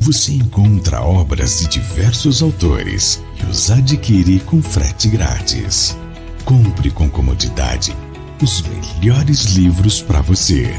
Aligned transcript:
Você 0.00 0.32
encontra 0.32 1.00
obras 1.00 1.60
de 1.60 1.68
diversos 1.68 2.42
autores 2.42 3.22
e 3.40 3.46
os 3.46 3.70
adquire 3.70 4.40
com 4.40 4.60
frete 4.60 5.08
grátis. 5.08 5.96
Compre 6.44 6.90
com 6.90 7.08
comodidade 7.08 7.94
os 8.42 8.62
melhores 8.62 9.44
livros 9.56 10.00
para 10.00 10.22
você. 10.22 10.70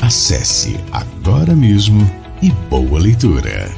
Acesse 0.00 0.76
agora 0.92 1.54
mesmo 1.56 2.08
e 2.42 2.50
boa 2.68 3.00
leitura. 3.00 3.70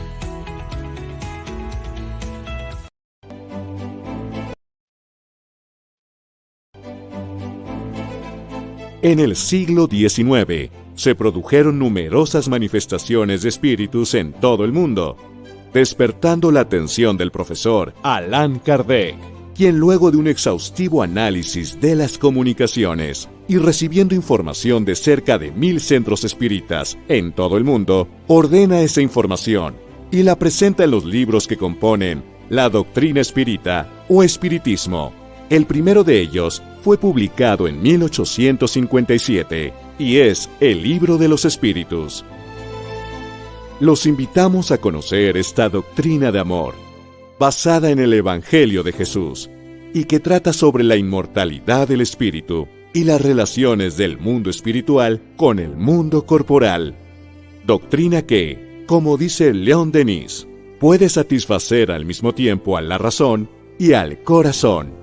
En 9.05 9.19
el 9.19 9.35
siglo 9.35 9.89
XIX, 9.91 10.71
se 10.95 11.15
produjeron 11.15 11.79
numerosas 11.79 12.49
manifestaciones 12.49 13.43
de 13.43 13.49
espíritus 13.49 14.15
en 14.15 14.33
todo 14.33 14.65
el 14.65 14.73
mundo, 14.73 15.17
despertando 15.73 16.51
la 16.51 16.61
atención 16.61 17.17
del 17.17 17.31
profesor 17.31 17.95
Allan 18.03 18.59
Kardec, 18.59 19.17
quien 19.55 19.79
luego 19.79 20.11
de 20.11 20.17
un 20.17 20.29
exhaustivo 20.29 21.03
análisis 21.03 21.81
de 21.81 21.95
las 21.95 22.19
comunicaciones 22.19 23.29
y 23.49 23.59
recibiendo 23.59 24.15
información 24.15 24.85
de 24.85 24.95
cerca 24.95 25.39
de 25.39 25.51
mil 25.53 25.81
centros 25.81 26.25
espíritas 26.25 26.97
en 27.09 27.33
todo 27.33 27.57
el 27.57 27.65
mundo, 27.65 28.09
ordena 28.29 28.81
esa 28.81 29.03
información 29.03 29.75
y 30.11 30.23
la 30.23 30.39
presenta 30.39 30.85
en 30.85 30.91
los 30.91 31.05
libros 31.05 31.47
que 31.47 31.57
componen 31.57 32.23
la 32.49 32.69
doctrina 32.69 33.21
espírita 33.21 33.89
o 34.09 34.23
espiritismo. 34.23 35.13
El 35.49 35.67
primero 35.67 36.05
de 36.05 36.21
ellos 36.21 36.63
fue 36.83 36.99
publicado 36.99 37.67
en 37.69 37.81
1857 37.83 39.73
y 40.03 40.19
es 40.19 40.51
el 40.59 40.83
libro 40.83 41.17
de 41.17 41.29
los 41.29 41.45
espíritus. 41.45 42.25
Los 43.79 44.05
invitamos 44.05 44.73
a 44.73 44.79
conocer 44.79 45.37
esta 45.37 45.69
doctrina 45.69 46.33
de 46.33 46.41
amor, 46.41 46.75
basada 47.39 47.91
en 47.91 48.01
el 48.01 48.13
Evangelio 48.13 48.83
de 48.83 48.93
Jesús, 48.93 49.49
y 49.95 50.05
que 50.05 50.19
trata 50.19 50.53
sobre 50.53 50.83
la 50.83 50.97
inmortalidad 50.97 51.87
del 51.87 52.01
espíritu 52.01 52.67
y 52.93 53.05
las 53.05 53.21
relaciones 53.21 53.97
del 53.97 54.19
mundo 54.19 54.51
espiritual 54.51 55.23
con 55.37 55.61
el 55.61 55.77
mundo 55.77 56.27
corporal. 56.27 56.97
Doctrina 57.65 58.23
que, 58.23 58.85
como 58.87 59.17
dice 59.17 59.55
León 59.55 59.93
Denis, 59.93 60.49
puede 60.81 61.09
satisfacer 61.09 61.93
al 61.93 62.05
mismo 62.05 62.35
tiempo 62.35 62.77
a 62.77 62.83
la 62.83 62.99
razón 62.99 63.49
y 63.79 63.93
al 63.93 64.23
corazón. 64.25 65.02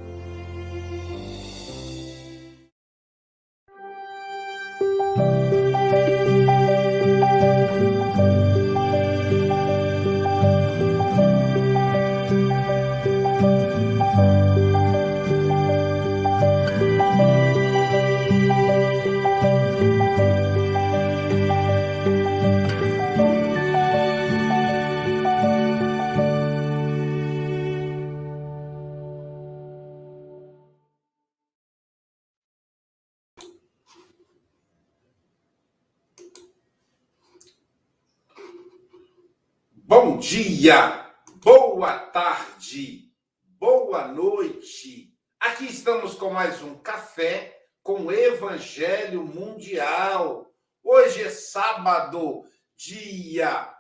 Dia, 40.60 41.10
boa 41.42 41.98
tarde, 41.98 43.10
boa 43.58 44.10
noite. 44.10 45.16
Aqui 45.40 45.68
estamos 45.68 46.16
com 46.16 46.32
mais 46.32 46.62
um 46.62 46.76
café 46.76 47.58
com 47.82 48.12
Evangelho 48.12 49.24
Mundial. 49.24 50.54
Hoje 50.84 51.24
é 51.24 51.30
sábado, 51.30 52.44
dia 52.76 53.74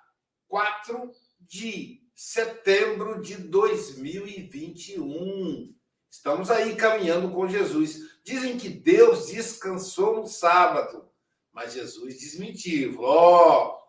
4 0.47 1.12
de 1.41 2.00
setembro 2.16 3.22
de 3.22 3.35
2021. 3.35 5.75
Estamos 6.09 6.50
aí 6.50 6.78
caminhando 6.78 7.29
com 7.29 7.46
Jesus. 7.46 8.22
Dizem 8.23 8.57
que 8.57 8.69
Deus 8.69 9.28
descansou 9.28 10.16
no 10.16 10.28
sábado, 10.28 11.11
mas 11.51 11.73
Jesus 11.73 12.17
desmentiu. 12.17 13.01
Ó, 13.01 13.66
oh, 13.66 13.79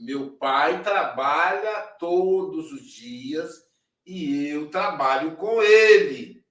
meu 0.00 0.30
pai 0.36 0.82
trabalha 0.82 1.82
todos 1.98 2.72
os 2.72 2.82
dias 2.82 3.62
e 4.04 4.48
eu 4.48 4.70
trabalho 4.70 5.36
com 5.36 5.62
ele. 5.62 6.44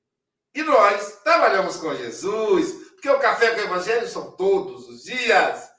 E 0.54 0.62
nós 0.64 1.22
trabalhamos 1.24 1.78
com 1.78 1.96
Jesus, 1.96 2.72
porque 2.92 3.10
o 3.10 3.20
café 3.20 3.56
com 3.56 3.62
o 3.62 3.64
Evangelho 3.64 4.08
são 4.08 4.36
todos 4.36 4.88
os 4.88 5.04
dias. 5.04 5.70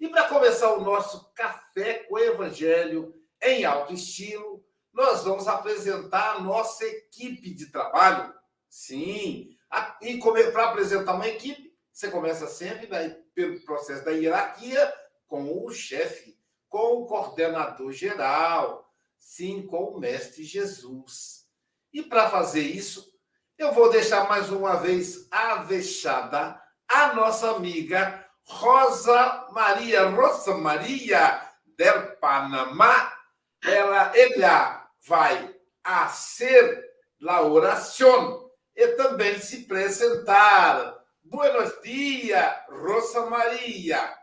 E 0.00 0.08
para 0.08 0.28
começar 0.28 0.72
o 0.72 0.82
nosso 0.82 1.32
café 1.32 2.04
com 2.08 2.16
o 2.16 2.18
Evangelho 2.18 3.14
em 3.40 3.64
alto 3.64 3.92
estilo, 3.92 4.64
nós 4.92 5.22
vamos 5.22 5.46
apresentar 5.46 6.36
a 6.36 6.40
nossa 6.40 6.84
equipe 6.84 7.54
de 7.54 7.66
trabalho. 7.70 8.34
Sim, 8.68 9.56
e 10.00 10.18
para 10.52 10.70
apresentar 10.70 11.14
uma 11.14 11.28
equipe, 11.28 11.72
você 11.92 12.10
começa 12.10 12.46
sempre 12.46 12.88
pelo 13.34 13.60
processo 13.60 14.04
da 14.04 14.10
hierarquia 14.10 14.92
com 15.26 15.64
o 15.64 15.70
chefe 15.70 16.36
com 16.72 17.02
o 17.02 17.06
coordenador 17.06 17.92
geral, 17.92 18.90
sim, 19.18 19.66
com 19.66 19.90
o 19.90 20.00
Mestre 20.00 20.42
Jesus. 20.42 21.44
E 21.92 22.02
para 22.02 22.30
fazer 22.30 22.62
isso, 22.62 23.12
eu 23.58 23.72
vou 23.72 23.90
deixar 23.90 24.26
mais 24.26 24.50
uma 24.50 24.76
vez 24.76 25.28
avexada 25.30 26.58
a 26.88 27.12
nossa 27.12 27.50
amiga 27.50 28.26
Rosa 28.46 29.48
Maria, 29.52 30.08
Rosa 30.08 30.56
Maria 30.56 31.46
del 31.76 32.16
Panamá. 32.16 33.18
Ela, 33.62 34.10
ela 34.16 34.90
vai 35.06 35.54
a 35.84 36.08
ser 36.08 36.90
la 37.20 37.42
oração 37.42 38.50
e 38.74 38.88
também 38.96 39.38
se 39.38 39.64
apresentar. 39.64 40.98
Buenos 41.22 41.82
dias, 41.82 42.50
Rosa 42.70 43.26
Maria. 43.26 44.21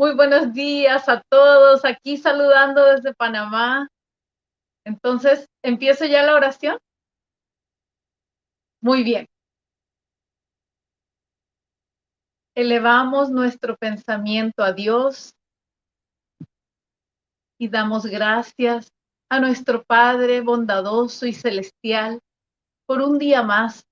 Muy 0.00 0.14
buenos 0.14 0.54
días 0.54 1.10
a 1.10 1.20
todos, 1.28 1.84
aquí 1.84 2.16
saludando 2.16 2.82
desde 2.86 3.12
Panamá. 3.12 3.86
Entonces, 4.82 5.46
¿empiezo 5.62 6.06
ya 6.06 6.22
la 6.22 6.36
oración? 6.36 6.78
Muy 8.80 9.04
bien. 9.04 9.26
Elevamos 12.54 13.28
nuestro 13.30 13.76
pensamiento 13.76 14.62
a 14.62 14.72
Dios 14.72 15.34
y 17.58 17.68
damos 17.68 18.06
gracias 18.06 18.88
a 19.28 19.38
nuestro 19.38 19.82
Padre 19.82 20.40
bondadoso 20.40 21.26
y 21.26 21.34
celestial 21.34 22.20
por 22.86 23.02
un 23.02 23.18
día 23.18 23.42
más 23.42 23.84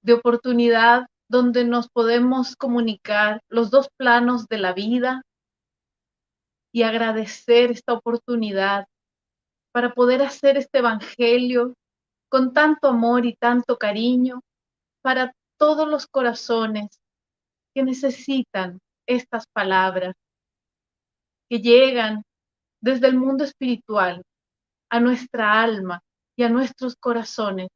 de 0.00 0.14
oportunidad 0.14 1.04
donde 1.32 1.64
nos 1.64 1.88
podemos 1.88 2.56
comunicar 2.56 3.40
los 3.48 3.70
dos 3.70 3.88
planos 3.96 4.48
de 4.48 4.58
la 4.58 4.74
vida 4.74 5.22
y 6.74 6.82
agradecer 6.82 7.70
esta 7.70 7.94
oportunidad 7.94 8.84
para 9.72 9.94
poder 9.94 10.20
hacer 10.20 10.58
este 10.58 10.80
Evangelio 10.80 11.72
con 12.28 12.52
tanto 12.52 12.88
amor 12.88 13.24
y 13.24 13.34
tanto 13.34 13.78
cariño 13.78 14.42
para 15.00 15.32
todos 15.56 15.88
los 15.88 16.06
corazones 16.06 17.00
que 17.74 17.82
necesitan 17.82 18.78
estas 19.06 19.46
palabras, 19.54 20.14
que 21.48 21.60
llegan 21.60 22.24
desde 22.82 23.06
el 23.06 23.16
mundo 23.16 23.44
espiritual 23.44 24.22
a 24.90 25.00
nuestra 25.00 25.62
alma 25.62 26.02
y 26.36 26.42
a 26.42 26.50
nuestros 26.50 26.94
corazones, 26.94 27.68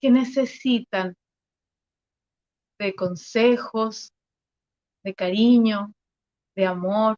que 0.00 0.12
necesitan 0.12 1.16
de 2.78 2.94
consejos, 2.94 4.12
de 5.04 5.14
cariño, 5.14 5.92
de 6.54 6.66
amor 6.66 7.16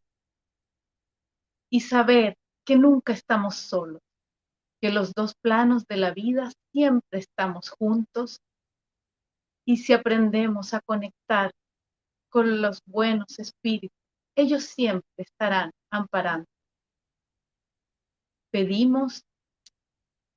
y 1.71 1.81
saber 1.81 2.37
que 2.65 2.77
nunca 2.77 3.13
estamos 3.13 3.57
solos, 3.57 4.01
que 4.81 4.91
los 4.91 5.13
dos 5.15 5.35
planos 5.35 5.87
de 5.87 5.97
la 5.97 6.13
vida 6.13 6.51
siempre 6.73 7.21
estamos 7.21 7.71
juntos 7.71 8.41
y 9.67 9.79
si 9.79 9.93
aprendemos 9.93 10.75
a 10.75 10.81
conectar 10.81 11.53
con 12.31 12.61
los 12.63 12.81
buenos 12.87 13.39
espíritus, 13.39 13.97
ellos 14.37 14.65
siempre 14.65 15.09
estarán 15.17 15.71
amparando. 15.91 16.47
Pedimos 18.51 19.25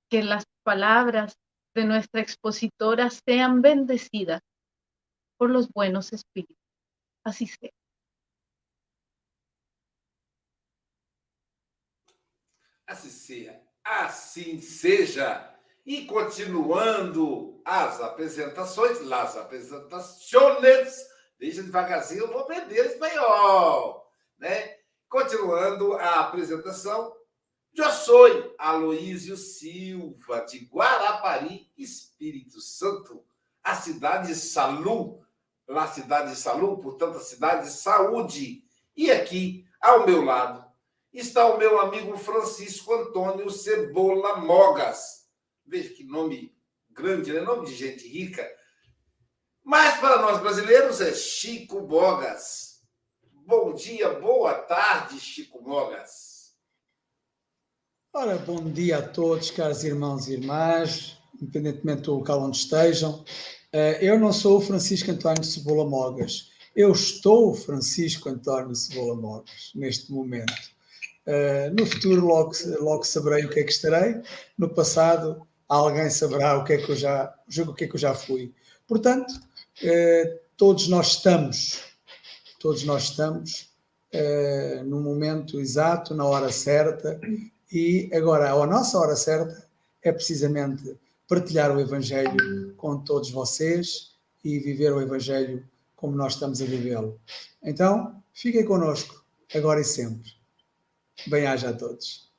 que 0.10 0.24
las 0.24 0.46
palabras 0.64 1.38
de 1.74 1.86
nuestra 1.86 2.22
expositora 2.22 3.10
sean 3.10 3.62
bendecidas 3.62 4.42
por 5.42 5.50
los 5.50 5.68
buenos 5.70 6.14
espíritus. 6.14 6.56
Así 7.24 7.48
sea. 7.48 7.72
Assim 12.86 13.10
seja. 13.10 13.60
Assim 13.84 14.62
seja. 14.62 15.60
E 15.84 16.06
continuando 16.06 17.60
as 17.66 18.00
apresentações, 18.02 19.02
las 19.02 19.36
apresentações, 19.36 21.08
deixa 21.40 21.64
devagarzinho, 21.64 22.26
eu 22.26 22.28
vou 22.28 22.42
aprender 22.42 22.86
espanhol, 22.86 24.08
né? 24.38 24.78
Continuando 25.10 25.94
a 25.94 26.20
apresentação, 26.20 27.18
eu 27.74 27.90
sou 27.90 28.54
Aloísio 28.60 29.36
Silva, 29.36 30.42
de 30.42 30.66
Guarapari, 30.66 31.68
Espírito 31.76 32.62
Santo, 32.62 33.26
a 33.64 33.74
cidade 33.74 34.28
de 34.28 34.36
Salu, 34.36 35.26
a 35.78 35.88
cidade 35.88 36.32
de 36.32 36.38
Salu, 36.38 36.78
portanto, 36.80 37.18
a 37.18 37.22
cidade 37.22 37.68
de 37.68 37.74
saúde. 37.74 38.64
E 38.96 39.12
aqui, 39.12 39.66
ao 39.80 40.06
meu 40.06 40.24
lado, 40.24 40.66
está 41.14 41.46
o 41.48 41.58
meu 41.58 41.80
amigo 41.80 42.18
Francisco 42.18 42.94
Antônio 42.94 43.50
Cebola 43.50 44.38
Mogas. 44.38 45.26
Veja 45.66 45.90
que 45.90 46.04
nome 46.04 46.56
grande, 46.90 47.32
né? 47.34 47.42
Nome 47.42 47.66
de 47.66 47.76
gente 47.76 48.08
rica. 48.08 48.48
Mas 49.64 50.00
para 50.00 50.22
nós 50.22 50.40
brasileiros 50.42 51.00
é 51.02 51.14
Chico 51.14 51.82
Mogas. 51.82 52.82
Bom 53.46 53.74
dia, 53.74 54.10
boa 54.20 54.54
tarde, 54.54 55.20
Chico 55.20 55.62
Mogas. 55.62 56.56
Ora, 58.14 58.38
bom 58.38 58.70
dia 58.70 58.98
a 58.98 59.08
todos, 59.08 59.52
caros 59.52 59.84
irmãos 59.84 60.28
e 60.28 60.34
irmãs, 60.34 61.18
independentemente 61.36 62.02
do 62.02 62.16
local 62.16 62.42
onde 62.42 62.58
estejam. 62.58 63.24
Eh, 63.74 64.00
eu 64.02 64.20
não 64.20 64.34
sou 64.34 64.58
o 64.58 64.62
Francisco 64.62 65.12
Antônio 65.12 65.44
Cebola 65.44 65.90
Mogas. 65.90 66.52
Eu 66.76 66.92
estou 66.92 67.54
Francisco 67.56 68.28
Antônio 68.30 68.76
Cebola 68.76 69.16
Mogas, 69.16 69.72
neste 69.74 70.12
momento. 70.12 70.72
Uh, 71.26 71.72
no 71.78 71.86
futuro 71.86 72.26
logo, 72.26 72.52
logo 72.80 73.04
saberei 73.04 73.46
o 73.46 73.50
que 73.50 73.60
é 73.60 73.64
que 73.64 73.72
estarei. 73.72 74.22
No 74.58 74.68
passado 74.74 75.46
alguém 75.70 76.10
saberá 76.10 76.58
o 76.58 76.64
que 76.64 76.74
é 76.74 76.78
que 76.78 76.92
eu 76.92 76.96
já, 76.96 77.34
o 77.68 77.74
que 77.74 77.84
é 77.86 77.88
que 77.88 77.96
eu 77.96 78.00
já 78.00 78.14
fui. 78.14 78.54
Portanto, 78.88 79.32
uh, 79.32 80.40
todos 80.58 80.88
nós 80.88 81.14
estamos, 81.14 81.80
todos 82.60 82.84
nós 82.84 83.04
estamos 83.04 83.70
no 84.88 85.00
momento 85.00 85.58
exato, 85.58 86.14
na 86.14 86.26
hora 86.26 86.52
certa, 86.52 87.18
e 87.72 88.10
agora 88.14 88.52
a 88.52 88.68
nossa 88.68 89.00
hora 89.00 89.16
certa 89.16 89.66
é 90.04 90.12
precisamente 90.12 91.00
partilhar 91.32 91.74
o 91.74 91.80
Evangelho 91.80 92.76
com 92.76 93.02
todos 93.06 93.32
vocês 93.32 94.18
e 94.44 94.60
viver 94.60 94.92
o 94.92 95.00
Evangelho 95.00 95.66
como 95.96 96.14
nós 96.14 96.34
estamos 96.34 96.62
a 96.62 96.66
vivê-lo. 96.66 97.22
Então, 97.64 98.22
fiquem 98.34 98.66
connosco, 98.66 99.24
agora 99.56 99.80
e 99.80 99.86
sempre. 99.86 100.30
Bem-aja 101.28 101.70
a 101.70 101.74
todos. 101.74 102.30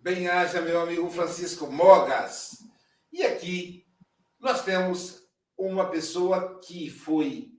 Bem-aja, 0.00 0.60
meu 0.62 0.80
amigo 0.80 1.08
Francisco 1.10 1.70
Mogas. 1.70 2.66
E 3.12 3.22
aqui 3.22 3.86
nós 4.40 4.64
temos 4.64 5.22
uma 5.56 5.88
pessoa 5.88 6.58
que 6.58 6.90
foi 6.90 7.52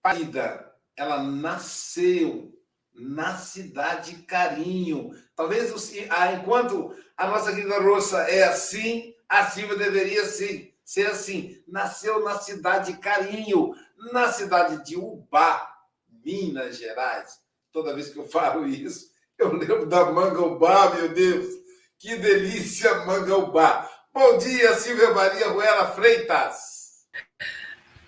parida, 0.00 0.72
ela 0.96 1.20
nasceu 1.20 2.56
na 2.94 3.36
cidade 3.36 4.22
Carinho. 4.22 5.10
Talvez, 5.36 5.72
enquanto 6.32 6.94
a 7.16 7.26
nossa 7.26 7.52
querida 7.52 7.80
Roça 7.80 8.18
é 8.22 8.44
assim, 8.44 9.14
a 9.28 9.46
Silvia 9.46 9.76
deveria 9.76 10.24
sim, 10.26 10.70
ser 10.84 11.06
assim. 11.06 11.60
Nasceu 11.66 12.22
na 12.22 12.38
cidade 12.38 12.94
Carinho, 12.98 13.74
na 14.12 14.32
cidade 14.32 14.84
de 14.84 14.96
Ubá, 14.96 15.70
Minas 16.24 16.78
Gerais. 16.78 17.40
Toda 17.72 17.94
vez 17.94 18.10
que 18.10 18.18
eu 18.18 18.28
falo 18.28 18.66
isso, 18.66 19.10
eu 19.38 19.52
lembro 19.52 19.86
da 19.86 20.10
Mangaubá, 20.10 20.94
meu 20.94 21.08
Deus. 21.08 21.46
Que 21.98 22.16
delícia, 22.16 23.04
Mangaubá. 23.04 23.90
Bom 24.12 24.38
dia, 24.38 24.74
Silvia 24.74 25.10
Maria 25.12 25.48
Ruela 25.48 25.90
Freitas. 25.90 27.06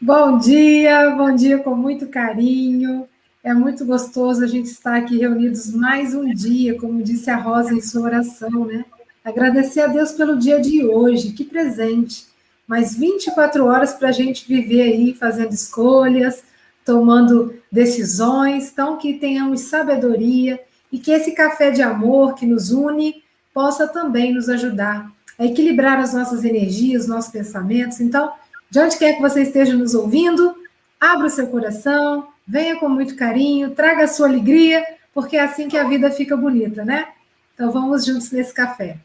Bom 0.00 0.38
dia, 0.38 1.11
bom 1.11 1.34
dia 1.34 1.58
com 1.58 1.75
muito 1.75 2.08
carinho. 2.08 3.08
É 3.46 3.54
muito 3.54 3.87
gostoso 3.87 4.43
a 4.43 4.46
gente 4.48 4.66
estar 4.66 4.96
aqui 4.96 5.19
reunidos 5.19 5.72
mais 5.72 6.12
um 6.16 6.34
dia, 6.34 6.76
como 6.81 7.00
disse 7.00 7.31
a 7.31 7.37
Rosa 7.37 7.72
em 7.72 7.81
sua 7.81 8.02
oração, 8.02 8.64
né? 8.64 8.84
Agradecer 9.25 9.82
a 9.82 9.87
Deus 9.87 10.10
pelo 10.10 10.37
dia 10.37 10.60
de 10.60 10.84
hoje, 10.84 11.31
que 11.31 11.44
presente. 11.44 12.26
Mais 12.66 12.96
24 12.96 13.64
horas 13.64 13.93
para 13.93 14.08
a 14.08 14.12
gente 14.12 14.48
viver 14.48 14.82
aí, 14.82 15.14
fazendo 15.14 15.52
escolhas, 15.52 16.43
tomando 16.84 17.54
decisões, 17.70 18.72
então 18.72 18.98
que 18.98 19.14
tenhamos 19.14 19.60
sabedoria 19.60 20.58
e 20.90 20.98
que 20.98 21.12
esse 21.12 21.31
café 21.31 21.70
de 21.70 21.82
amor 21.82 22.34
que 22.34 22.44
nos 22.44 22.72
une 22.72 23.22
possa 23.54 23.87
também 23.87 24.34
nos 24.34 24.48
ajudar 24.48 25.08
a 25.38 25.44
equilibrar 25.44 26.00
as 26.00 26.12
nossas 26.12 26.44
energias, 26.44 27.06
nossos 27.06 27.31
pensamentos. 27.31 28.00
Então, 28.00 28.28
de 28.69 28.81
onde 28.81 28.98
quer 28.98 29.14
que 29.14 29.22
você 29.22 29.43
esteja 29.43 29.72
nos 29.72 29.94
ouvindo, 29.94 30.52
abra 31.00 31.28
o 31.28 31.31
seu 31.31 31.46
coração, 31.46 32.26
venha 32.46 32.78
com 32.78 32.88
muito 32.88 33.16
carinho, 33.16 33.75
traga 33.75 34.04
a 34.04 34.08
sua 34.08 34.28
alegria, 34.28 34.84
porque 35.12 35.37
é 35.37 35.40
assim 35.40 35.69
que 35.69 35.76
a 35.76 35.84
vida 35.84 36.10
fica 36.10 36.37
bonita, 36.37 36.84
né? 36.84 37.12
Então 37.54 37.72
vamos 37.72 38.04
juntos 38.04 38.31
nesse 38.31 38.52
café. 38.52 38.98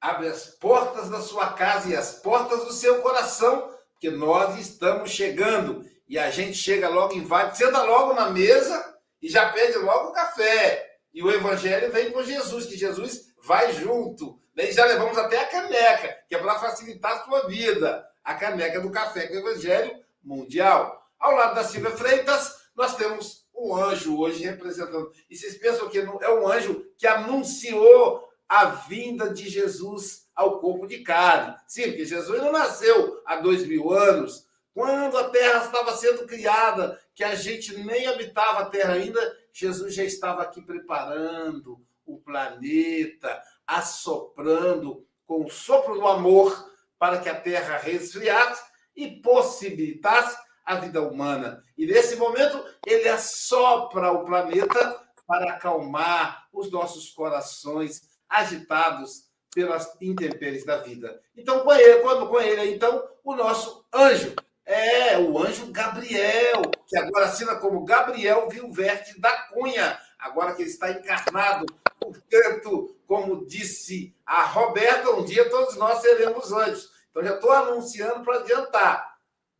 Abre 0.00 0.28
as 0.28 0.46
portas 0.46 1.10
da 1.10 1.20
sua 1.20 1.52
casa 1.54 1.88
e 1.88 1.96
as 1.96 2.12
portas 2.14 2.64
do 2.64 2.72
seu 2.72 3.00
coração, 3.00 3.70
que 3.98 4.10
nós 4.10 4.58
estamos 4.58 5.10
chegando. 5.10 5.84
E 6.08 6.18
a 6.18 6.30
gente 6.30 6.54
chega 6.56 6.88
logo, 6.88 7.14
invade, 7.14 7.56
senta 7.56 7.82
logo 7.82 8.12
na 8.12 8.30
mesa 8.30 8.94
e 9.20 9.28
já 9.28 9.50
pede 9.50 9.78
logo 9.78 10.10
o 10.10 10.12
café. 10.12 10.98
E 11.12 11.22
o 11.22 11.30
evangelho 11.30 11.90
vem 11.90 12.12
com 12.12 12.22
Jesus, 12.22 12.66
que 12.66 12.76
Jesus 12.76 13.32
vai 13.42 13.72
junto. 13.72 14.38
E 14.56 14.72
já 14.72 14.84
levamos 14.84 15.16
até 15.16 15.40
a 15.40 15.46
caneca, 15.46 16.16
que 16.28 16.34
é 16.34 16.38
para 16.38 16.58
facilitar 16.58 17.12
a 17.12 17.24
sua 17.24 17.46
vida. 17.46 18.06
A 18.22 18.34
caneca 18.34 18.80
do 18.80 18.90
café 18.90 19.26
com 19.26 19.34
o 19.34 19.38
evangelho 19.38 19.92
mundial. 20.22 21.03
Ao 21.18 21.32
lado 21.32 21.54
da 21.54 21.64
Silvia 21.64 21.90
Freitas, 21.90 22.64
nós 22.74 22.96
temos 22.96 23.46
um 23.54 23.74
anjo 23.74 24.18
hoje 24.18 24.44
representando. 24.44 25.12
E 25.30 25.36
vocês 25.36 25.56
pensam 25.56 25.88
que 25.88 25.98
é 25.98 26.30
um 26.30 26.48
anjo 26.48 26.84
que 26.98 27.06
anunciou 27.06 28.28
a 28.48 28.66
vinda 28.66 29.32
de 29.32 29.48
Jesus 29.48 30.28
ao 30.34 30.60
corpo 30.60 30.86
de 30.86 30.98
carne. 30.98 31.54
Sim, 31.66 31.84
porque 31.84 32.04
Jesus 32.04 32.42
não 32.42 32.52
nasceu 32.52 33.22
há 33.24 33.36
dois 33.36 33.66
mil 33.66 33.92
anos, 33.92 34.46
quando 34.74 35.16
a 35.16 35.30
terra 35.30 35.64
estava 35.64 35.96
sendo 35.96 36.26
criada, 36.26 37.00
que 37.14 37.22
a 37.22 37.36
gente 37.36 37.76
nem 37.78 38.06
habitava 38.08 38.60
a 38.60 38.66
terra 38.66 38.94
ainda, 38.94 39.38
Jesus 39.52 39.94
já 39.94 40.02
estava 40.02 40.42
aqui 40.42 40.60
preparando 40.60 41.80
o 42.04 42.18
planeta, 42.18 43.40
assoprando 43.64 45.06
com 45.24 45.44
o 45.44 45.50
sopro 45.50 45.94
do 45.94 46.06
amor 46.06 46.70
para 46.98 47.18
que 47.18 47.28
a 47.28 47.40
terra 47.40 47.78
resfriasse 47.78 48.62
e 48.96 49.22
possibilitasse 49.22 50.36
a 50.64 50.76
vida 50.76 51.02
humana. 51.02 51.62
E 51.76 51.86
nesse 51.86 52.16
momento, 52.16 52.64
ele 52.86 53.08
assopra 53.08 54.12
o 54.12 54.24
planeta 54.24 55.00
para 55.26 55.52
acalmar 55.52 56.46
os 56.52 56.70
nossos 56.70 57.10
corações 57.10 58.02
agitados 58.28 59.24
pelas 59.54 59.96
intempéries 60.00 60.64
da 60.64 60.78
vida. 60.78 61.20
Então, 61.36 61.60
com 61.60 61.72
ele, 61.72 62.00
quando 62.00 62.28
com 62.28 62.40
ele, 62.40 62.74
então, 62.74 63.06
o 63.22 63.34
nosso 63.34 63.84
anjo 63.92 64.34
é, 64.66 65.18
o 65.18 65.38
anjo 65.38 65.70
Gabriel, 65.70 66.62
que 66.86 66.96
agora 66.96 67.26
assina 67.26 67.56
como 67.56 67.84
Gabriel 67.84 68.48
Vilverte 68.48 69.20
da 69.20 69.30
Cunha, 69.48 69.98
agora 70.18 70.54
que 70.54 70.62
ele 70.62 70.70
está 70.70 70.90
encarnado. 70.90 71.66
Portanto, 72.00 72.96
como 73.06 73.46
disse 73.46 74.16
a 74.24 74.44
Roberta, 74.44 75.10
um 75.10 75.24
dia 75.24 75.48
todos 75.50 75.76
nós 75.76 76.00
seremos 76.00 76.50
anjos. 76.50 76.90
Então, 77.10 77.22
já 77.22 77.34
estou 77.34 77.52
anunciando 77.52 78.24
para 78.24 78.38
adiantar. 78.38 79.13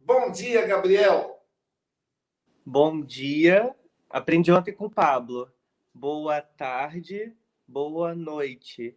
Bom 0.07 0.31
dia, 0.31 0.67
Gabriel. 0.67 1.41
Bom 2.63 3.01
dia. 3.01 3.75
Aprendi 4.11 4.53
ontem 4.53 4.71
com 4.71 4.85
o 4.85 4.91
Pablo. 4.91 5.51
Boa 5.95 6.43
tarde, 6.43 7.33
boa 7.67 8.15
noite. 8.15 8.95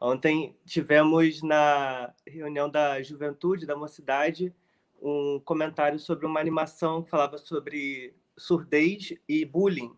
Ontem 0.00 0.56
tivemos 0.64 1.42
na 1.42 2.14
reunião 2.24 2.70
da 2.70 3.02
juventude, 3.02 3.66
da 3.66 3.74
mocidade, 3.74 4.54
um 5.02 5.40
comentário 5.44 5.98
sobre 5.98 6.26
uma 6.26 6.38
animação 6.38 7.02
que 7.02 7.10
falava 7.10 7.38
sobre 7.38 8.14
surdez 8.36 9.14
e 9.28 9.44
bullying. 9.44 9.96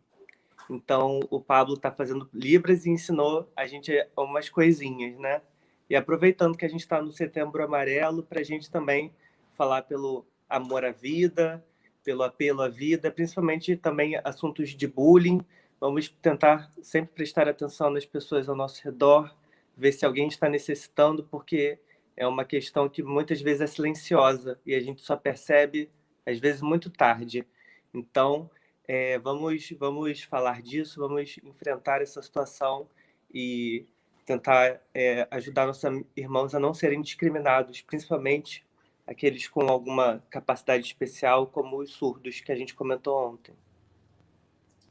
Então, 0.71 1.21
o 1.29 1.43
Pablo 1.43 1.75
está 1.75 1.93
fazendo 1.93 2.27
Libras 2.33 2.87
e 2.87 2.91
ensinou 2.91 3.53
a 3.55 3.67
gente 3.67 3.93
umas 4.17 4.49
coisinhas, 4.49 5.15
né? 5.19 5.43
E 5.91 5.95
aproveitando 5.95 6.57
que 6.57 6.65
a 6.65 6.71
gente 6.71 6.81
está 6.81 7.03
no 7.03 7.13
Setembro 7.13 7.63
Amarelo, 7.63 8.23
para 8.23 8.41
a 8.41 8.45
gente 8.45 8.71
também 8.71 9.13
falar 9.53 9.83
pelo 9.83 10.27
amor 10.49 10.85
à 10.85 10.91
vida, 10.91 11.65
pelo 12.03 12.23
apelo 12.23 12.63
à 12.63 12.69
vida, 12.69 13.11
principalmente 13.11 13.77
também 13.77 14.19
assuntos 14.25 14.71
de 14.71 14.87
bullying. 14.87 15.41
Vamos 15.81 16.09
tentar 16.09 16.71
sempre 16.83 17.15
prestar 17.15 17.49
atenção 17.49 17.91
nas 17.91 18.07
pessoas 18.07 18.49
ao 18.49 18.57
nosso 18.57 18.83
redor, 18.83 19.35
ver 19.77 19.93
se 19.93 20.07
alguém 20.07 20.27
está 20.27 20.49
necessitando, 20.49 21.23
porque 21.25 21.79
é 22.17 22.27
uma 22.27 22.45
questão 22.45 22.89
que 22.89 23.03
muitas 23.03 23.41
vezes 23.41 23.61
é 23.61 23.67
silenciosa 23.67 24.59
e 24.67 24.75
a 24.75 24.81
gente 24.81 25.03
só 25.03 25.17
percebe, 25.17 25.91
às 26.27 26.39
vezes, 26.39 26.61
muito 26.61 26.91
tarde. 26.91 27.47
Então, 27.95 28.51
é, 28.87 29.19
vamos, 29.19 29.71
vamos 29.79 30.23
falar 30.23 30.63
disso, 30.63 30.99
vamos 30.99 31.39
enfrentar 31.45 32.03
essa 32.03 32.21
situação 32.23 32.89
e 33.33 33.87
tentar 34.25 34.81
é, 34.93 35.29
ajudar 35.31 35.67
nossos 35.67 36.05
irmãos 36.17 36.55
a 36.55 36.59
não 36.59 36.75
serem 36.75 37.01
discriminados, 37.01 37.83
principalmente 37.83 38.67
aqueles 39.09 39.49
com 39.49 39.63
alguma 39.63 40.23
capacidade 40.29 40.87
especial, 40.87 41.47
como 41.47 41.79
os 41.79 41.93
surdos 41.93 42.41
que 42.41 42.53
a 42.53 42.55
gente 42.55 42.75
comentou 42.75 43.17
ontem. 43.33 43.57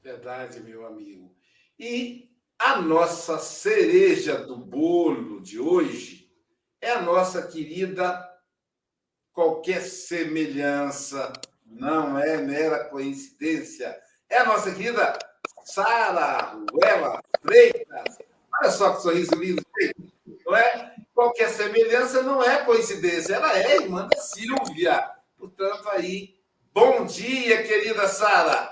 Verdade, 0.03 0.59
meu 0.59 0.87
amigo. 0.87 1.31
E 1.79 2.31
a 2.57 2.81
nossa 2.81 3.37
cereja 3.37 4.43
do 4.43 4.57
bolo 4.57 5.39
de 5.39 5.59
hoje 5.59 6.33
é 6.81 6.91
a 6.91 7.01
nossa 7.01 7.45
querida 7.47 8.27
qualquer 9.31 9.81
semelhança 9.81 11.31
não 11.63 12.17
é 12.17 12.37
mera 12.37 12.85
coincidência. 12.85 13.95
É 14.27 14.39
a 14.39 14.45
nossa 14.45 14.73
querida 14.73 15.19
Sara 15.63 16.57
Ruela 16.71 17.21
Freitas. 17.41 18.17
Olha 18.59 18.71
só 18.71 18.95
que 18.95 19.01
sorriso 19.03 19.35
lindo, 19.35 19.61
não 20.43 20.55
é? 20.55 20.96
Qualquer 21.17 21.49
semelhança 21.49 22.21
não 22.21 22.43
é 22.43 22.63
coincidência, 22.63 23.33
ela 23.33 23.57
é 23.57 23.77
irmã 23.77 24.07
da 24.07 24.17
Silvia. 24.19 25.03
Portanto, 25.35 25.89
aí, 25.89 26.35
bom 26.71 27.07
dia, 27.07 27.63
querida 27.63 28.07
Sara. 28.07 28.71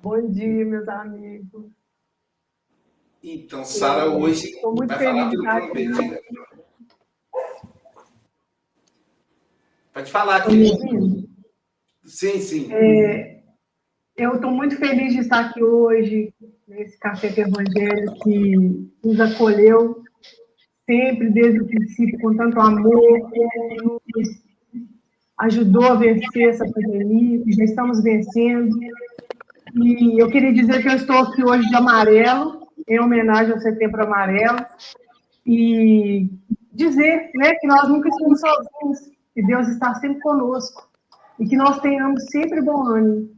Bom 0.00 0.28
dia, 0.28 0.64
meus 0.64 0.88
amigos. 0.88 1.70
Então, 3.22 3.64
Sara, 3.64 4.10
hoje 4.10 4.48
Estou 4.48 4.74
muito 4.74 4.88
vai 4.88 4.98
feliz 4.98 5.14
falar 5.14 5.30
de 5.30 5.72
pelo 5.72 5.90
estar 5.92 6.04
aqui. 6.04 6.20
Pode 9.92 10.10
falar 10.10 10.44
ouvindo? 10.46 11.28
Sim, 12.04 12.40
sim. 12.40 12.72
É, 12.72 13.40
eu 14.16 14.34
estou 14.34 14.50
muito 14.50 14.74
feliz 14.74 15.12
de 15.12 15.20
estar 15.20 15.46
aqui 15.46 15.62
hoje, 15.62 16.34
nesse 16.66 16.98
Café 16.98 17.28
do 17.28 17.40
Evangelho 17.40 18.14
que 18.24 18.56
nos 19.04 19.20
acolheu 19.20 20.01
sempre, 20.92 21.30
desde 21.30 21.60
o 21.60 21.66
princípio, 21.66 22.18
com 22.20 22.36
tanto 22.36 22.60
amor, 22.60 23.30
nos 24.14 24.28
ajudou 25.38 25.84
a 25.86 25.94
vencer 25.94 26.50
essa 26.50 26.64
pandemia, 26.70 27.42
que 27.42 27.52
já 27.52 27.64
estamos 27.64 28.02
vencendo. 28.02 28.78
E 29.74 30.22
eu 30.22 30.28
queria 30.30 30.52
dizer 30.52 30.82
que 30.82 30.88
eu 30.88 30.96
estou 30.96 31.16
aqui 31.16 31.42
hoje 31.42 31.66
de 31.68 31.74
amarelo, 31.74 32.68
em 32.86 33.00
homenagem 33.00 33.52
ao 33.52 33.60
Setembro 33.60 34.04
Amarelo, 34.04 34.58
e 35.46 36.28
dizer 36.72 37.30
né, 37.34 37.54
que 37.54 37.66
nós 37.66 37.88
nunca 37.88 38.08
estamos 38.08 38.40
sozinhos, 38.40 39.16
que 39.34 39.42
Deus 39.42 39.68
está 39.68 39.94
sempre 39.94 40.20
conosco 40.20 40.90
e 41.40 41.46
que 41.46 41.56
nós 41.56 41.80
tenhamos 41.80 42.24
sempre 42.26 42.60
bom 42.60 42.86
ânimo. 42.86 43.30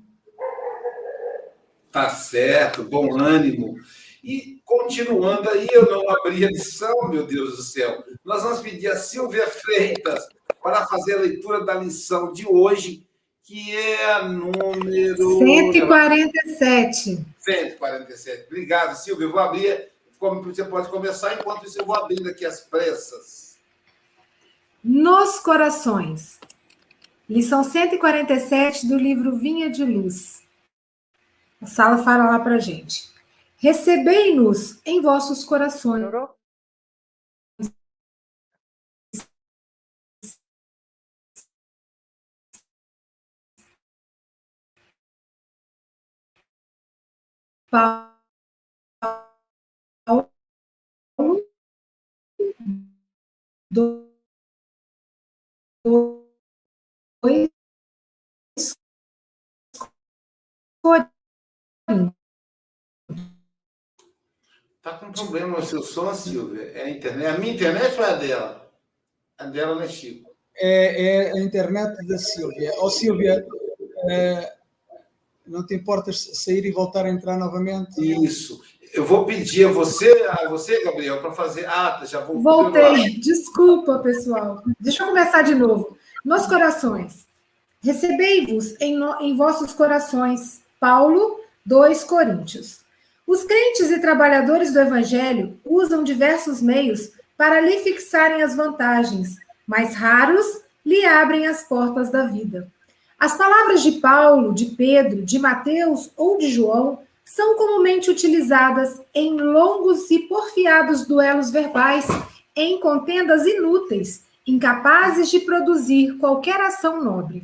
Tá 1.93 2.09
certo, 2.11 2.83
bom 2.83 3.17
ânimo. 3.17 3.77
E 4.25 4.63
continuando 4.65 5.51
aí, 5.51 5.69
eu 5.71 5.85
não 5.85 6.09
abri 6.09 6.47
a 6.47 6.49
lição, 6.49 7.11
meu 7.11 7.27
Deus 7.27 7.59
do 7.59 7.63
céu. 7.63 8.03
Nós 8.25 8.43
vamos 8.43 8.61
pedir 8.61 8.87
a 8.87 8.97
Silvia 8.97 9.47
Freitas 9.47 10.27
para 10.63 10.87
fazer 10.87 11.17
a 11.17 11.21
leitura 11.21 11.63
da 11.63 11.75
lição 11.75 12.33
de 12.33 12.47
hoje, 12.47 13.07
que 13.43 13.77
é 13.77 14.13
a 14.13 14.27
número 14.27 15.39
147. 15.39 17.23
147. 17.39 18.47
Obrigado, 18.47 18.97
Silvia. 18.97 19.27
Eu 19.27 19.31
vou 19.31 19.41
abrir. 19.41 19.93
Como 20.19 20.43
você 20.43 20.65
pode 20.65 20.89
começar, 20.89 21.35
enquanto 21.35 21.67
isso 21.67 21.79
eu 21.79 21.85
vou 21.85 21.95
abrindo 21.95 22.31
aqui 22.31 22.47
as 22.47 22.61
pressas. 22.61 23.59
Nos 24.83 25.39
corações. 25.39 26.41
Lição 27.29 27.63
147 27.63 28.87
do 28.87 28.97
livro 28.97 29.37
Vinha 29.37 29.69
de 29.69 29.85
Luz. 29.85 30.43
A 31.61 31.67
sala 31.67 31.99
fala 31.99 32.25
lá 32.25 32.39
para 32.39 32.59
gente. 32.59 33.14
Recebei-nos 33.65 34.79
em 34.85 35.01
vossos 35.01 35.43
corações. 35.43 36.01
Melhorou? 36.01 36.37
Paulo, 47.71 48.21
dois, 53.71 54.15
Coríntios. 60.83 62.24
Tá 64.85 64.93
com 64.93 65.11
problema 65.11 65.59
o 65.59 65.63
seu 65.65 65.83
som, 65.83 66.13
Silvia? 66.15 66.71
É 66.75 66.83
a 66.83 66.91
internet? 66.91 67.27
A 67.27 67.39
minha 67.39 67.55
internet 67.55 67.99
ou 67.99 68.05
é 68.05 68.11
a 68.11 68.15
dela? 68.17 68.71
A 69.39 69.45
dela 69.47 69.75
não 69.77 69.83
é 69.83 69.89
Chico. 69.89 70.31
É, 70.57 71.05
é 71.27 71.33
a 71.33 71.41
internet 71.41 72.07
da 72.07 72.19
Silvia. 72.19 72.71
Ó 72.79 72.91
Silvia, 72.91 73.45
eh, 74.11 74.53
não 75.47 75.65
te 75.67 75.75
importas 75.75 76.31
sair 76.35 76.65
e 76.67 76.71
voltar 76.71 77.07
a 77.07 77.09
entrar 77.11 77.39
novamente? 77.39 77.99
Isso. 78.25 78.61
Eu 78.93 79.05
vou 79.05 79.25
pedir 79.25 79.65
a 79.67 79.73
você, 79.73 80.09
a 80.29 80.49
você, 80.49 80.85
Gabriel, 80.85 81.21
para 81.21 81.33
fazer. 81.33 81.65
Ah, 81.67 82.01
já 82.05 82.21
voltou. 82.21 82.43
Voltei. 82.43 83.19
Desculpa, 83.19 83.99
pessoal. 84.01 84.63
Deixa 84.79 85.03
eu 85.03 85.09
começar 85.09 85.43
de 85.43 85.55
novo. 85.55 85.97
Nos 86.25 86.47
corações. 86.47 87.27
Recebei-vos 87.83 88.81
em, 88.81 88.97
no- 88.97 89.21
em 89.21 89.35
vossos 89.37 89.73
corações. 89.73 90.61
Paulo, 90.79 91.41
2 91.67 92.05
Coríntios. 92.05 92.84
Os 93.27 93.43
crentes 93.43 93.91
e 93.91 94.01
trabalhadores 94.01 94.73
do 94.73 94.81
Evangelho 94.81 95.59
usam 95.65 96.05
diversos 96.05 96.61
meios 96.61 97.11
para 97.37 97.61
lhe 97.61 97.79
fixarem 97.79 98.43
as 98.43 98.55
vantagens, 98.55 99.37
mas 99.67 99.95
raros 99.95 100.63
lhe 100.85 101.05
abrem 101.05 101.47
as 101.47 101.63
portas 101.63 102.11
da 102.11 102.27
vida. 102.27 102.69
As 103.19 103.37
palavras 103.37 103.83
de 103.83 103.93
Paulo, 103.93 104.53
de 104.53 104.67
Pedro, 104.67 105.23
de 105.23 105.39
Mateus 105.39 106.11
ou 106.17 106.37
de 106.37 106.49
João 106.49 106.99
são 107.25 107.57
comumente 107.57 108.11
utilizadas 108.11 109.01
em 109.15 109.41
longos 109.41 110.11
e 110.11 110.19
porfiados 110.21 111.07
duelos 111.07 111.51
verbais, 111.51 112.07
em 112.55 112.79
contendas 112.79 113.47
inúteis, 113.47 114.25
incapazes 114.47 115.31
de 115.31 115.41
produzir 115.41 116.19
qualquer 116.19 116.61
ação 116.61 117.03
nobre. 117.03 117.43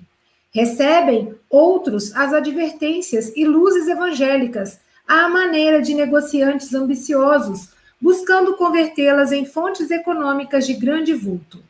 Recebem 0.53 1.35
outros 1.49 2.15
as 2.15 2.35
advertências 2.35 3.33
e 3.35 3.47
luzes 3.47 3.89
evangélicas 3.89 4.79
à 5.11 5.29
maneira 5.29 5.83
de 5.83 5.93
negociantes 5.93 6.73
ambiciosos, 6.73 7.71
buscando 8.01 8.55
convertê-las 8.55 9.33
em 9.33 9.45
fontes 9.45 9.91
econômicas 9.91 10.65
de 10.65 10.73
grande 10.73 11.13
vulto. 11.13 11.61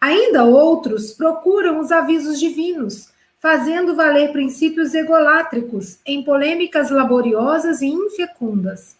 Ainda 0.00 0.44
outros 0.44 1.12
procuram 1.12 1.80
os 1.80 1.92
avisos 1.92 2.40
divinos, 2.40 3.10
fazendo 3.38 3.94
valer 3.94 4.32
princípios 4.32 4.94
egolátricos 4.94 5.98
em 6.06 6.22
polêmicas 6.24 6.90
laboriosas 6.90 7.82
e 7.82 7.88
infecundas. 7.88 8.96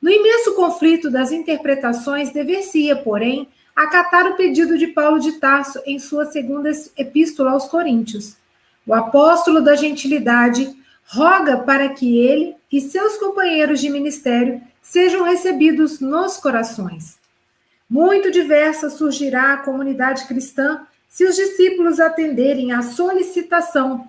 No 0.00 0.10
imenso 0.10 0.54
conflito 0.54 1.10
das 1.10 1.32
interpretações, 1.32 2.34
dever-se-ia, 2.34 2.96
porém, 2.96 3.48
acatar 3.74 4.26
o 4.26 4.36
pedido 4.36 4.76
de 4.76 4.88
Paulo 4.88 5.18
de 5.18 5.32
Tarso 5.40 5.80
em 5.86 5.98
sua 5.98 6.26
segunda 6.26 6.70
epístola 6.98 7.52
aos 7.52 7.66
Coríntios. 7.66 8.36
O 8.86 8.92
apóstolo 8.92 9.62
da 9.62 9.74
gentilidade 9.74 10.70
roga 11.06 11.56
para 11.56 11.88
que 11.88 12.18
ele 12.18 12.56
e 12.72 12.80
seus 12.80 13.18
companheiros 13.18 13.80
de 13.80 13.90
ministério 13.90 14.62
sejam 14.80 15.22
recebidos 15.22 16.00
nos 16.00 16.38
corações. 16.38 17.18
Muito 17.88 18.30
diversa 18.30 18.88
surgirá 18.88 19.52
a 19.52 19.58
comunidade 19.58 20.26
cristã 20.26 20.80
se 21.08 21.26
os 21.26 21.36
discípulos 21.36 22.00
atenderem 22.00 22.72
à 22.72 22.80
solicitação. 22.80 24.08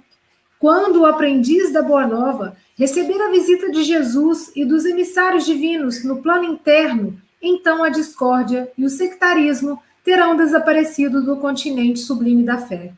Quando 0.57 1.01
o 1.01 1.05
aprendiz 1.05 1.73
da 1.73 1.81
Boa 1.81 2.07
Nova 2.07 2.55
receber 2.77 3.21
a 3.21 3.29
visita 3.29 3.69
de 3.69 3.83
Jesus 3.83 4.53
e 4.55 4.63
dos 4.63 4.85
emissários 4.85 5.45
divinos 5.45 6.05
no 6.05 6.21
plano 6.21 6.45
interno, 6.45 7.19
então 7.41 7.83
a 7.83 7.89
discórdia 7.89 8.71
e 8.77 8.85
o 8.85 8.89
sectarismo 8.89 9.77
terão 10.01 10.37
desaparecido 10.37 11.21
do 11.21 11.35
continente 11.35 11.99
sublime 11.99 12.43
da 12.43 12.57
fé. 12.57 12.93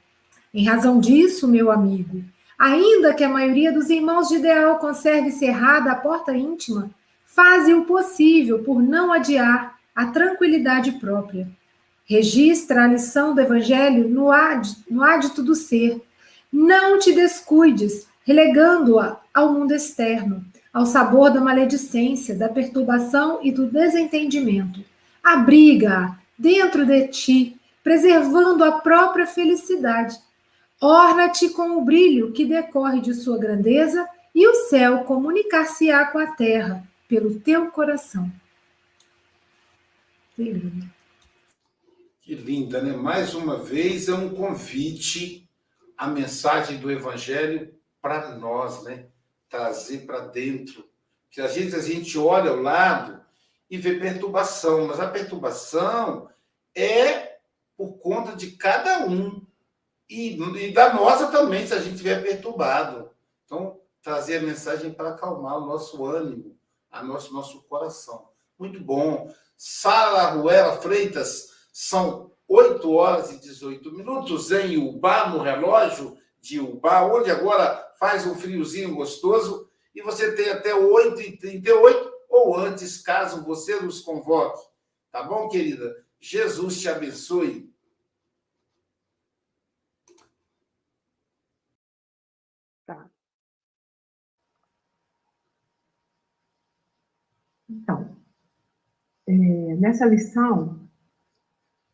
Em 0.53 0.65
razão 0.65 0.99
disso, 0.99 1.47
meu 1.47 1.71
amigo, 1.71 2.23
ainda 2.57 3.13
que 3.13 3.23
a 3.23 3.29
maioria 3.29 3.71
dos 3.71 3.89
irmãos 3.89 4.29
de 4.29 4.35
ideal 4.35 4.77
conserve 4.77 5.31
cerrada 5.31 5.91
a 5.91 5.95
porta 5.95 6.35
íntima, 6.35 6.89
faze 7.25 7.73
o 7.73 7.85
possível 7.85 8.63
por 8.63 8.81
não 8.81 9.11
adiar 9.11 9.75
a 9.95 10.07
tranquilidade 10.07 10.93
própria. 10.93 11.47
Registra 12.05 12.83
a 12.83 12.87
lição 12.87 13.33
do 13.33 13.41
Evangelho 13.41 14.07
no, 14.07 14.31
ad, 14.31 14.75
no 14.89 15.03
ádito 15.03 15.41
do 15.41 15.55
ser. 15.55 16.01
Não 16.51 16.99
te 16.99 17.11
descuides, 17.13 18.07
relegando-a 18.23 19.19
ao 19.33 19.51
mundo 19.51 19.73
externo, 19.73 20.45
ao 20.71 20.85
sabor 20.85 21.31
da 21.31 21.41
maledicência, 21.41 22.35
da 22.35 22.47
perturbação 22.47 23.39
e 23.41 23.51
do 23.51 23.65
desentendimento. 23.65 24.83
Abriga-a 25.23 26.17
dentro 26.37 26.85
de 26.85 27.07
ti, 27.07 27.57
preservando 27.83 28.63
a 28.63 28.73
própria 28.73 29.25
felicidade. 29.25 30.17
Orna-te 30.85 31.49
com 31.49 31.79
o 31.79 31.83
brilho 31.83 32.31
que 32.31 32.45
decorre 32.45 33.01
de 33.01 33.15
sua 33.15 33.39
grandeza, 33.39 34.07
e 34.35 34.47
o 34.47 34.53
céu 34.69 35.03
comunicar-se-á 35.03 36.11
com 36.11 36.19
a 36.19 36.27
terra, 36.35 36.87
pelo 37.07 37.39
teu 37.39 37.71
coração. 37.71 38.31
Que 40.35 40.43
lindo. 40.43 40.87
Que 42.21 42.35
linda, 42.35 42.83
né? 42.83 42.95
Mais 42.95 43.33
uma 43.33 43.57
vez 43.57 44.09
é 44.09 44.13
um 44.13 44.29
convite 44.29 45.49
à 45.97 46.05
mensagem 46.05 46.77
do 46.77 46.91
Evangelho 46.91 47.73
para 47.99 48.35
nós, 48.35 48.83
né? 48.83 49.07
Trazer 49.49 50.05
para 50.05 50.19
dentro. 50.19 50.87
Que 51.31 51.41
às 51.41 51.55
vezes 51.55 51.73
a 51.73 51.81
gente 51.81 52.15
olha 52.15 52.51
ao 52.51 52.61
lado 52.61 53.19
e 53.71 53.77
vê 53.79 53.99
perturbação, 53.99 54.85
mas 54.85 54.99
a 54.99 55.09
perturbação 55.09 56.29
é 56.75 57.37
por 57.75 57.97
conta 57.97 58.35
de 58.35 58.51
cada 58.51 59.07
um. 59.07 59.44
E, 60.09 60.37
e 60.37 60.73
da 60.73 60.93
nossa 60.93 61.27
também, 61.27 61.65
se 61.65 61.73
a 61.73 61.79
gente 61.79 61.93
estiver 61.93 62.21
perturbado. 62.21 63.09
Então, 63.45 63.79
trazer 64.01 64.37
a 64.37 64.41
mensagem 64.41 64.93
para 64.93 65.09
acalmar 65.09 65.57
o 65.57 65.65
nosso 65.65 66.05
ânimo, 66.05 66.57
a 66.91 67.03
nosso, 67.03 67.33
nosso 67.33 67.63
coração. 67.63 68.29
Muito 68.57 68.79
bom. 68.79 69.33
Sara 69.57 70.31
Ruela 70.31 70.77
Freitas, 70.77 71.49
são 71.73 72.31
8 72.47 72.91
horas 72.91 73.31
e 73.31 73.39
18 73.39 73.91
minutos 73.91 74.51
em 74.51 74.77
Ubá, 74.77 75.29
no 75.29 75.41
relógio 75.41 76.17
de 76.39 76.59
Ubá, 76.59 77.01
onde 77.03 77.31
agora 77.31 77.93
faz 77.99 78.25
um 78.25 78.35
friozinho 78.35 78.95
gostoso, 78.95 79.69
e 79.93 80.01
você 80.01 80.35
tem 80.35 80.49
até 80.49 80.73
8h38 80.73 82.11
ou 82.29 82.55
antes, 82.55 83.01
caso 83.01 83.43
você 83.43 83.79
nos 83.79 84.01
convoque. 84.01 84.61
Tá 85.11 85.23
bom, 85.23 85.47
querida? 85.47 86.05
Jesus 86.19 86.81
te 86.81 86.89
abençoe. 86.89 87.73
Tá. 92.85 93.09
Então, 97.75 98.15
é, 99.27 99.31
nessa 99.75 100.05
lição, 100.05 100.87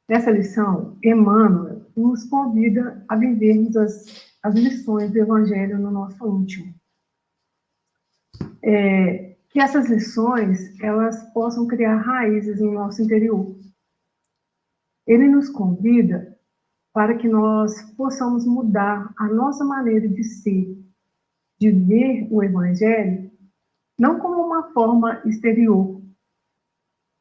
nessa 0.07 0.29
lição, 0.29 0.97
Emmanuel 1.03 1.81
nos 1.95 2.23
convida 2.25 3.03
a 3.07 3.15
vivermos 3.15 3.75
as, 3.75 4.05
as 4.43 4.55
lições 4.55 5.11
do 5.11 5.19
Evangelho 5.19 5.79
no 5.79 5.91
nosso 5.91 6.25
íntimo. 6.27 6.73
É, 8.63 9.35
que 9.50 9.59
essas 9.59 9.89
lições 9.89 10.79
elas 10.79 11.21
possam 11.33 11.67
criar 11.67 11.97
raízes 11.97 12.61
no 12.61 12.71
nosso 12.71 13.01
interior. 13.01 13.59
Ele 15.05 15.27
nos 15.27 15.50
convida 15.50 16.38
para 16.93 17.17
que 17.17 17.27
nós 17.27 17.82
possamos 17.93 18.45
mudar 18.45 19.12
a 19.17 19.27
nossa 19.27 19.65
maneira 19.65 20.08
de 20.08 20.23
ser, 20.23 20.77
de 21.60 21.71
ver 21.71 22.27
o 22.29 22.43
Evangelho, 22.43 23.32
não 23.99 24.19
como 24.19 24.50
uma 24.62 24.74
forma 24.74 25.21
exterior, 25.26 26.02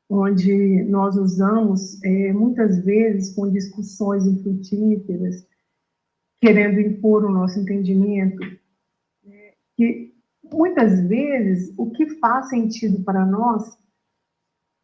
onde 0.09 0.83
nós 0.85 1.17
usamos 1.17 2.03
é, 2.05 2.33
muitas 2.33 2.85
vezes 2.85 3.35
com 3.35 3.51
discussões 3.51 4.27
infrutíferas, 4.27 5.47
querendo 6.41 6.81
impor 6.81 7.25
o 7.25 7.33
nosso 7.33 7.59
entendimento, 7.61 8.41
né, 9.25 9.53
que 9.77 10.15
muitas 10.53 11.01
vezes 11.07 11.73
o 11.79 11.91
que 11.91 12.19
faz 12.19 12.49
sentido 12.49 13.03
para 13.05 13.25
nós 13.25 13.79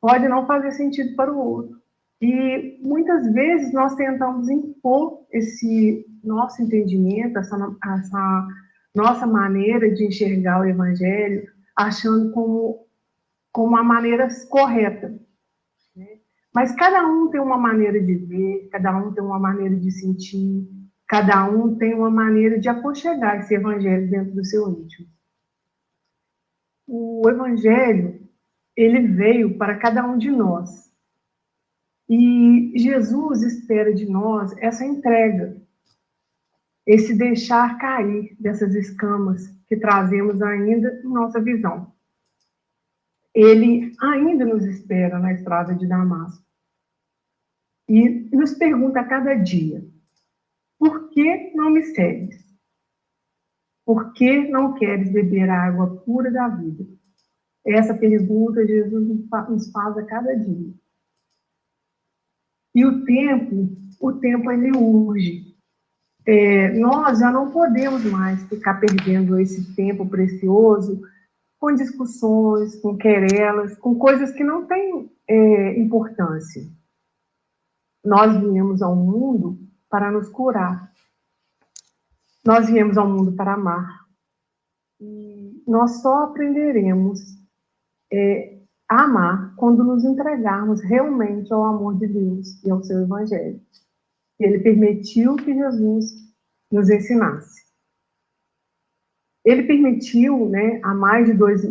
pode 0.01 0.29
não 0.29 0.47
fazer 0.47 0.73
sentido 0.73 1.15
para 1.17 1.33
o 1.33 1.39
outro. 1.39 1.77
E 2.21 2.79
muitas 2.83 3.31
vezes 3.33 3.73
nós 3.75 3.95
tentamos 3.95 4.49
impor 4.49 5.27
esse 5.31 6.07
nosso 6.25 6.63
entendimento, 6.63 7.39
essa, 7.39 7.57
essa 7.85 8.49
nossa 8.95 9.27
maneira 9.27 9.93
de 9.93 10.07
enxergar 10.07 10.61
o 10.61 10.65
evangelho, 10.65 11.56
achando 11.77 12.33
como 12.33 12.87
com 13.53 13.65
uma 13.65 13.83
maneira 13.83 14.29
correta. 14.49 15.19
Né? 15.95 16.19
Mas 16.55 16.75
cada 16.75 17.07
um 17.07 17.29
tem 17.31 17.41
uma 17.41 17.57
maneira 17.57 18.01
de 18.01 18.15
ver, 18.15 18.69
cada 18.71 18.97
um 18.97 19.13
tem 19.13 19.23
uma 19.23 19.39
maneira 19.39 19.77
de 19.77 19.91
sentir, 19.91 20.69
cada 21.07 21.49
um 21.49 21.75
tem 21.77 21.95
uma 21.95 22.11
maneira 22.11 22.59
de 22.59 22.69
aconchegar 22.69 23.39
esse 23.39 23.55
evangelho 23.55 24.11
dentro 24.11 24.35
do 24.35 24.45
seu 24.45 24.69
íntimo. 24.71 25.07
O 26.87 27.29
evangelho, 27.29 28.21
ele 28.77 29.09
veio 29.09 29.57
para 29.57 29.77
cada 29.77 30.07
um 30.07 30.19
de 30.19 30.31
nós. 30.31 30.93
E 32.09 32.73
Jesus 32.77 33.43
espera 33.43 33.93
de 33.93 34.07
nós 34.07 34.55
essa 34.59 34.85
entrega, 34.85 35.57
esse 36.87 37.15
deixar 37.15 37.79
cair 37.79 38.37
dessas 38.39 38.75
escamas 38.75 39.56
que 39.69 39.77
trazemos 39.77 40.41
ainda 40.43 41.01
em 41.05 41.09
nossa 41.09 41.41
visão 41.41 41.97
ele 43.37 43.95
ainda 44.01 44.47
nos 44.47 44.65
espera 44.65 45.19
na 45.19 45.35
estrada 45.35 45.75
de 45.75 45.87
Damasco. 45.87 46.43
E 47.87 48.09
nos 48.35 48.55
pergunta 48.55 49.01
a 49.01 49.05
cada 49.05 49.35
dia: 49.35 49.87
por 50.79 51.11
que 51.11 51.53
não 51.55 51.71
me 51.71 51.83
segues? 51.83 52.47
Por 53.85 54.15
que 54.15 54.49
não 54.49 54.73
queres 54.73 55.13
beber 55.13 55.51
a 55.51 55.67
água 55.67 55.99
pura 55.99 56.31
da 56.31 56.49
vida? 56.49 56.87
Essa 57.65 57.93
pergunta 57.93 58.67
Jesus 58.67 59.07
nos 59.07 59.71
faz 59.71 59.99
a 59.99 60.03
cada 60.05 60.35
dia. 60.35 60.73
E 62.75 62.87
o 62.87 63.05
tempo, 63.05 63.77
o 64.01 64.13
tempo 64.15 64.51
ele 64.51 64.75
urge. 64.77 65.56
É, 66.27 66.73
nós 66.73 67.21
já 67.21 67.31
não 67.31 67.53
podemos 67.53 68.05
mais 68.05 68.43
ficar 68.49 68.81
perdendo 68.81 69.39
esse 69.39 69.75
tempo 69.77 70.05
precioso 70.09 71.01
com 71.59 71.73
discussões, 71.73 72.75
com 72.81 72.97
querelas, 72.97 73.77
com 73.79 73.97
coisas 73.97 74.33
que 74.33 74.43
não 74.43 74.67
têm 74.67 75.11
é, 75.29 75.79
importância. 75.79 76.63
Nós 78.05 78.37
viemos 78.39 78.83
ao 78.83 78.95
mundo 78.95 79.59
para 79.89 80.11
nos 80.11 80.29
curar. 80.29 80.93
Nós 82.45 82.67
viemos 82.69 82.99
ao 82.99 83.09
mundo 83.09 83.33
para 83.33 83.55
amar. 83.55 84.07
E 85.01 85.63
nós 85.67 86.03
só 86.03 86.25
aprenderemos 86.25 87.21
é, 88.13 88.59
a 88.89 89.05
amar 89.05 89.55
quando 89.57 89.83
nos 89.83 90.05
entregarmos 90.05 90.81
realmente 90.83 91.53
ao 91.53 91.65
amor 91.65 91.99
de 91.99 92.07
Deus 92.07 92.63
e 92.65 92.71
ao 92.71 92.83
seu 92.83 93.03
Evangelho. 93.03 93.61
E 94.39 94.45
ele 94.45 94.59
permitiu 94.61 95.37
que 95.37 95.55
Jesus 95.55 96.13
nos 96.71 96.91
ensinasse. 96.91 97.65
Ele 99.45 99.63
permitiu, 99.63 100.49
né, 100.49 100.81
há 100.83 100.93
mais 100.93 101.27
de 101.27 101.33
dois, 101.33 101.63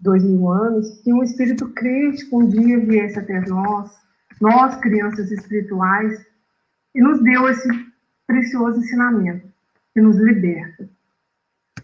dois 0.00 0.22
mil 0.22 0.50
anos, 0.50 1.00
que 1.00 1.12
um 1.12 1.22
espírito 1.22 1.72
crítico 1.72 2.40
um 2.40 2.48
dia 2.48 2.78
viesse 2.78 3.18
até 3.18 3.40
nós, 3.48 3.90
nós, 4.40 4.76
crianças 4.76 5.30
espirituais, 5.30 6.24
e 6.94 7.00
nos 7.00 7.22
deu 7.22 7.48
esse 7.48 7.68
precioso 8.26 8.80
ensinamento, 8.80 9.48
que 9.94 10.00
nos 10.00 10.16
liberta. 10.16 10.88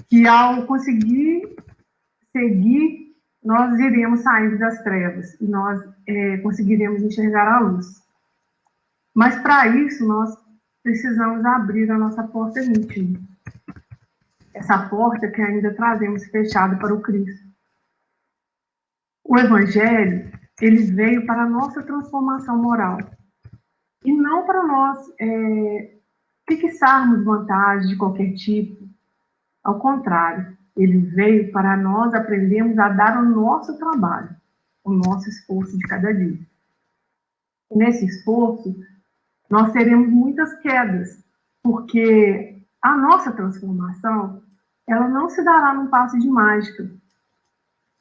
Que 0.09 0.27
ao 0.27 0.67
conseguir 0.67 1.57
seguir, 2.31 3.17
nós 3.43 3.79
iremos 3.79 4.21
sair 4.21 4.59
das 4.59 4.83
trevas 4.83 5.41
e 5.41 5.47
nós 5.47 5.83
é, 6.07 6.39
conseguiremos 6.39 7.03
enxergar 7.03 7.49
a 7.49 7.61
luz. 7.61 8.02
Mas 9.15 9.41
para 9.43 9.69
isso, 9.69 10.07
nós 10.07 10.37
precisamos 10.83 11.45
abrir 11.45 11.91
a 11.91 11.99
nossa 11.99 12.23
porta 12.25 12.61
íntima 12.61 13.21
essa 14.55 14.89
porta 14.89 15.29
que 15.29 15.41
ainda 15.41 15.75
trazemos 15.75 16.25
fechada 16.27 16.77
para 16.77 16.95
o 16.95 17.01
Cristo. 17.01 17.47
O 19.25 19.39
Evangelho, 19.39 20.31
ele 20.61 20.83
veio 20.93 21.27
para 21.27 21.43
a 21.43 21.49
nossa 21.49 21.83
transformação 21.83 22.61
moral 22.61 22.99
e 24.05 24.13
não 24.13 24.45
para 24.45 24.63
nós 24.65 24.99
é, 25.19 25.95
fixarmos 26.49 27.25
vantagens 27.25 27.89
de 27.89 27.97
qualquer 27.97 28.35
tipo. 28.35 28.89
Ao 29.65 29.79
contrário, 29.79 30.57
ele 30.77 30.99
veio 30.99 31.53
para 31.53 31.77
nós 31.77 32.13
aprendermos 32.15 32.79
a 32.79 32.89
dar 32.89 33.19
o 33.19 33.25
nosso 33.25 33.79
trabalho, 33.79 34.31
o 34.85 34.93
nosso 34.93 35.29
esforço 35.29 35.79
de 35.79 35.87
cada 35.87 36.13
dia. 36.13 36.39
E 37.71 37.77
nesse 37.77 38.05
esforço, 38.05 38.77
nós 39.53 39.71
teremos 39.71 40.09
muitas 40.09 40.55
quedas, 40.61 41.23
porque 41.63 42.63
a 42.81 42.97
nossa 42.97 43.31
transformação, 43.33 44.43
ela 44.89 45.07
não 45.07 45.29
se 45.29 45.45
dará 45.45 45.75
num 45.75 45.89
passe 45.89 46.19
de 46.19 46.27
mágica. 46.27 46.91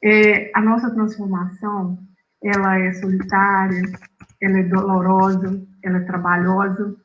É, 0.02 0.50
a 0.56 0.62
nossa 0.62 0.90
transformação, 0.90 1.98
ela 2.42 2.78
é 2.78 2.94
solitária, 2.94 3.82
ela 4.40 4.60
é 4.60 4.62
dolorosa, 4.62 5.62
ela 5.82 5.98
é 5.98 6.04
trabalhosa. 6.04 6.96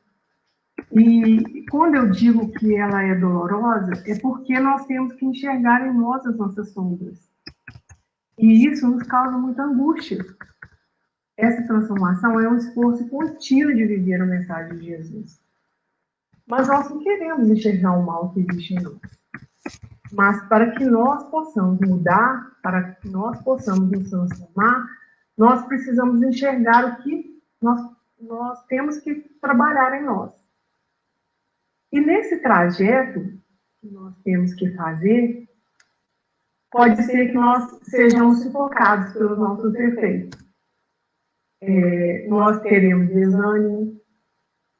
E 0.92 1.66
quando 1.70 1.96
eu 1.96 2.10
digo 2.10 2.50
que 2.52 2.74
ela 2.74 3.02
é 3.02 3.14
dolorosa, 3.14 4.02
é 4.06 4.18
porque 4.18 4.58
nós 4.58 4.86
temos 4.86 5.12
que 5.12 5.26
enxergar 5.26 5.86
em 5.86 5.92
nós 5.92 6.24
as 6.24 6.38
nossas 6.38 6.70
sombras. 6.70 7.18
E 8.38 8.66
isso 8.66 8.88
nos 8.88 9.02
causa 9.02 9.36
muita 9.36 9.64
angústia. 9.64 10.24
Essa 11.38 11.62
transformação 11.62 12.40
é 12.40 12.48
um 12.48 12.56
esforço 12.56 13.08
contínuo 13.08 13.72
de 13.72 13.86
viver 13.86 14.20
a 14.20 14.26
mensagem 14.26 14.76
de 14.76 14.86
Jesus. 14.86 15.40
Mas 16.44 16.66
nós 16.66 16.90
não 16.90 16.98
queremos 16.98 17.48
enxergar 17.48 17.92
o 17.92 18.04
mal 18.04 18.32
que 18.32 18.40
existe 18.40 18.74
em 18.74 18.82
nós. 18.82 18.98
Mas 20.12 20.42
para 20.48 20.72
que 20.72 20.84
nós 20.84 21.22
possamos 21.30 21.78
mudar, 21.78 22.58
para 22.60 22.94
que 22.94 23.08
nós 23.08 23.40
possamos 23.42 23.88
nos 23.88 24.10
transformar, 24.10 24.84
nós 25.36 25.64
precisamos 25.66 26.20
enxergar 26.22 26.84
o 26.84 27.02
que 27.04 27.40
nós, 27.62 27.88
nós 28.20 28.60
temos 28.64 28.98
que 28.98 29.14
trabalhar 29.40 29.94
em 29.94 30.04
nós. 30.04 30.32
E 31.92 32.00
nesse 32.00 32.38
trajeto 32.42 33.20
que 33.80 33.86
nós 33.92 34.12
temos 34.24 34.54
que 34.54 34.74
fazer, 34.74 35.48
pode 36.68 37.00
ser 37.04 37.28
que 37.28 37.34
nós 37.34 37.78
sejamos 37.84 38.42
sufocados 38.42 39.12
pelos 39.12 39.38
nossos 39.38 39.72
defeitos. 39.72 40.47
É, 41.60 42.26
nós 42.28 42.60
teremos 42.60 43.08
desânimo, 43.08 44.00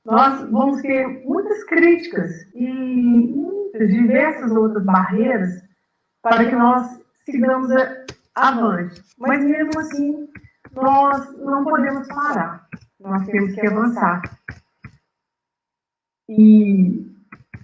nós 0.05 0.49
vamos 0.51 0.81
ter 0.81 1.07
muitas 1.27 1.65
críticas 1.65 2.31
e 2.55 2.67
muitas, 2.67 3.89
diversas 3.89 4.51
outras 4.53 4.85
barreiras 4.85 5.63
para 6.23 6.49
que 6.49 6.55
nós 6.55 7.01
sigamos 7.25 7.69
avante. 8.35 9.03
Mas 9.19 9.45
mesmo 9.45 9.79
assim, 9.79 10.29
nós 10.73 11.37
não 11.39 11.65
podemos 11.65 12.07
parar, 12.09 12.67
nós 13.01 13.27
temos 13.27 13.55
que 13.55 13.67
avançar. 13.67 14.23
E 16.29 17.07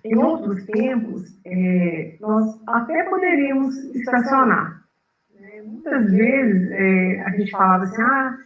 em 0.04 0.18
outros 0.18 0.64
tempos, 0.66 1.38
é, 1.46 2.16
nós 2.20 2.60
até 2.66 3.04
poderíamos 3.04 3.76
estacionar. 3.94 4.84
É, 5.34 5.62
muitas 5.62 6.10
vezes 6.10 6.70
é, 6.72 7.22
a 7.22 7.30
gente 7.30 7.50
falava 7.50 7.84
assim, 7.84 8.02
ah, 8.02 8.38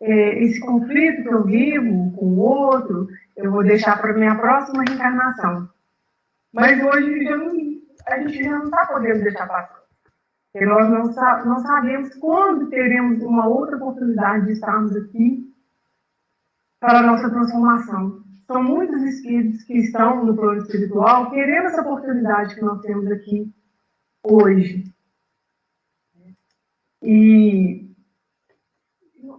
é, 0.00 0.44
esse 0.44 0.60
conflito 0.60 1.22
que 1.22 1.34
eu 1.34 1.44
vivo 1.44 2.12
com 2.12 2.26
o 2.26 2.38
outro, 2.38 3.08
eu 3.36 3.50
vou 3.50 3.62
deixar 3.62 4.00
para 4.00 4.12
minha 4.12 4.34
próxima 4.36 4.84
reencarnação. 4.86 5.68
Mas 6.52 6.82
hoje 6.82 7.24
não, 7.24 7.52
a 8.06 8.18
gente 8.20 8.42
já 8.42 8.58
não 8.58 8.64
está 8.64 8.86
podendo 8.86 9.22
deixar 9.22 9.46
trás. 9.46 9.68
Porque 10.52 10.66
nós 10.66 10.88
não, 10.88 11.04
não 11.44 11.60
sabemos 11.60 12.14
quando 12.14 12.70
teremos 12.70 13.22
uma 13.22 13.46
outra 13.46 13.76
oportunidade 13.76 14.46
de 14.46 14.52
estarmos 14.52 14.96
aqui 14.96 15.52
para 16.80 17.00
a 17.00 17.02
nossa 17.02 17.28
transformação. 17.28 18.22
São 18.46 18.62
muitos 18.62 19.02
espíritos 19.02 19.62
que 19.64 19.78
estão 19.78 20.24
no 20.24 20.36
plano 20.36 20.62
espiritual 20.62 21.30
querendo 21.30 21.66
essa 21.66 21.82
oportunidade 21.82 22.54
que 22.54 22.62
nós 22.62 22.80
temos 22.80 23.10
aqui 23.10 23.52
hoje. 24.22 24.84
E 27.02 27.85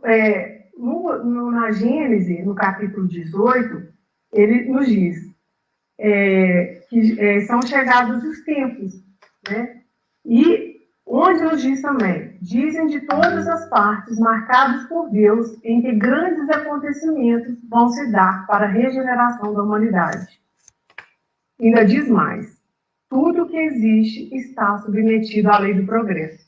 é, 0.04 0.68
no, 0.78 1.24
no, 1.24 1.52
na 1.52 1.72
Gênesis, 1.72 2.46
no 2.46 2.56
capítulo 2.56 3.08
18, 3.08 3.88
ele 4.34 4.66
nos 4.70 4.88
diz 4.88 5.28
é, 5.98 6.82
que 6.90 7.20
é, 7.20 7.42
são 7.42 7.62
chegados 7.62 8.24
os 8.24 8.44
tempos, 8.44 9.04
né? 9.50 9.82
E 10.26 10.78
onde 11.06 11.42
nos 11.42 11.62
diz 11.62 11.82
também, 11.82 12.38
dizem 12.42 12.88
de 12.88 13.02
todas 13.02 13.48
as 13.48 13.70
partes, 13.70 14.20
marcados 14.20 14.86
por 14.88 15.10
Deus, 15.10 15.58
em 15.64 15.82
que 15.82 15.94
grandes 15.94 16.50
acontecimentos 16.50 17.58
vão 17.70 17.90
se 17.90 18.12
dar 18.12 18.46
para 18.46 18.66
a 18.66 18.70
regeneração 18.70 19.54
da 19.54 19.64
humanidade. 19.64 20.40
Ainda 21.60 21.86
diz 21.86 22.08
mais, 22.10 22.58
tudo 23.10 23.48
que 23.48 23.58
existe 23.58 24.36
está 24.36 24.78
submetido 24.80 25.50
à 25.50 25.60
lei 25.60 25.74
do 25.74 25.86
progresso. 25.86 26.46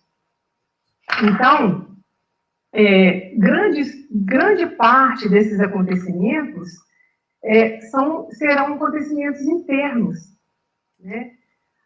Então, 1.23 1.88
é, 2.73 3.35
grandes, 3.35 4.07
grande 4.11 4.67
parte 4.75 5.27
desses 5.27 5.59
acontecimentos 5.59 6.69
é, 7.43 7.81
são, 7.81 8.29
serão 8.31 8.73
acontecimentos 8.73 9.41
internos. 9.41 10.17
Né? 10.99 11.31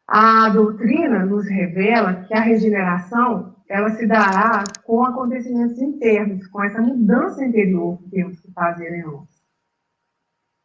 A 0.08 0.50
doutrina 0.50 1.26
nos 1.26 1.48
revela 1.48 2.26
que 2.26 2.34
a 2.34 2.42
regeneração 2.42 3.54
ela 3.70 3.90
se 3.92 4.06
dará 4.06 4.64
com 4.84 5.04
acontecimentos 5.04 5.80
internos, 5.80 6.46
com 6.48 6.64
essa 6.64 6.82
mudança 6.82 7.44
interior 7.44 7.98
que 8.04 8.10
temos 8.10 8.40
que 8.40 8.52
fazer 8.52 8.94
em 8.94 9.04
nós. 9.04 9.28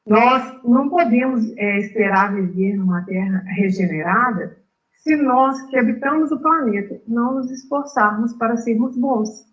Nós 0.07 0.63
não 0.65 0.89
podemos 0.89 1.51
é, 1.57 1.79
esperar 1.79 2.35
viver 2.35 2.77
numa 2.77 3.05
terra 3.05 3.43
regenerada 3.47 4.59
se 4.97 5.15
nós 5.17 5.63
que 5.69 5.79
habitamos 5.79 6.33
o 6.33 6.41
planeta 6.41 7.01
não 7.07 7.35
nos 7.35 7.51
esforçarmos 7.51 8.33
para 8.35 8.57
sermos 8.57 8.97
bons. 8.97 9.47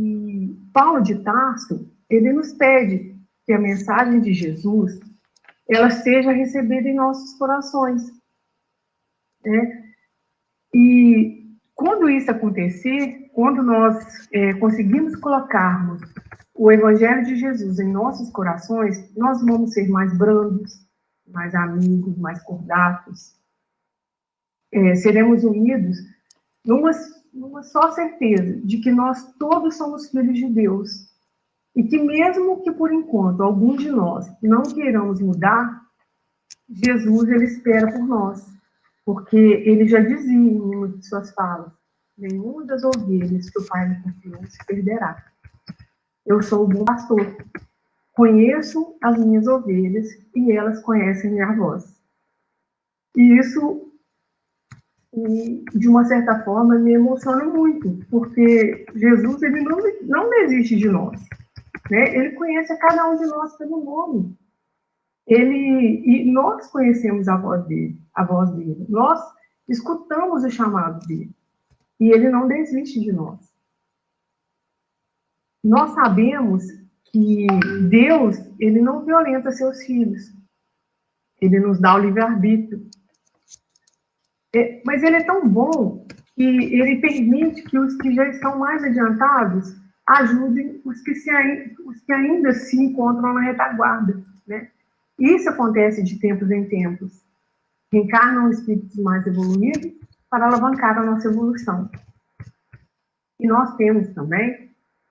E 0.00 0.56
Paulo 0.72 1.02
de 1.02 1.16
Tarso, 1.24 1.90
ele 2.08 2.32
nos 2.32 2.52
pede 2.52 3.16
que 3.44 3.52
a 3.52 3.58
mensagem 3.58 4.20
de 4.20 4.32
Jesus 4.32 5.00
ela 5.68 5.90
seja 5.90 6.30
recebida 6.30 6.88
em 6.88 6.94
nossos 6.94 7.34
corações. 7.36 8.02
Né? 9.44 9.92
E 10.72 11.52
quando 11.74 12.08
isso 12.08 12.30
acontecer, 12.30 13.28
quando 13.34 13.60
nós 13.60 14.28
é, 14.32 14.54
conseguimos 14.54 15.16
colocarmos 15.16 16.00
o 16.54 16.70
Evangelho 16.70 17.24
de 17.24 17.36
Jesus 17.36 17.80
em 17.80 17.90
nossos 17.90 18.30
corações, 18.30 19.12
nós 19.16 19.44
vamos 19.44 19.72
ser 19.72 19.88
mais 19.88 20.16
brandos, 20.16 20.86
mais 21.26 21.56
amigos, 21.56 22.16
mais 22.18 22.40
cordatos. 22.44 23.36
É, 24.72 24.94
seremos 24.94 25.42
unidos 25.42 25.98
numa, 26.64 26.92
numa 27.38 27.62
só 27.62 27.92
certeza 27.92 28.60
de 28.64 28.78
que 28.78 28.90
nós 28.90 29.32
todos 29.38 29.76
somos 29.76 30.10
filhos 30.10 30.36
de 30.36 30.48
Deus 30.48 31.08
e 31.74 31.84
que 31.84 32.02
mesmo 32.02 32.62
que 32.62 32.72
por 32.72 32.92
enquanto 32.92 33.42
algum 33.42 33.76
de 33.76 33.90
nós 33.90 34.26
não 34.42 34.62
queiramos 34.62 35.20
mudar, 35.20 35.80
Jesus 36.68 37.28
ele 37.28 37.44
espera 37.44 37.90
por 37.92 38.06
nós, 38.06 38.44
porque 39.04 39.36
ele 39.36 39.86
já 39.86 40.00
dizia 40.00 40.36
em 40.36 40.60
uma 40.60 40.88
de 40.88 41.06
suas 41.06 41.30
falas: 41.32 41.72
nenhuma 42.16 42.64
das 42.64 42.82
ovelhas 42.82 43.48
que 43.48 43.60
o 43.60 43.66
Pai 43.66 43.88
me 43.88 44.02
confiou 44.02 44.44
se 44.46 44.58
perderá. 44.66 45.24
Eu 46.26 46.42
sou 46.42 46.64
o 46.64 46.68
bom 46.68 46.84
pastor, 46.84 47.36
conheço 48.12 48.96
as 49.00 49.16
minhas 49.16 49.46
ovelhas 49.46 50.08
e 50.34 50.52
elas 50.52 50.82
conhecem 50.82 51.30
minha 51.30 51.54
voz. 51.54 51.96
E 53.16 53.38
isso, 53.38 53.87
de 55.12 55.88
uma 55.88 56.04
certa 56.04 56.42
forma, 56.44 56.78
me 56.78 56.92
emociona 56.92 57.44
muito, 57.44 57.98
porque 58.10 58.86
Jesus 58.94 59.42
ele 59.42 59.62
não, 59.62 59.78
não 60.02 60.30
desiste 60.30 60.76
de 60.76 60.88
nós. 60.88 61.20
Né? 61.90 62.14
Ele 62.14 62.30
conhece 62.32 62.72
a 62.72 62.78
cada 62.78 63.08
um 63.08 63.16
de 63.16 63.26
nós 63.26 63.56
pelo 63.56 63.82
nome. 63.82 64.36
Ele, 65.26 66.02
e 66.04 66.30
nós 66.30 66.66
conhecemos 66.68 67.28
a 67.28 67.36
voz 67.36 67.64
dele, 67.66 68.00
a 68.14 68.24
voz 68.24 68.50
dele. 68.52 68.86
Nós 68.88 69.20
escutamos 69.68 70.44
o 70.44 70.50
chamado 70.50 71.06
dele. 71.06 71.30
E 72.00 72.10
ele 72.10 72.28
não 72.30 72.46
desiste 72.46 73.00
de 73.00 73.12
nós. 73.12 73.38
Nós 75.62 75.90
sabemos 75.90 76.64
que 77.04 77.46
Deus, 77.88 78.38
ele 78.58 78.80
não 78.80 79.04
violenta 79.04 79.50
seus 79.50 79.82
filhos. 79.82 80.32
Ele 81.40 81.60
nos 81.60 81.78
dá 81.78 81.94
o 81.94 81.98
livre-arbítrio. 81.98 82.88
É, 84.54 84.80
mas 84.84 85.02
ele 85.02 85.16
é 85.16 85.24
tão 85.24 85.48
bom 85.48 86.06
que 86.34 86.42
ele 86.42 87.00
permite 87.00 87.62
que 87.62 87.78
os 87.78 87.96
que 87.96 88.14
já 88.14 88.28
estão 88.28 88.58
mais 88.58 88.82
adiantados 88.82 89.76
ajudem 90.06 90.80
os 90.84 91.00
que, 91.02 91.14
se, 91.14 91.30
os 91.84 92.00
que 92.00 92.12
ainda 92.12 92.52
se 92.52 92.80
encontram 92.80 93.34
na 93.34 93.40
retaguarda. 93.42 94.22
Né? 94.46 94.68
Isso 95.18 95.50
acontece 95.50 96.02
de 96.02 96.18
tempos 96.18 96.50
em 96.50 96.64
tempos. 96.68 97.22
Reencarnam 97.92 98.50
espíritos 98.50 98.96
mais 98.96 99.26
evoluídos 99.26 99.92
para 100.30 100.46
alavancar 100.46 100.98
a 100.98 101.04
nossa 101.04 101.28
evolução. 101.28 101.90
E 103.40 103.46
nós 103.46 103.76
temos 103.76 104.08
também 104.08 104.70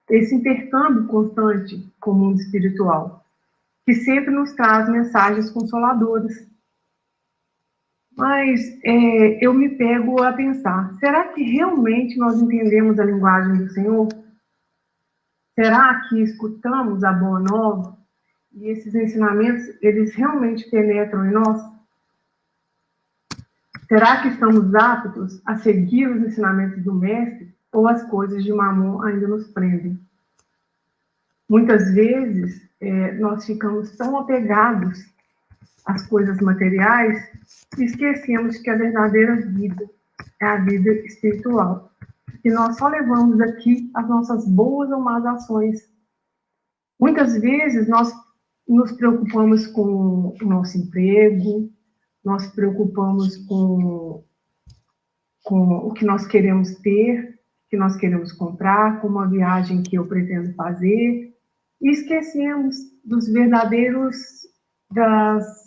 esse 0.09 0.33
intercâmbio 0.33 1.07
constante 1.07 1.91
com 1.99 2.11
o 2.11 2.15
mundo 2.15 2.39
espiritual, 2.39 3.25
que 3.85 3.93
sempre 3.93 4.31
nos 4.31 4.53
traz 4.53 4.89
mensagens 4.89 5.49
consoladoras. 5.49 6.47
Mas 8.17 8.79
é, 8.83 9.45
eu 9.45 9.53
me 9.53 9.69
pego 9.69 10.23
a 10.23 10.33
pensar: 10.33 10.91
será 10.95 11.27
que 11.27 11.43
realmente 11.43 12.17
nós 12.17 12.41
entendemos 12.41 12.99
a 12.99 13.05
linguagem 13.05 13.57
do 13.57 13.69
Senhor? 13.69 14.07
Será 15.53 16.01
que 16.09 16.19
escutamos 16.21 17.03
a 17.03 17.13
boa 17.13 17.39
nova 17.39 17.95
e 18.53 18.69
esses 18.69 18.95
ensinamentos, 18.95 19.65
eles 19.83 20.15
realmente 20.15 20.67
penetram 20.69 21.27
em 21.27 21.31
nós? 21.31 21.61
Será 23.87 24.21
que 24.21 24.29
estamos 24.29 24.73
aptos 24.73 25.39
a 25.45 25.55
seguir 25.55 26.07
os 26.07 26.21
ensinamentos 26.21 26.83
do 26.83 26.93
Mestre 26.93 27.55
ou 27.71 27.87
as 27.87 28.03
coisas 28.09 28.43
de 28.43 28.51
Mamon 28.51 29.01
ainda 29.03 29.27
nos 29.27 29.47
prendem? 29.47 29.99
Muitas 31.47 31.93
vezes, 31.93 32.67
é, 32.81 33.13
nós 33.13 33.45
ficamos 33.45 33.95
tão 33.95 34.17
apegados 34.17 35.05
às 35.87 36.05
coisas 36.07 36.39
materiais 36.39 37.17
e 37.77 37.85
esquecemos 37.85 38.57
que 38.59 38.69
a 38.69 38.77
verdadeira 38.77 39.35
vida 39.37 39.89
é 40.41 40.45
a 40.45 40.57
vida 40.57 40.91
espiritual 40.91 41.87
que 42.47 42.53
nós 42.53 42.77
só 42.77 42.87
levamos 42.87 43.41
aqui 43.41 43.91
as 43.93 44.07
nossas 44.07 44.47
boas 44.47 44.89
ou 44.89 45.01
más 45.01 45.25
ações. 45.25 45.89
Muitas 46.97 47.37
vezes 47.41 47.89
nós 47.89 48.09
nos 48.65 48.93
preocupamos 48.93 49.67
com 49.67 50.33
o 50.41 50.45
nosso 50.45 50.77
emprego, 50.77 51.69
nós 52.23 52.47
preocupamos 52.47 53.35
com, 53.47 54.23
com 55.43 55.69
o 55.87 55.93
que 55.93 56.05
nós 56.05 56.25
queremos 56.25 56.73
ter, 56.75 57.37
que 57.69 57.75
nós 57.75 57.97
queremos 57.97 58.31
comprar, 58.31 59.01
com 59.01 59.09
uma 59.09 59.27
viagem 59.27 59.83
que 59.83 59.97
eu 59.97 60.07
pretendo 60.07 60.53
fazer, 60.53 61.35
e 61.81 61.91
esquecemos 61.91 62.77
dos 63.03 63.27
verdadeiros, 63.27 64.15
das, 64.89 65.66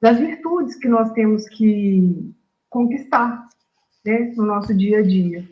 das 0.00 0.18
virtudes 0.18 0.76
que 0.76 0.88
nós 0.88 1.10
temos 1.12 1.48
que 1.48 2.34
conquistar 2.68 3.48
né, 4.04 4.32
no 4.36 4.44
nosso 4.44 4.74
dia 4.74 4.98
a 4.98 5.02
dia. 5.02 5.48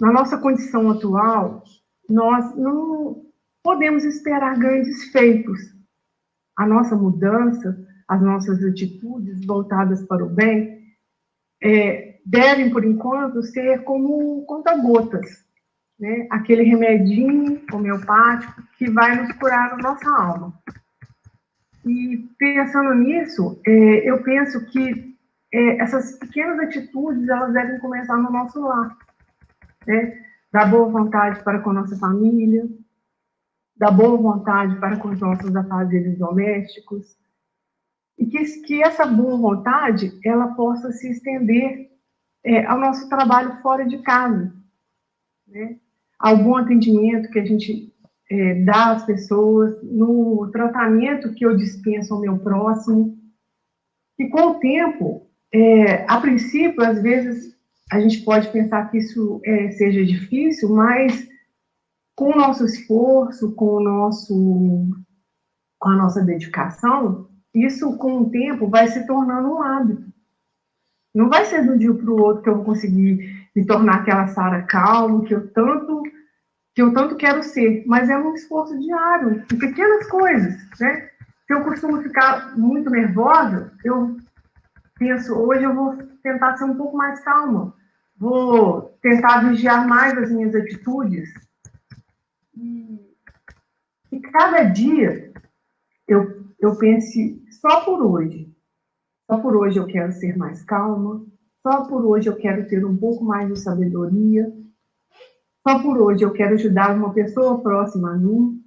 Na 0.00 0.12
nossa 0.12 0.38
condição 0.38 0.90
atual, 0.90 1.62
nós 2.08 2.56
não 2.56 3.26
podemos 3.62 4.04
esperar 4.04 4.58
grandes 4.58 5.04
feitos. 5.12 5.60
A 6.56 6.66
nossa 6.66 6.96
mudança, 6.96 7.78
as 8.08 8.20
nossas 8.20 8.62
atitudes 8.64 9.44
voltadas 9.44 10.02
para 10.06 10.24
o 10.24 10.28
bem, 10.28 10.80
é, 11.62 12.18
devem, 12.24 12.70
por 12.70 12.84
enquanto, 12.84 13.42
ser 13.42 13.84
como 13.84 14.44
conta-gotas, 14.46 15.44
né? 15.98 16.26
aquele 16.30 16.62
remedinho 16.62 17.62
homeopático 17.72 18.62
que 18.78 18.90
vai 18.90 19.14
nos 19.16 19.32
curar 19.36 19.74
a 19.74 19.76
nossa 19.76 20.10
alma. 20.10 20.54
E 21.90 22.18
pensando 22.38 22.94
nisso, 22.94 23.60
é, 23.66 24.08
eu 24.08 24.22
penso 24.22 24.64
que 24.66 25.18
é, 25.52 25.78
essas 25.78 26.16
pequenas 26.20 26.60
atitudes 26.60 27.28
elas 27.28 27.52
devem 27.52 27.80
começar 27.80 28.16
no 28.16 28.30
nosso 28.30 28.60
lar, 28.60 28.96
né? 29.84 30.24
da 30.52 30.64
boa 30.66 30.88
vontade 30.88 31.42
para 31.42 31.58
com 31.58 31.72
nossa 31.72 31.96
família, 31.96 32.68
da 33.76 33.90
boa 33.90 34.16
vontade 34.16 34.78
para 34.78 34.98
com 34.98 35.08
os 35.08 35.18
nossos 35.18 35.54
afazeres 35.56 36.16
domésticos, 36.16 37.18
e 38.16 38.26
que, 38.26 38.44
que 38.62 38.84
essa 38.84 39.04
boa 39.04 39.36
vontade 39.36 40.16
ela 40.24 40.54
possa 40.54 40.92
se 40.92 41.10
estender 41.10 41.90
é, 42.44 42.64
ao 42.66 42.78
nosso 42.78 43.08
trabalho 43.08 43.60
fora 43.62 43.84
de 43.84 43.98
casa, 43.98 44.54
né? 45.48 45.76
ao 46.20 46.36
bom 46.36 46.56
atendimento 46.56 47.30
que 47.30 47.40
a 47.40 47.44
gente 47.44 47.89
é, 48.30 48.54
dá 48.62 48.92
às 48.92 49.04
pessoas, 49.04 49.76
no 49.82 50.48
tratamento 50.52 51.34
que 51.34 51.44
eu 51.44 51.56
dispenso 51.56 52.14
ao 52.14 52.20
meu 52.20 52.38
próximo, 52.38 53.18
e 54.18 54.28
com 54.28 54.52
o 54.52 54.60
tempo, 54.60 55.26
é, 55.52 56.04
a 56.06 56.20
princípio, 56.20 56.84
às 56.84 57.02
vezes, 57.02 57.56
a 57.90 57.98
gente 57.98 58.22
pode 58.22 58.48
pensar 58.52 58.88
que 58.90 58.98
isso 58.98 59.40
é, 59.44 59.72
seja 59.72 60.04
difícil, 60.04 60.68
mas 60.68 61.28
com 62.14 62.32
o 62.32 62.36
nosso 62.36 62.64
esforço, 62.64 63.52
com 63.54 63.76
o 63.76 63.80
nosso, 63.80 64.86
com 65.78 65.88
a 65.88 65.96
nossa 65.96 66.22
dedicação, 66.22 67.28
isso 67.52 67.96
com 67.96 68.18
o 68.18 68.30
tempo 68.30 68.68
vai 68.68 68.86
se 68.88 69.04
tornando 69.06 69.48
um 69.48 69.62
hábito. 69.62 70.04
Não 71.12 71.28
vai 71.28 71.44
ser 71.46 71.66
do 71.66 71.76
dia 71.76 71.92
para 71.92 72.10
o 72.10 72.22
outro 72.22 72.42
que 72.42 72.48
eu 72.48 72.56
vou 72.56 72.64
conseguir 72.64 73.48
me 73.56 73.66
tornar 73.66 73.96
aquela 73.96 74.28
Sara 74.28 74.62
calma 74.62 75.24
que 75.24 75.34
eu 75.34 75.52
tanto 75.52 76.02
que 76.74 76.82
eu 76.82 76.92
tanto 76.92 77.16
quero 77.16 77.42
ser, 77.42 77.84
mas 77.86 78.08
é 78.08 78.16
um 78.16 78.34
esforço 78.34 78.78
diário, 78.78 79.44
em 79.52 79.58
pequenas 79.58 80.06
coisas, 80.08 80.54
né? 80.78 81.08
Se 81.46 81.54
eu 81.54 81.64
costumo 81.64 82.00
ficar 82.02 82.56
muito 82.56 82.88
nervosa, 82.90 83.72
eu 83.84 84.16
penso, 84.98 85.34
hoje 85.34 85.64
eu 85.64 85.74
vou 85.74 85.96
tentar 86.22 86.56
ser 86.56 86.64
um 86.64 86.76
pouco 86.76 86.96
mais 86.96 87.18
calma, 87.24 87.74
vou 88.16 88.96
tentar 89.02 89.48
vigiar 89.48 89.86
mais 89.88 90.16
as 90.16 90.30
minhas 90.30 90.54
atitudes. 90.54 91.28
E, 92.56 93.00
e 94.12 94.20
cada 94.20 94.62
dia 94.64 95.32
eu, 96.06 96.44
eu 96.60 96.76
pense, 96.76 97.42
só 97.50 97.84
por 97.84 98.00
hoje, 98.00 98.54
só 99.28 99.38
por 99.38 99.56
hoje 99.56 99.78
eu 99.78 99.86
quero 99.86 100.12
ser 100.12 100.36
mais 100.36 100.62
calma, 100.62 101.24
só 101.62 101.84
por 101.84 102.04
hoje 102.04 102.28
eu 102.28 102.36
quero 102.36 102.68
ter 102.68 102.84
um 102.84 102.96
pouco 102.96 103.24
mais 103.24 103.48
de 103.48 103.58
sabedoria, 103.58 104.52
só 105.66 105.82
por 105.82 105.98
hoje 105.98 106.24
eu 106.24 106.32
quero 106.32 106.54
ajudar 106.54 106.96
uma 106.96 107.12
pessoa 107.12 107.60
próxima 107.60 108.12
a 108.12 108.16
mim, 108.16 108.64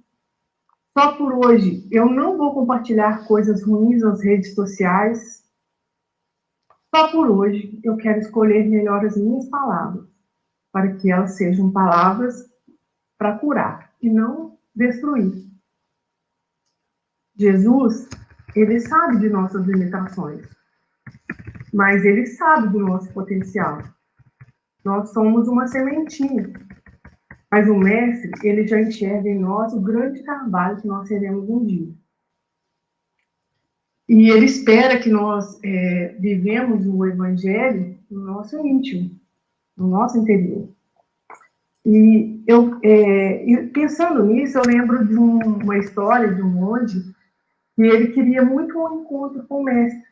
só 0.96 1.16
por 1.16 1.32
hoje 1.44 1.88
eu 1.90 2.06
não 2.06 2.36
vou 2.36 2.54
compartilhar 2.54 3.26
coisas 3.26 3.64
ruins 3.64 4.02
nas 4.02 4.22
redes 4.22 4.54
sociais, 4.54 5.44
só 6.94 7.10
por 7.10 7.28
hoje 7.28 7.80
eu 7.82 7.96
quero 7.96 8.20
escolher 8.20 8.64
melhor 8.68 9.04
as 9.04 9.16
minhas 9.16 9.48
palavras, 9.48 10.06
para 10.70 10.94
que 10.94 11.10
elas 11.10 11.36
sejam 11.36 11.72
palavras 11.72 12.48
para 13.18 13.38
curar 13.38 13.92
e 14.00 14.08
não 14.08 14.56
destruir. 14.74 15.44
Jesus, 17.36 18.08
ele 18.54 18.78
sabe 18.78 19.18
de 19.18 19.28
nossas 19.28 19.66
limitações, 19.66 20.48
mas 21.72 22.04
ele 22.04 22.26
sabe 22.26 22.68
do 22.68 22.78
nosso 22.78 23.12
potencial. 23.12 23.82
Nós 24.84 25.10
somos 25.12 25.48
uma 25.48 25.66
sementinha, 25.66 26.52
mas 27.54 27.68
o 27.68 27.76
mestre, 27.76 28.32
ele 28.42 28.66
já 28.66 28.80
enxerga 28.80 29.28
em 29.28 29.38
nós 29.38 29.72
o 29.72 29.80
grande 29.80 30.24
trabalho 30.24 30.80
que 30.80 30.88
nós 30.88 31.06
seremos 31.06 31.48
um 31.48 31.64
dia. 31.64 31.94
E 34.08 34.28
ele 34.28 34.44
espera 34.44 34.98
que 34.98 35.08
nós 35.08 35.60
é, 35.62 36.16
vivemos 36.18 36.84
o 36.84 37.06
evangelho 37.06 37.96
no 38.10 38.24
nosso 38.24 38.58
íntimo, 38.58 39.08
no 39.76 39.86
nosso 39.86 40.18
interior. 40.18 40.68
E 41.86 42.42
eu, 42.44 42.76
é, 42.82 43.68
pensando 43.72 44.24
nisso, 44.24 44.58
eu 44.58 44.64
lembro 44.66 45.06
de 45.06 45.16
um, 45.16 45.38
uma 45.38 45.78
história 45.78 46.34
de 46.34 46.42
um 46.42 46.50
monge 46.50 47.14
que 47.76 47.82
ele 47.82 48.08
queria 48.08 48.44
muito 48.44 48.76
um 48.76 49.00
encontro 49.00 49.44
com 49.46 49.60
o 49.60 49.64
mestre. 49.64 50.02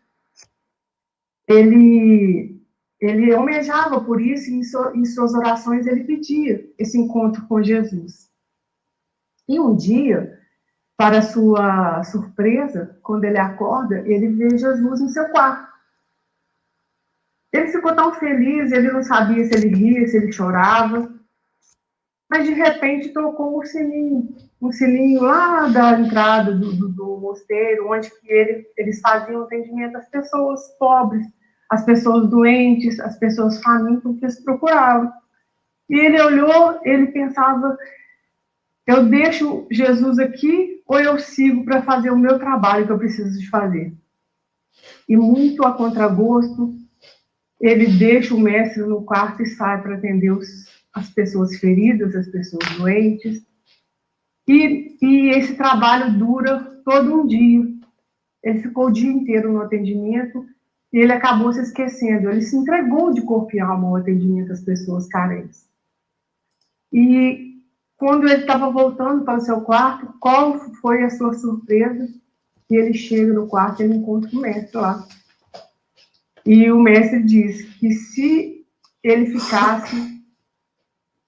Ele, 1.48 2.61
ele 3.02 3.34
almejava 3.34 4.00
por 4.00 4.20
isso, 4.20 4.48
e 4.48 4.54
em, 4.54 4.62
so, 4.62 4.94
em 4.94 5.04
suas 5.04 5.34
orações 5.34 5.88
ele 5.88 6.04
pedia 6.04 6.64
esse 6.78 6.96
encontro 6.96 7.44
com 7.48 7.60
Jesus. 7.60 8.30
E 9.48 9.58
um 9.58 9.74
dia, 9.74 10.38
para 10.96 11.20
sua 11.20 12.04
surpresa, 12.04 12.96
quando 13.02 13.24
ele 13.24 13.38
acorda, 13.38 13.98
ele 14.06 14.28
vê 14.28 14.56
Jesus 14.56 15.00
no 15.00 15.08
seu 15.08 15.28
quarto. 15.30 15.72
Ele 17.52 17.68
ficou 17.68 17.92
tão 17.92 18.14
feliz, 18.14 18.70
ele 18.70 18.92
não 18.92 19.02
sabia 19.02 19.44
se 19.44 19.52
ele 19.52 19.74
ria, 19.74 20.06
se 20.06 20.16
ele 20.16 20.30
chorava. 20.30 21.12
Mas 22.30 22.46
de 22.46 22.54
repente 22.54 23.12
tocou 23.12 23.60
um 23.60 23.64
sininho, 23.64 24.28
um 24.60 24.70
sininho 24.70 25.22
lá 25.22 25.68
da 25.68 25.98
entrada 25.98 26.54
do, 26.54 26.72
do, 26.72 26.88
do 26.88 27.16
mosteiro, 27.18 27.90
onde 27.90 28.08
que 28.08 28.32
ele, 28.32 28.64
eles 28.76 29.00
faziam 29.00 29.42
atendimento 29.42 29.96
às 29.96 30.08
pessoas 30.08 30.68
pobres, 30.78 31.26
às 31.72 31.86
pessoas 31.86 32.28
doentes, 32.28 33.00
às 33.00 33.18
pessoas 33.18 33.58
famintas 33.62 34.18
que 34.18 34.24
eles 34.26 34.44
procuravam. 34.44 35.10
E 35.88 35.98
ele 35.98 36.20
olhou, 36.20 36.78
ele 36.84 37.06
pensava, 37.06 37.78
eu 38.86 39.06
deixo 39.06 39.66
Jesus 39.70 40.18
aqui 40.18 40.82
ou 40.86 41.00
eu 41.00 41.18
sigo 41.18 41.64
para 41.64 41.80
fazer 41.80 42.10
o 42.10 42.18
meu 42.18 42.38
trabalho 42.38 42.84
que 42.84 42.92
eu 42.92 42.98
preciso 42.98 43.40
de 43.40 43.48
fazer? 43.48 43.90
E 45.08 45.16
muito 45.16 45.64
a 45.64 45.72
contragosto, 45.72 46.74
ele 47.58 47.86
deixa 47.86 48.34
o 48.34 48.40
mestre 48.40 48.82
no 48.82 49.02
quarto 49.02 49.42
e 49.42 49.46
sai 49.46 49.80
para 49.80 49.94
atender 49.94 50.30
os, 50.30 50.46
as 50.92 51.08
pessoas 51.08 51.56
feridas, 51.58 52.14
as 52.14 52.28
pessoas 52.28 52.68
doentes. 52.76 53.42
E, 54.46 54.98
e 55.00 55.30
esse 55.30 55.54
trabalho 55.54 56.18
dura 56.18 56.82
todo 56.84 57.22
um 57.22 57.26
dia. 57.26 57.64
Ele 58.44 58.60
ficou 58.60 58.88
o 58.88 58.92
dia 58.92 59.10
inteiro 59.10 59.50
no 59.50 59.62
atendimento 59.62 60.44
e 60.92 60.98
ele 60.98 61.12
acabou 61.12 61.52
se 61.52 61.60
esquecendo. 61.60 62.28
Ele 62.28 62.42
se 62.42 62.56
entregou 62.56 63.12
de 63.12 63.22
corpo 63.22 63.56
e 63.56 63.60
alma 63.60 63.88
ao 63.88 63.96
atendimento 63.96 64.52
às 64.52 64.60
pessoas 64.60 65.08
carentes. 65.08 65.66
E 66.92 67.62
quando 67.96 68.28
ele 68.28 68.42
estava 68.42 68.70
voltando 68.70 69.24
para 69.24 69.38
o 69.38 69.40
seu 69.40 69.62
quarto, 69.62 70.12
qual 70.20 70.58
foi 70.80 71.02
a 71.02 71.10
sua 71.10 71.32
surpresa? 71.32 72.08
E 72.68 72.76
ele 72.76 72.92
chega 72.92 73.32
no 73.32 73.46
quarto 73.46 73.80
e 73.80 73.84
ele 73.84 73.94
encontra 73.94 74.30
o 74.30 74.40
mestre 74.40 74.76
lá. 74.76 75.06
E 76.44 76.70
o 76.70 76.80
mestre 76.80 77.22
diz 77.22 77.62
que 77.76 77.92
se 77.92 78.66
ele 79.02 79.26
ficasse, 79.26 80.20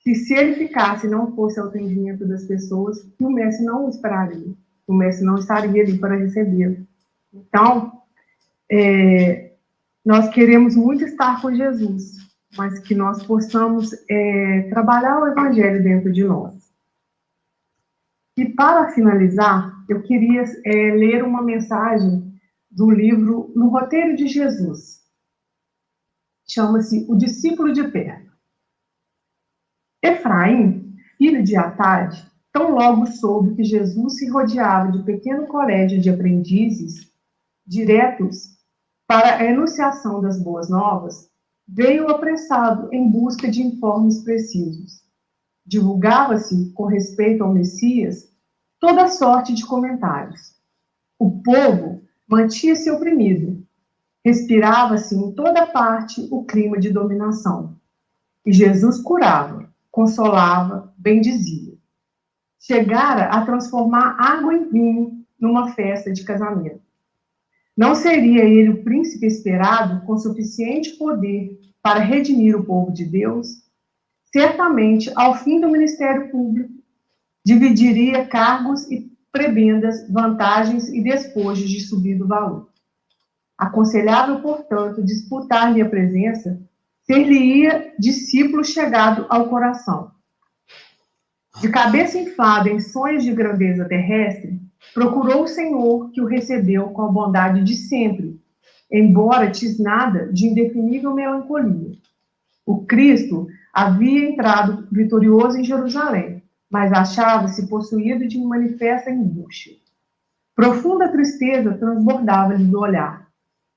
que 0.01 0.15
se 0.15 0.35
ele 0.35 0.57
ficasse 0.57 1.07
e 1.07 1.11
não 1.11 1.35
fosse 1.35 1.59
ao 1.59 1.69
atendimento 1.69 2.27
das 2.27 2.45
pessoas, 2.45 3.09
o 3.19 3.31
mestre 3.31 3.65
não 3.65 3.87
o 3.87 3.89
esperaria. 3.89 4.53
O 4.87 4.93
mestre 4.93 5.25
não 5.25 5.37
estaria 5.37 5.83
ali 5.83 5.97
para 5.97 6.17
recebê-lo. 6.17 6.87
Então, 7.33 8.03
é, 8.71 9.54
nós 10.05 10.29
queremos 10.29 10.77
muito 10.77 11.05
estar 11.05 11.41
com 11.41 11.55
Jesus, 11.55 12.19
mas 12.57 12.79
que 12.79 12.95
nós 12.95 13.25
possamos 13.25 13.91
é, 14.09 14.69
trabalhar 14.69 15.21
o 15.21 15.29
evangelho 15.29 15.83
dentro 15.83 16.13
de 16.13 16.23
nós. 16.25 16.55
E 18.37 18.45
para 18.47 18.91
finalizar, 18.93 19.73
eu 19.89 20.03
queria 20.03 20.43
é, 20.65 20.95
ler 20.95 21.23
uma 21.23 21.43
mensagem 21.43 22.35
do 22.71 22.91
livro 22.91 23.53
No 23.55 23.69
Roteiro 23.69 24.17
de 24.17 24.27
Jesus. 24.27 25.03
Chama-se 26.47 27.07
O 27.09 27.17
Discípulo 27.17 27.73
de 27.73 27.85
Perto. 27.89 28.31
Efraim, 30.03 30.95
filho 31.17 31.43
de 31.43 31.57
Atade, 31.57 32.31
tão 32.53 32.73
logo 32.73 33.07
soube 33.07 33.55
que 33.55 33.65
Jesus 33.65 34.19
se 34.19 34.29
rodeava 34.29 34.93
de 34.93 35.03
pequeno 35.03 35.47
colégio 35.47 36.01
de 36.01 36.11
aprendizes 36.11 37.11
diretos 37.67 38.54
para 39.07 39.37
a 39.37 39.45
enunciação 39.45 40.21
das 40.21 40.41
boas 40.43 40.69
novas, 40.69 41.31
veio 41.67 42.09
apressado 42.09 42.89
em 42.93 43.09
busca 43.09 43.51
de 43.51 43.63
informes 43.63 44.23
precisos. 44.23 45.03
Divulgava-se, 45.67 46.73
com 46.73 46.85
respeito 46.85 47.43
ao 47.43 47.53
Messias, 47.53 48.31
toda 48.79 49.09
sorte 49.09 49.55
de 49.55 49.65
comentários. 49.65 50.55
O 51.19 51.43
povo 51.43 52.03
mantinha-se 52.29 52.91
oprimido. 52.91 53.65
Respirava-se 54.25 55.15
em 55.15 55.33
toda 55.33 55.67
parte 55.67 56.27
o 56.31 56.45
clima 56.45 56.79
de 56.79 56.91
dominação. 56.91 57.77
E 58.45 58.53
Jesus 58.53 59.01
curava, 59.01 59.71
consolava, 59.91 60.93
bendizia. 60.99 61.75
Chegara 62.59 63.27
a 63.27 63.45
transformar 63.45 64.17
água 64.19 64.55
em 64.55 64.69
vinho 64.69 65.25
numa 65.39 65.73
festa 65.73 66.13
de 66.13 66.25
casamento. 66.25 66.84
Não 67.77 67.95
seria 67.95 68.45
ele 68.45 68.71
o 68.71 68.85
príncipe 68.85 69.27
esperado 69.27 70.07
com 70.07 70.17
suficiente 70.17 70.91
poder 70.93 71.59
para 71.83 72.01
redimir 72.01 72.57
o 72.57 72.65
povo 72.65 72.93
de 72.93 73.05
Deus? 73.05 73.65
Certamente, 74.33 75.11
ao 75.17 75.37
fim 75.37 75.61
do 75.61 75.69
ministério 75.69 76.31
público, 76.31 76.73
dividiria 77.45 78.27
cargos 78.27 78.91
e 78.91 79.13
prebendas, 79.31 80.09
vantagens 80.09 80.89
e 80.89 81.03
despojos 81.03 81.69
de 81.69 81.81
subido 81.81 82.27
valor. 82.27 82.71
Aconselhável, 83.59 84.41
portanto, 84.41 85.03
disputar-lhe 85.03 85.83
a 85.83 85.89
presença, 85.89 86.61
ser-lhe-ia 87.05 87.93
discípulo 87.99 88.65
chegado 88.65 89.27
ao 89.29 89.49
coração. 89.49 90.13
De 91.61 91.69
cabeça 91.69 92.19
inflada 92.19 92.69
em 92.69 92.81
sonhos 92.81 93.23
de 93.23 93.33
grandeza 93.33 93.85
terrestre, 93.85 94.61
procurou 94.93 95.45
o 95.45 95.49
Senhor 95.49 96.11
que 96.11 96.21
o 96.21 96.27
recebeu 96.27 96.89
com 96.91 97.03
a 97.03 97.09
bondade 97.09 97.63
de 97.63 97.75
sempre, 97.77 98.41
embora 98.91 99.51
tisnada 99.51 100.33
de 100.33 100.47
indefinível 100.47 101.15
melancolia. 101.15 101.93
O 102.67 102.85
Cristo 102.85 103.47
havia 103.73 104.31
entrado 104.31 104.87
vitorioso 104.91 105.59
em 105.59 105.65
Jerusalém, 105.65 106.43
mas 106.71 106.93
achava-se 106.93 107.69
possuído 107.69 108.27
de 108.27 108.39
manifesta 108.39 109.11
angústia. 109.11 109.75
Profunda 110.55 111.09
tristeza 111.09 111.75
transbordava-lhe 111.75 112.65
do 112.65 112.79
olhar, 112.79 113.29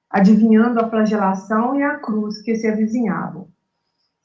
adivinhando 0.10 0.80
a 0.80 0.90
flagelação 0.90 1.80
e 1.80 1.84
a 1.84 1.96
cruz 1.96 2.42
que 2.42 2.56
se 2.56 2.68
avizinhavam. 2.68 3.48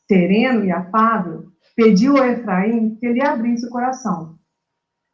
Sereno 0.07 0.65
e 0.65 0.71
afável, 0.71 1.47
pediu 1.75 2.19
a 2.19 2.29
Efraim 2.29 2.97
que 2.97 3.11
lhe 3.11 3.23
abrisse 3.23 3.67
o 3.67 3.71
coração. 3.71 4.39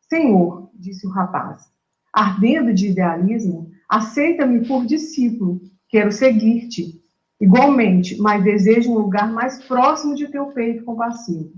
Senhor, 0.08 0.57
disse 0.78 1.06
o 1.06 1.10
rapaz, 1.10 1.70
ardendo 2.12 2.72
de 2.72 2.88
idealismo, 2.88 3.70
aceita-me 3.88 4.66
por 4.66 4.86
discípulo, 4.86 5.60
quero 5.88 6.12
seguir-te. 6.12 6.98
Igualmente, 7.40 8.16
mas 8.20 8.42
desejo 8.42 8.90
um 8.90 8.98
lugar 8.98 9.30
mais 9.30 9.62
próximo 9.64 10.14
de 10.14 10.28
teu 10.28 10.46
peito 10.46 10.84
compassivo. 10.84 11.52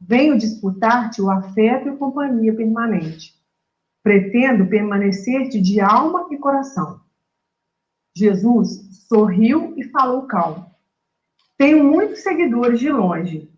Venho 0.00 0.38
disputar-te 0.38 1.20
o 1.20 1.30
afeto 1.30 1.88
e 1.88 1.96
companhia 1.96 2.54
permanente. 2.54 3.34
Pretendo 4.02 4.66
permanecer-te 4.66 5.60
de 5.60 5.80
alma 5.80 6.28
e 6.30 6.36
coração. 6.36 7.00
Jesus 8.16 9.06
sorriu 9.08 9.74
e 9.76 9.84
falou 9.84 10.26
calmo. 10.26 10.66
Tenho 11.56 11.84
muitos 11.84 12.20
seguidores 12.20 12.80
de 12.80 12.90
longe. 12.90 13.48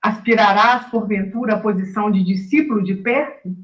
Aspirarás, 0.00 0.86
porventura, 0.90 1.54
à 1.54 1.60
posição 1.60 2.10
de 2.10 2.22
discípulo 2.22 2.82
de 2.82 2.94
perto? 2.94 3.56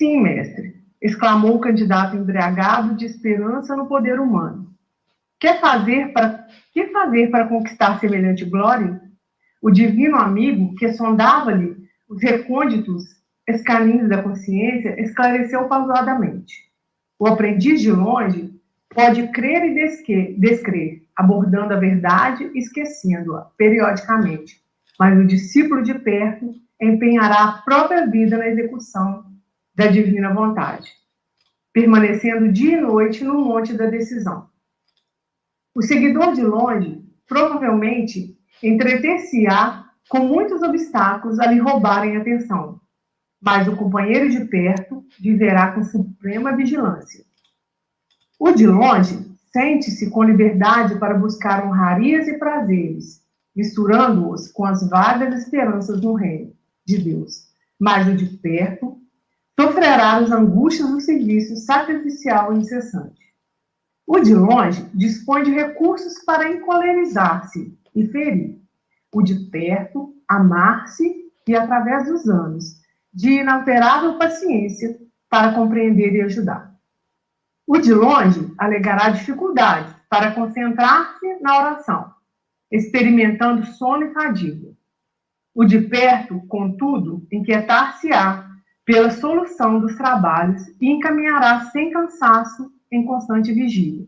Sim, 0.00 0.18
mestre, 0.22 0.76
exclamou 0.98 1.56
o 1.56 1.60
candidato 1.60 2.16
embriagado 2.16 2.96
de 2.96 3.04
esperança 3.04 3.76
no 3.76 3.86
poder 3.86 4.18
humano. 4.18 4.74
Quer 5.38 5.60
fazer 5.60 6.10
para 6.14 6.46
que 6.72 6.86
fazer 6.86 7.30
para 7.30 7.46
conquistar 7.46 8.00
semelhante 8.00 8.46
glória? 8.46 8.98
O 9.60 9.70
divino 9.70 10.16
amigo 10.16 10.74
que 10.76 10.90
sondava-lhe 10.94 11.76
os 12.08 12.22
recônditos 12.22 13.04
escaninhos 13.46 14.08
da 14.08 14.22
consciência 14.22 14.98
esclareceu 14.98 15.68
pausadamente. 15.68 16.54
O 17.18 17.26
aprendiz 17.26 17.82
de 17.82 17.92
longe 17.92 18.58
pode 18.88 19.28
crer 19.28 19.66
e 19.66 20.38
descrer, 20.38 21.02
abordando 21.14 21.74
a 21.74 21.78
verdade 21.78 22.50
e 22.54 22.58
esquecendo-a 22.58 23.50
periodicamente, 23.54 24.62
mas 24.98 25.18
o 25.18 25.26
discípulo 25.26 25.82
de 25.82 25.92
perto 25.92 26.54
empenhará 26.80 27.44
a 27.44 27.52
própria 27.60 28.06
vida 28.06 28.38
na 28.38 28.48
execução 28.48 29.28
da 29.80 29.86
divina 29.86 30.34
vontade, 30.34 30.92
permanecendo 31.72 32.52
dia 32.52 32.76
e 32.76 32.80
noite 32.82 33.24
no 33.24 33.40
monte 33.40 33.72
da 33.72 33.86
decisão. 33.86 34.50
O 35.74 35.80
seguidor 35.80 36.34
de 36.34 36.42
longe 36.42 37.02
provavelmente 37.26 38.36
entreter-se-á 38.62 39.86
com 40.06 40.18
muitos 40.18 40.60
obstáculos 40.60 41.40
a 41.40 41.46
lhe 41.46 41.58
roubarem 41.58 42.18
atenção, 42.18 42.78
mas 43.40 43.66
o 43.68 43.74
companheiro 43.74 44.28
de 44.28 44.44
perto 44.44 45.02
viverá 45.18 45.72
com 45.72 45.82
suprema 45.82 46.54
vigilância. 46.54 47.24
O 48.38 48.52
de 48.52 48.66
longe 48.66 49.34
sente-se 49.50 50.10
com 50.10 50.22
liberdade 50.22 50.98
para 50.98 51.14
buscar 51.14 51.66
honrarias 51.66 52.28
e 52.28 52.38
prazeres, 52.38 53.22
misturando-os 53.56 54.52
com 54.52 54.66
as 54.66 54.86
vagas 54.90 55.42
esperanças 55.42 56.02
no 56.02 56.12
reino 56.12 56.52
de 56.84 56.98
Deus. 56.98 57.48
Mas 57.78 58.06
o 58.06 58.14
de 58.14 58.26
perto 58.26 58.99
sofrerá 59.60 60.16
as 60.16 60.30
angústias 60.30 60.88
do 60.88 61.00
serviço 61.00 61.54
sacrificial 61.56 62.54
incessante. 62.54 63.20
O 64.06 64.18
de 64.18 64.34
longe 64.34 64.82
dispõe 64.94 65.42
de 65.42 65.50
recursos 65.50 66.24
para 66.24 66.50
encolerizar-se 66.50 67.78
e 67.94 68.06
ferir. 68.06 68.58
O 69.12 69.22
de 69.22 69.34
perto, 69.50 70.14
amar-se 70.26 71.30
e, 71.46 71.54
através 71.54 72.08
dos 72.08 72.26
anos, 72.28 72.80
de 73.12 73.40
inalterável 73.40 74.16
paciência 74.18 74.98
para 75.28 75.52
compreender 75.52 76.14
e 76.14 76.22
ajudar. 76.22 76.74
O 77.66 77.76
de 77.76 77.92
longe 77.92 78.52
alegará 78.56 79.10
dificuldades 79.10 79.94
para 80.08 80.32
concentrar-se 80.32 81.38
na 81.40 81.58
oração, 81.58 82.12
experimentando 82.70 83.66
sono 83.66 84.06
e 84.06 84.12
fadiga. 84.14 84.72
O 85.54 85.64
de 85.64 85.80
perto, 85.82 86.40
contudo, 86.46 87.26
inquietar-se-á 87.30 88.49
pela 88.90 89.10
solução 89.10 89.78
dos 89.78 89.94
trabalhos 89.94 90.66
e 90.80 90.90
encaminhará 90.90 91.60
sem 91.66 91.92
cansaço 91.92 92.72
em 92.90 93.04
constante 93.04 93.52
vigília. 93.52 94.04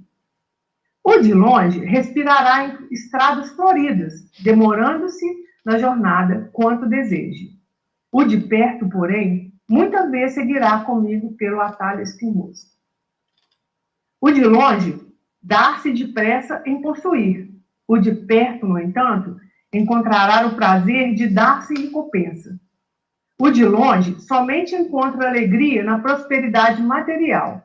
O 1.05 1.19
de 1.19 1.33
longe 1.33 1.79
respirará 1.85 2.67
em 2.67 2.89
estradas 2.91 3.51
floridas, 3.51 4.13
demorando-se 4.43 5.25
na 5.65 5.79
jornada 5.79 6.51
quanto 6.53 6.89
deseje. 6.89 7.57
O 8.11 8.25
de 8.25 8.39
perto, 8.39 8.89
porém, 8.89 9.53
muitas 9.71 10.11
vezes 10.11 10.35
seguirá 10.35 10.81
comigo 10.81 11.33
pelo 11.35 11.61
atalho 11.61 12.03
espinhoso. 12.03 12.67
O 14.21 14.33
de 14.33 14.43
longe 14.43 14.99
dar-se 15.41 15.93
depressa 15.93 16.61
em 16.67 16.83
possuir. 16.83 17.49
O 17.87 17.99
de 17.99 18.13
perto, 18.13 18.67
no 18.67 18.81
entanto, 18.81 19.37
encontrará 19.73 20.45
o 20.49 20.57
prazer 20.57 21.15
de 21.15 21.29
dar-se 21.29 21.73
recompensa. 21.73 22.59
O 23.39 23.51
de 23.51 23.65
longe 23.65 24.21
somente 24.21 24.75
encontra 24.75 25.29
alegria 25.29 25.83
na 25.83 25.99
prosperidade 25.99 26.83
material. 26.83 27.63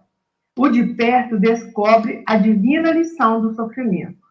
O 0.57 0.69
de 0.69 0.83
perto 0.95 1.37
descobre 1.37 2.23
a 2.25 2.35
divina 2.35 2.91
lição 2.91 3.41
do 3.41 3.53
sofrimento. 3.53 4.25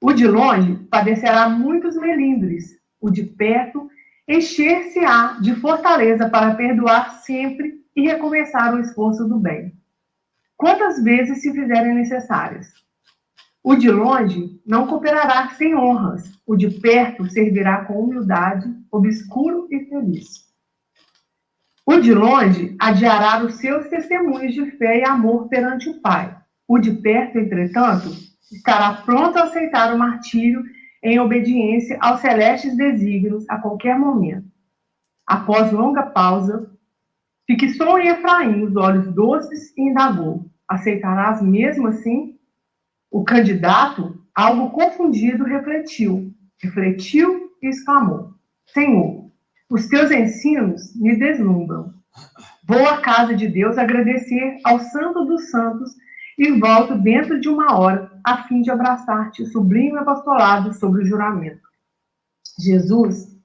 O 0.00 0.12
de 0.12 0.26
longe 0.26 0.74
padecerá 0.90 1.48
muitos 1.48 1.96
melindres. 1.96 2.76
O 3.00 3.10
de 3.10 3.24
perto 3.24 3.88
encher-se-á 4.26 5.38
de 5.40 5.54
fortaleza 5.54 6.28
para 6.28 6.54
perdoar 6.54 7.20
sempre 7.20 7.80
e 7.94 8.02
recomeçar 8.02 8.74
o 8.74 8.80
esforço 8.80 9.26
do 9.26 9.38
bem. 9.38 9.72
Quantas 10.56 11.02
vezes 11.02 11.40
se 11.40 11.52
fizerem 11.52 11.94
necessárias. 11.94 12.72
O 13.62 13.74
de 13.74 13.90
longe 13.90 14.60
não 14.66 14.86
cooperará 14.86 15.48
sem 15.50 15.74
honras. 15.74 16.32
O 16.46 16.56
de 16.56 16.80
perto 16.80 17.28
servirá 17.30 17.84
com 17.84 18.00
humildade, 18.00 18.68
obscuro 18.90 19.66
e 19.70 19.84
feliz. 19.86 20.48
O 21.86 21.98
de 21.98 22.12
longe 22.12 22.76
adiará 22.78 23.42
os 23.42 23.54
seus 23.54 23.88
testemunhos 23.88 24.52
de 24.52 24.70
fé 24.72 25.00
e 25.00 25.04
amor 25.04 25.48
perante 25.48 25.88
o 25.88 26.00
Pai. 26.00 26.36
O 26.66 26.78
de 26.78 26.92
perto, 26.92 27.38
entretanto, 27.38 28.10
estará 28.52 28.92
pronto 28.92 29.38
a 29.38 29.44
aceitar 29.44 29.94
o 29.94 29.98
martírio 29.98 30.62
em 31.02 31.18
obediência 31.18 31.96
aos 32.00 32.20
celestes 32.20 32.76
desígnios 32.76 33.48
a 33.48 33.56
qualquer 33.56 33.98
momento. 33.98 34.46
Após 35.26 35.72
longa 35.72 36.02
pausa, 36.02 36.70
fixou 37.46 37.98
em 37.98 38.08
Efraim 38.08 38.62
os 38.62 38.76
olhos 38.76 39.12
doces 39.14 39.72
e 39.76 39.82
indagou: 39.82 40.44
Aceitarás 40.68 41.40
mesmo 41.40 41.88
assim? 41.88 42.38
O 43.10 43.24
candidato, 43.24 44.22
algo 44.34 44.70
confundido, 44.70 45.44
refletiu, 45.44 46.34
refletiu 46.60 47.50
e 47.62 47.68
exclamou: 47.68 48.34
Senhor, 48.72 49.30
os 49.70 49.88
teus 49.88 50.10
ensinos 50.10 50.94
me 50.96 51.16
deslumbram. 51.16 51.94
Vou 52.66 52.86
à 52.86 53.00
casa 53.00 53.34
de 53.34 53.48
Deus 53.48 53.78
agradecer 53.78 54.58
ao 54.64 54.78
Santo 54.78 55.24
dos 55.24 55.50
Santos 55.50 55.94
e 56.38 56.52
volto 56.52 56.96
dentro 56.96 57.40
de 57.40 57.48
uma 57.48 57.78
hora, 57.78 58.10
a 58.24 58.44
fim 58.44 58.62
de 58.62 58.70
abraçar-te, 58.70 59.44
sublime 59.46 59.98
apostolado 59.98 60.72
sobre 60.74 61.02
o 61.02 61.06
juramento. 61.06 61.66
Jesus 62.60 63.36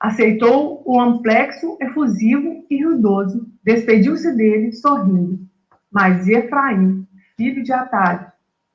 aceitou 0.00 0.82
o 0.86 1.00
amplexo 1.00 1.76
efusivo 1.80 2.64
e 2.70 2.82
ruidoso, 2.82 3.46
despediu-se 3.62 4.34
dele, 4.34 4.72
sorrindo. 4.72 5.46
Mas 5.90 6.26
Efraim, 6.26 7.06
filho 7.36 7.62
de 7.62 7.72
Atalho, 7.72 8.26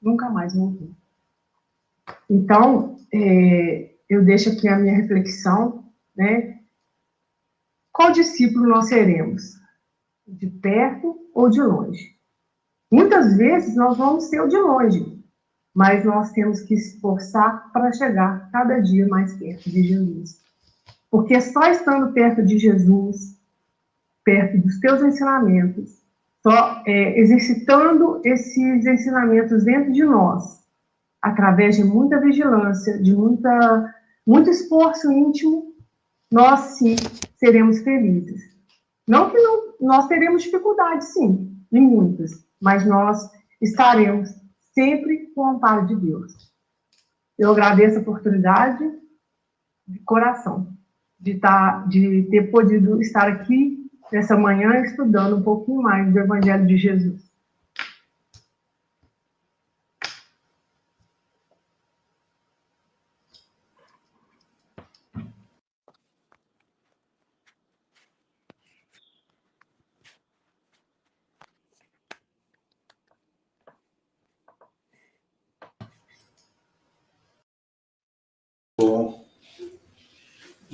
nunca 0.02 0.30
mais 0.30 0.54
morreu. 0.56 0.92
Então, 2.30 2.98
é, 3.14 3.92
eu 4.10 4.24
deixo 4.24 4.50
aqui 4.52 4.68
a 4.68 4.78
minha 4.78 4.96
reflexão, 4.96 5.85
né? 6.16 6.60
Qual 7.92 8.12
discípulo 8.12 8.68
nós 8.68 8.90
seremos? 8.90 9.56
De 10.28 10.48
perto 10.48 11.18
ou 11.34 11.50
de 11.50 11.62
longe? 11.62 12.16
Muitas 12.92 13.36
vezes 13.38 13.76
nós 13.76 13.98
vamos 13.98 14.26
ser 14.26 14.42
o 14.42 14.48
de 14.48 14.58
longe, 14.58 15.24
mas 15.74 16.06
nós 16.06 16.32
temos 16.32 16.62
que 16.62 16.74
esforçar 16.74 17.72
para 17.72 17.92
chegar 17.92 18.50
cada 18.52 18.80
dia 18.80 19.08
mais 19.08 19.34
perto 19.38 19.70
de 19.70 19.84
Jesus. 19.84 20.42
Porque 21.12 21.40
só 21.42 21.70
estando 21.70 22.14
perto 22.14 22.44
de 22.44 22.58
Jesus, 22.58 23.40
perto 24.24 24.58
dos 24.58 24.80
teus 24.80 25.02
ensinamentos, 25.02 26.02
só 26.42 26.84
é, 26.86 27.20
exercitando 27.20 28.22
esses 28.24 28.86
ensinamentos 28.86 29.64
dentro 29.64 29.92
de 29.92 30.04
nós, 30.04 30.64
através 31.22 31.76
de 31.76 31.84
muita 31.84 32.20
vigilância, 32.20 32.98
de 32.98 33.16
muita, 33.16 33.94
muito 34.26 34.50
esforço 34.50 35.12
íntimo, 35.12 35.75
nós 36.32 36.60
sim 36.78 36.96
seremos 37.38 37.80
felizes. 37.82 38.42
Não 39.08 39.30
que 39.30 39.38
não, 39.38 39.74
nós 39.80 40.08
teremos 40.08 40.44
dificuldades, 40.44 41.14
sim, 41.14 41.56
e 41.72 41.80
muitas, 41.80 42.32
mas 42.62 42.86
nós 42.86 43.30
estaremos 43.62 44.30
sempre 44.74 45.32
com 45.34 45.42
o 45.42 45.50
amparo 45.52 45.86
de 45.86 45.96
Deus. 45.96 46.34
Eu 47.38 47.52
agradeço 47.52 47.98
a 47.98 48.02
oportunidade 48.02 48.84
de 49.88 50.00
coração 50.00 50.76
de, 51.20 51.32
estar, 51.32 51.88
de 51.88 52.24
ter 52.30 52.52
podido 52.52 53.02
estar 53.02 53.28
aqui 53.28 53.90
nessa 54.12 54.38
manhã 54.38 54.82
estudando 54.82 55.38
um 55.38 55.44
pouquinho 55.44 55.82
mais 55.82 56.12
do 56.12 56.20
Evangelho 56.20 56.66
de 56.66 56.78
Jesus. 56.78 57.25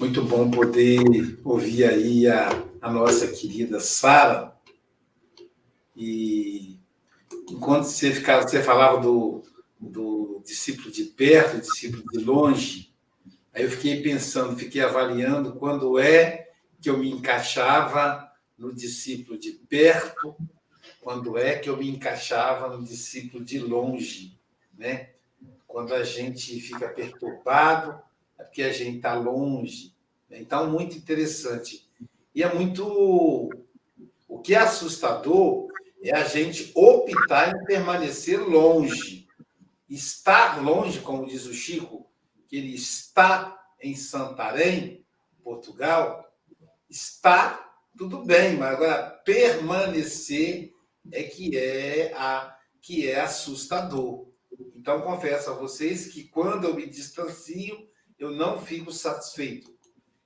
Muito 0.02 0.24
bom 0.24 0.50
poder 0.50 1.00
ouvir 1.44 1.84
aí 1.86 2.28
a, 2.28 2.50
a 2.82 2.92
nossa 2.92 3.28
querida 3.28 3.80
Sara. 3.80 4.52
E 5.96 6.80
enquanto 7.48 7.84
você, 7.84 8.12
ficava, 8.12 8.42
você 8.42 8.64
falava 8.64 9.00
do, 9.00 9.44
do 9.80 10.42
discípulo 10.44 10.90
de 10.90 11.04
perto, 11.04 11.62
discípulo 11.62 12.04
de 12.12 12.18
longe, 12.18 12.92
aí 13.54 13.62
eu 13.62 13.70
fiquei 13.70 14.02
pensando, 14.02 14.58
fiquei 14.58 14.82
avaliando 14.82 15.54
quando 15.54 16.00
é 16.00 16.50
que 16.82 16.90
eu 16.90 16.98
me 16.98 17.12
encaixava 17.12 18.28
no 18.58 18.74
discípulo 18.74 19.38
de 19.38 19.52
perto, 19.52 20.36
quando 21.00 21.38
é 21.38 21.60
que 21.60 21.70
eu 21.70 21.78
me 21.78 21.88
encaixava 21.88 22.76
no 22.76 22.84
discípulo 22.84 23.46
de 23.46 23.60
longe, 23.60 24.36
né? 24.76 25.12
Quando 25.68 25.94
a 25.94 26.04
gente 26.04 26.60
fica 26.60 26.90
perturbado, 26.90 28.02
é 28.40 28.44
porque 28.44 28.64
a 28.64 28.74
gente 28.74 28.98
está 28.98 29.14
longe. 29.14 29.91
Né? 30.32 30.40
Então, 30.40 30.72
muito 30.72 30.98
interessante. 30.98 31.88
E 32.34 32.42
é 32.42 32.52
muito. 32.52 33.50
O 34.28 34.40
que 34.40 34.56
é 34.56 34.60
assustador 34.60 35.68
é 36.02 36.16
a 36.16 36.24
gente 36.24 36.72
optar 36.74 37.54
em 37.54 37.66
permanecer 37.66 38.40
longe. 38.40 39.28
Estar 39.90 40.64
longe, 40.64 41.02
como 41.02 41.28
diz 41.28 41.46
o 41.46 41.54
Chico, 41.54 42.10
que 42.48 42.56
ele 42.56 42.74
está 42.74 43.62
em 43.82 43.94
Santarém, 43.94 45.06
Portugal, 45.44 46.34
está 46.90 47.72
tudo 47.98 48.24
bem, 48.24 48.56
mas 48.56 48.74
agora 48.74 49.10
permanecer 49.26 50.74
é 51.12 51.24
que 51.24 51.58
é 51.58 52.14
a 52.16 52.56
que 52.80 53.08
é 53.08 53.20
assustador. 53.20 54.28
Então 54.76 55.02
confesso 55.02 55.52
a 55.52 55.54
vocês 55.54 56.08
que 56.08 56.24
quando 56.24 56.66
eu 56.66 56.74
me 56.74 56.88
distancio, 56.88 57.88
eu 58.18 58.32
não 58.32 58.62
fico 58.62 58.92
satisfeito. 58.92 59.71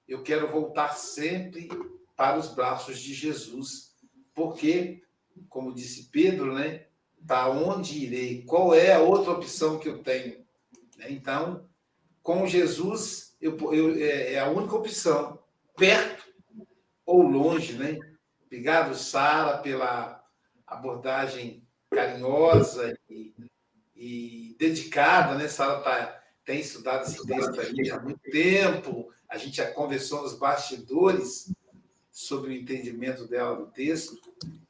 Eu 0.07 0.21
quero 0.23 0.47
voltar 0.47 0.89
sempre 0.95 1.69
para 2.15 2.37
os 2.37 2.47
braços 2.49 2.99
de 2.99 3.13
Jesus, 3.13 3.95
porque, 4.33 5.01
como 5.49 5.73
disse 5.73 6.09
Pedro, 6.09 6.53
né? 6.53 6.85
Para 7.25 7.49
onde 7.49 8.05
irei? 8.05 8.43
Qual 8.43 8.73
é 8.73 8.93
a 8.93 8.99
outra 8.99 9.31
opção 9.31 9.79
que 9.79 9.89
eu 9.89 10.03
tenho? 10.03 10.45
Né, 10.97 11.07
então, 11.09 11.67
com 12.21 12.47
Jesus, 12.47 13.35
eu, 13.41 13.57
eu, 13.73 13.95
é, 13.95 14.33
é 14.33 14.39
a 14.39 14.49
única 14.49 14.75
opção, 14.75 15.39
perto 15.75 16.23
ou 17.05 17.21
longe, 17.21 17.73
né? 17.73 17.99
Obrigado, 18.45 18.95
Sara, 18.95 19.57
pela 19.57 20.23
abordagem 20.65 21.67
carinhosa 21.91 22.97
e, 23.09 23.33
e 23.95 24.55
dedicada, 24.57 25.35
né? 25.35 25.47
Sara 25.47 25.81
tá, 25.81 26.23
tem 26.45 26.59
estudado 26.59 27.03
esse 27.03 27.25
texto 27.25 27.59
aí 27.59 27.91
há 27.91 27.99
muito 27.99 28.21
tempo, 28.31 29.11
a 29.27 29.37
gente 29.37 29.57
já 29.57 29.71
conversou 29.71 30.21
nos 30.21 30.37
bastidores 30.37 31.51
sobre 32.11 32.51
o 32.51 32.53
entendimento 32.53 33.27
dela 33.27 33.55
do 33.55 33.65
texto, 33.67 34.17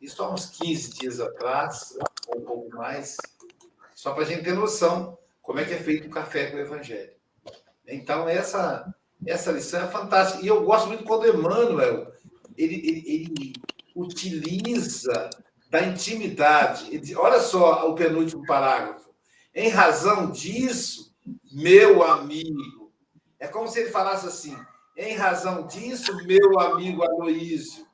isso 0.02 0.24
há 0.24 0.34
uns 0.34 0.48
15 0.48 0.92
dias 0.92 1.20
atrás, 1.20 1.96
ou 2.28 2.40
um 2.40 2.46
pouco 2.46 2.76
mais, 2.76 3.18
só 3.94 4.14
para 4.14 4.24
a 4.24 4.26
gente 4.26 4.44
ter 4.44 4.54
noção 4.54 5.18
como 5.42 5.60
é 5.60 5.66
que 5.66 5.74
é 5.74 5.78
feito 5.78 6.08
o 6.08 6.12
café 6.12 6.50
com 6.50 6.58
o 6.58 6.60
Evangelho. 6.60 7.14
Então, 7.88 8.28
essa, 8.28 8.94
essa 9.26 9.52
lição 9.52 9.84
é 9.84 9.88
fantástica. 9.88 10.44
E 10.44 10.48
eu 10.48 10.64
gosto 10.64 10.88
muito 10.88 11.04
quando 11.04 11.28
Emmanuel 11.28 12.12
ele, 12.58 12.76
ele, 12.76 13.04
ele 13.06 13.54
utiliza 13.96 15.30
da 15.70 15.84
intimidade. 15.84 16.94
Ele, 16.94 17.16
olha 17.16 17.40
só 17.40 17.90
o 17.90 17.96
penúltimo 17.96 18.44
parágrafo. 18.46 19.10
Em 19.54 19.70
razão 19.70 20.32
disso, 20.32 21.15
meu 21.56 22.04
amigo, 22.04 22.92
é 23.40 23.48
como 23.48 23.66
se 23.70 23.80
ele 23.80 23.90
falasse 23.90 24.28
assim: 24.28 24.58
em 24.98 25.16
razão 25.16 25.66
disso, 25.66 26.14
meu 26.26 26.60
amigo 26.60 27.02
Aloísio, 27.02 27.88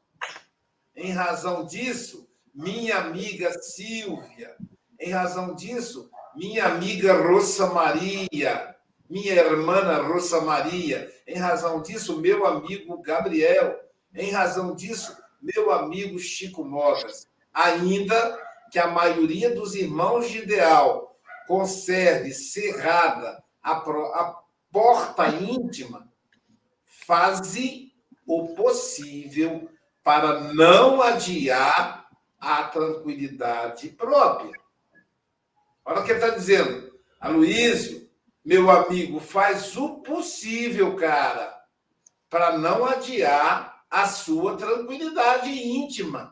em 0.95 1.11
razão 1.11 1.63
disso, 1.63 2.27
minha 2.55 2.97
amiga 2.97 3.53
Silvia, 3.61 4.55
em 4.99 5.11
razão 5.11 5.53
disso, 5.53 6.09
minha 6.35 6.65
amiga 6.65 7.13
Rosa 7.13 7.67
Maria, 7.67 8.75
minha 9.07 9.35
irmã 9.35 10.07
Rosa 10.07 10.41
Maria, 10.41 11.13
em 11.27 11.37
razão 11.37 11.83
disso, 11.83 12.19
meu 12.19 12.47
amigo 12.47 12.99
Gabriel, 13.03 13.79
em 14.15 14.31
razão 14.31 14.73
disso, 14.73 15.15
meu 15.39 15.71
amigo 15.71 16.17
Chico 16.17 16.65
Mogas. 16.65 17.27
Ainda 17.53 18.39
que 18.71 18.79
a 18.79 18.87
maioria 18.87 19.53
dos 19.53 19.75
irmãos 19.75 20.27
de 20.31 20.39
ideal 20.39 21.15
conserve 21.45 22.33
cerrada 22.33 23.41
a, 23.63 23.73
a 23.73 24.41
porta 24.71 25.27
íntima, 25.27 26.09
faze 26.85 27.93
o 28.25 28.55
possível 28.55 29.69
para 30.03 30.53
não 30.53 31.01
adiar 31.01 32.07
a 32.39 32.63
tranquilidade 32.63 33.89
própria. 33.89 34.59
Olha 35.85 35.99
o 35.99 36.03
que 36.03 36.11
ele 36.11 36.19
está 36.23 36.35
dizendo. 36.35 36.91
Aloísio, 37.19 38.09
meu 38.43 38.69
amigo, 38.71 39.19
faz 39.19 39.77
o 39.77 39.99
possível, 39.99 40.95
cara, 40.95 41.55
para 42.29 42.57
não 42.57 42.85
adiar 42.85 43.83
a 43.89 44.07
sua 44.07 44.57
tranquilidade 44.57 45.49
íntima. 45.49 46.31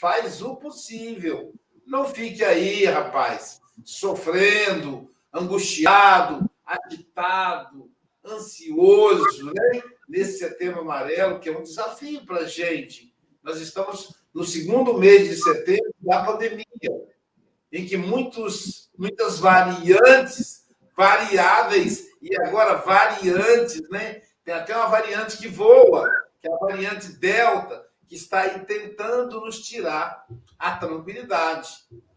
Faz 0.00 0.42
o 0.42 0.56
possível. 0.56 1.52
Não 1.86 2.04
fique 2.04 2.42
aí, 2.44 2.84
rapaz, 2.86 3.60
sofrendo, 3.84 5.10
angustiado, 5.32 6.45
agitado, 6.66 7.90
ansioso, 8.24 9.46
né? 9.46 9.82
nesse 10.08 10.38
setembro 10.38 10.80
amarelo, 10.80 11.38
que 11.38 11.48
é 11.48 11.56
um 11.56 11.62
desafio 11.62 12.24
para 12.26 12.40
a 12.40 12.46
gente. 12.46 13.14
Nós 13.42 13.60
estamos 13.60 14.14
no 14.34 14.44
segundo 14.44 14.98
mês 14.98 15.28
de 15.28 15.36
setembro 15.36 15.94
da 16.00 16.24
pandemia, 16.24 16.64
em 17.72 17.86
que 17.86 17.96
muitos, 17.96 18.90
muitas 18.98 19.38
variantes, 19.38 20.66
variáveis 20.96 22.06
e 22.20 22.36
agora 22.42 22.76
variantes, 22.76 23.88
né? 23.90 24.22
Tem 24.44 24.54
até 24.54 24.76
uma 24.76 24.86
variante 24.86 25.38
que 25.38 25.48
voa, 25.48 26.08
que 26.40 26.48
é 26.48 26.52
a 26.52 26.58
variante 26.58 27.12
Delta, 27.12 27.86
que 28.08 28.14
está 28.14 28.42
aí 28.42 28.64
tentando 28.64 29.40
nos 29.40 29.60
tirar 29.60 30.26
a 30.58 30.76
tranquilidade. 30.76 31.68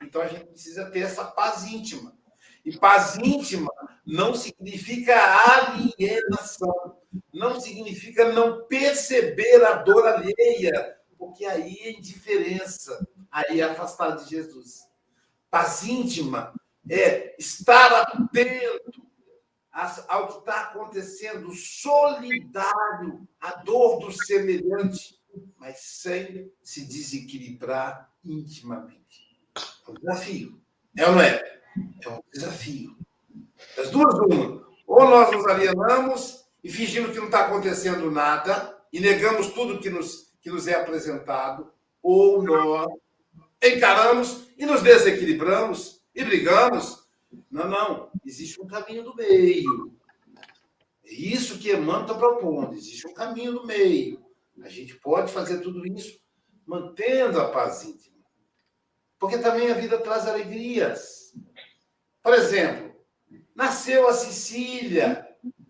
Então 0.01 0.21
a 0.21 0.27
gente 0.27 0.45
precisa 0.45 0.89
ter 0.89 0.99
essa 0.99 1.25
paz 1.25 1.63
íntima. 1.65 2.15
E 2.63 2.77
paz 2.77 3.17
íntima 3.17 3.69
não 4.10 4.34
significa 4.34 5.14
alienação, 5.53 6.97
não 7.32 7.60
significa 7.62 8.34
não 8.34 8.66
perceber 8.66 9.64
a 9.64 9.76
dor 9.76 10.07
alheia, 10.07 10.97
porque 11.16 11.45
aí 11.45 11.78
é 11.82 11.91
indiferença, 11.91 13.07
aí 13.32 13.62
é 13.62 13.64
afastar 13.64 14.16
de 14.16 14.28
Jesus. 14.28 14.80
Paz 15.51 15.84
íntima 15.84 16.53
é 16.89 17.36
estar 17.38 18.01
atento 18.01 19.03
ao 20.07 20.28
que 20.28 20.39
está 20.39 20.62
acontecendo, 20.62 21.53
solidário 21.53 23.28
à 23.39 23.51
dor 23.57 23.99
do 23.99 24.12
semelhante, 24.12 25.20
mas 25.55 25.82
sem 25.82 26.51
se 26.64 26.84
desequilibrar 26.86 28.12
intimamente. 28.26 29.39
É 29.55 29.91
um 29.91 29.93
desafio. 29.93 30.62
É 30.97 31.05
ou 31.05 31.12
não 31.12 31.22
é? 31.22 31.62
É 32.03 32.10
um 32.10 32.22
desafio. 32.34 32.97
As 33.78 33.89
duas, 33.89 34.14
uma. 34.16 34.66
Ou 34.88 35.10
nós 35.10 35.32
nos 35.32 35.45
alienamos 35.45 36.45
e 36.64 36.70
fingimos 36.70 37.12
que 37.12 37.18
não 37.18 37.26
está 37.26 37.45
acontecendo 37.45 38.10
nada 38.12 38.78
e 38.91 38.99
negamos 38.99 39.47
tudo 39.53 39.80
que 39.80 39.89
nos, 39.89 40.34
que 40.41 40.49
nos 40.49 40.68
é 40.68 40.76
apresentado, 40.76 41.72
ou 42.01 42.41
nós 42.41 42.88
encaramos 43.64 44.47
e 44.57 44.66
nos 44.66 44.82
desequilibramos 44.82 46.01
e 46.14 46.24
brigamos. 46.24 47.07
Não, 47.49 47.68
não. 47.68 48.12
Existe 48.26 48.62
um 48.62 48.68
caminho 48.68 49.03
do 49.03 49.16
meio. 49.16 49.93
É 51.05 51.14
isso 51.14 51.60
que 51.60 51.72
Emmanuel 51.72 52.01
está 52.01 52.14
propondo. 52.16 52.74
Existe 52.74 53.07
um 53.07 53.14
caminho 53.14 53.53
do 53.53 53.66
meio. 53.66 54.24
A 54.64 54.70
gente 54.70 54.95
pode 54.95 55.32
fazer 55.32 55.60
tudo 55.60 55.86
isso 55.86 56.20
mantendo 56.66 57.39
a 57.39 57.49
paz 57.49 57.84
íntima. 57.84 58.18
Porque 59.18 59.38
também 59.38 59.72
a 59.72 59.76
vida 59.76 59.97
traz 59.99 60.28
alegrias. 60.28 61.34
Por 62.22 62.34
exemplo, 62.34 62.88
nasceu 63.60 64.07
a 64.07 64.14
Cecília, 64.14 65.28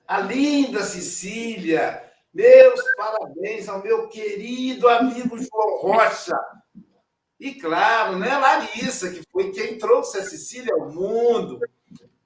a 0.08 0.20
linda 0.20 0.84
Cecília. 0.84 2.06
Meus 2.32 2.80
parabéns 2.96 3.68
ao 3.68 3.82
meu 3.82 4.08
querido 4.08 4.88
amigo 4.88 5.36
João 5.40 5.82
Rocha. 5.82 6.40
E 7.40 7.56
claro, 7.56 8.20
né, 8.20 8.38
Larissa, 8.38 9.10
que 9.10 9.24
foi 9.32 9.52
quem 9.52 9.80
trouxe 9.80 10.20
a 10.20 10.24
Cecília 10.24 10.72
ao 10.72 10.92
mundo. 10.92 11.60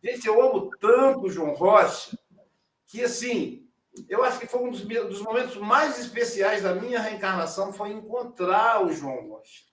Gente, 0.03 0.27
eu 0.27 0.41
amo 0.41 0.69
tanto 0.81 1.27
o 1.27 1.29
João 1.29 1.53
Rocha, 1.53 2.19
que 2.85 3.01
assim, 3.01 3.65
eu 4.09 4.21
acho 4.21 4.39
que 4.39 4.47
foi 4.47 4.59
um 4.63 4.69
dos, 4.69 4.81
dos 4.81 5.21
momentos 5.21 5.55
mais 5.55 5.97
especiais 5.97 6.61
da 6.61 6.75
minha 6.75 6.99
reencarnação 6.99 7.71
foi 7.71 7.93
encontrar 7.93 8.83
o 8.85 8.91
João 8.91 9.29
Rocha. 9.29 9.63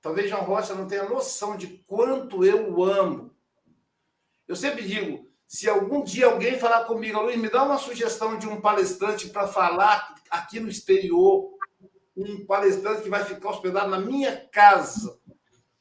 Talvez 0.00 0.30
João 0.30 0.44
Rocha 0.44 0.74
não 0.74 0.88
tenha 0.88 1.06
noção 1.06 1.54
de 1.54 1.66
quanto 1.86 2.46
eu 2.46 2.72
o 2.72 2.82
amo. 2.82 3.30
Eu 4.46 4.56
sempre 4.56 4.86
digo, 4.86 5.33
se 5.46 5.68
algum 5.68 6.02
dia 6.02 6.26
alguém 6.26 6.58
falar 6.58 6.84
comigo, 6.84 7.20
Luiz, 7.20 7.36
me 7.36 7.50
dá 7.50 7.62
uma 7.62 7.78
sugestão 7.78 8.38
de 8.38 8.48
um 8.48 8.60
palestrante 8.60 9.28
para 9.28 9.46
falar 9.46 10.14
aqui 10.30 10.58
no 10.58 10.68
exterior, 10.68 11.52
um 12.16 12.44
palestrante 12.44 13.02
que 13.02 13.10
vai 13.10 13.24
ficar 13.24 13.50
hospedado 13.50 13.90
na 13.90 13.98
minha 13.98 14.48
casa. 14.50 15.18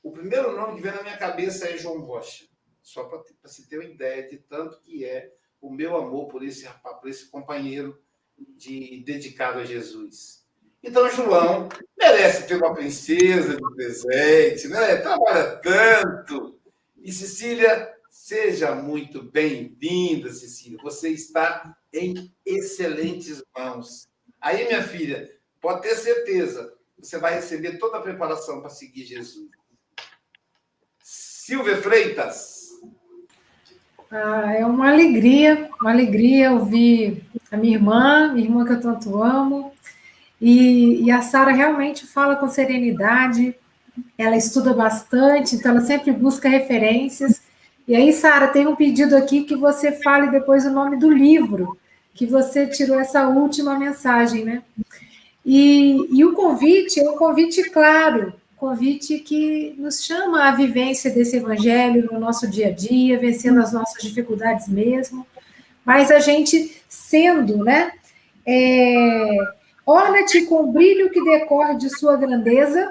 O 0.01 0.11
primeiro 0.11 0.55
nome 0.55 0.75
que 0.75 0.81
vem 0.81 0.91
na 0.91 1.03
minha 1.03 1.17
cabeça 1.17 1.67
é 1.67 1.77
João 1.77 2.01
Rocha. 2.01 2.45
Só 2.81 3.05
para 3.05 3.23
se 3.45 3.67
ter 3.67 3.77
uma 3.77 3.85
ideia 3.85 4.27
de 4.27 4.37
tanto 4.37 4.81
que 4.81 5.05
é 5.05 5.31
o 5.61 5.71
meu 5.71 5.95
amor 5.95 6.27
por 6.27 6.43
esse 6.43 6.65
rapaz, 6.65 6.97
por 6.97 7.09
esse 7.09 7.25
companheiro 7.27 7.97
de 8.37 9.01
dedicado 9.05 9.59
a 9.59 9.65
Jesus. 9.65 10.43
Então, 10.83 11.09
João 11.09 11.69
merece 11.97 12.45
ter 12.45 12.55
uma 12.55 12.73
princesa 12.73 13.55
de 13.55 13.75
presente, 13.75 14.67
né? 14.67 14.97
Trabalha 14.97 15.55
tanto. 15.57 16.59
E 17.01 17.11
Cecília, 17.13 17.93
seja 18.23 18.73
muito 18.73 19.21
bem-vinda, 19.21 20.31
Cecília. 20.31 20.77
Você 20.81 21.09
está 21.09 21.75
em 21.91 22.33
excelentes 22.45 23.43
mãos. 23.55 24.07
Aí, 24.39 24.65
minha 24.65 24.83
filha, 24.83 25.29
Pode 25.63 25.81
ter 25.81 25.95
certeza, 25.95 26.73
você 26.99 27.17
vai 27.17 27.35
receber 27.35 27.77
toda 27.79 27.97
a 27.97 28.01
preparação 28.01 28.59
para 28.59 28.69
seguir 28.69 29.05
Jesus. 29.05 29.47
Silvia 31.01 31.77
Freitas. 31.77 32.67
Ah, 34.11 34.53
é 34.53 34.65
uma 34.65 34.91
alegria, 34.91 35.69
uma 35.79 35.91
alegria 35.91 36.51
ouvir 36.51 37.25
a 37.49 37.55
minha 37.55 37.77
irmã, 37.77 38.33
minha 38.33 38.45
irmã 38.45 38.65
que 38.65 38.73
eu 38.73 38.81
tanto 38.81 39.23
amo. 39.23 39.73
E, 40.41 41.05
e 41.05 41.09
a 41.09 41.21
Sara 41.21 41.53
realmente 41.53 42.05
fala 42.05 42.35
com 42.35 42.49
serenidade, 42.49 43.55
ela 44.17 44.35
estuda 44.35 44.73
bastante, 44.73 45.55
então 45.55 45.71
ela 45.71 45.81
sempre 45.81 46.11
busca 46.11 46.49
referências. 46.49 47.41
E 47.87 47.95
aí, 47.95 48.13
Sara, 48.13 48.47
tem 48.47 48.65
um 48.65 48.75
pedido 48.75 49.15
aqui 49.15 49.43
que 49.43 49.55
você 49.55 49.91
fale 49.91 50.31
depois 50.31 50.65
o 50.65 50.71
nome 50.71 50.97
do 50.97 51.11
livro, 51.11 51.77
que 52.13 52.25
você 52.25 52.67
tirou 52.67 52.99
essa 52.99 53.27
última 53.27 53.77
mensagem, 53.77 54.45
né? 54.45 54.63
E, 55.45 56.07
e 56.11 56.23
o 56.23 56.33
convite 56.33 56.99
é 56.99 57.09
um 57.09 57.17
convite 57.17 57.69
claro, 57.69 58.33
convite 58.55 59.19
que 59.19 59.75
nos 59.77 60.05
chama 60.05 60.47
à 60.47 60.51
vivência 60.51 61.11
desse 61.11 61.35
evangelho 61.35 62.07
no 62.09 62.19
nosso 62.19 62.47
dia 62.47 62.67
a 62.67 62.71
dia, 62.71 63.19
vencendo 63.19 63.59
as 63.59 63.73
nossas 63.73 64.01
dificuldades 64.01 64.69
mesmo, 64.69 65.27
mas 65.83 66.09
a 66.09 66.19
gente 66.19 66.81
sendo, 66.87 67.57
né? 67.57 67.91
É, 68.45 69.37
Orna-te 69.85 70.45
com 70.45 70.63
o 70.63 70.71
brilho 70.71 71.09
que 71.09 71.21
decorre 71.21 71.75
de 71.75 71.89
sua 71.89 72.15
grandeza 72.15 72.89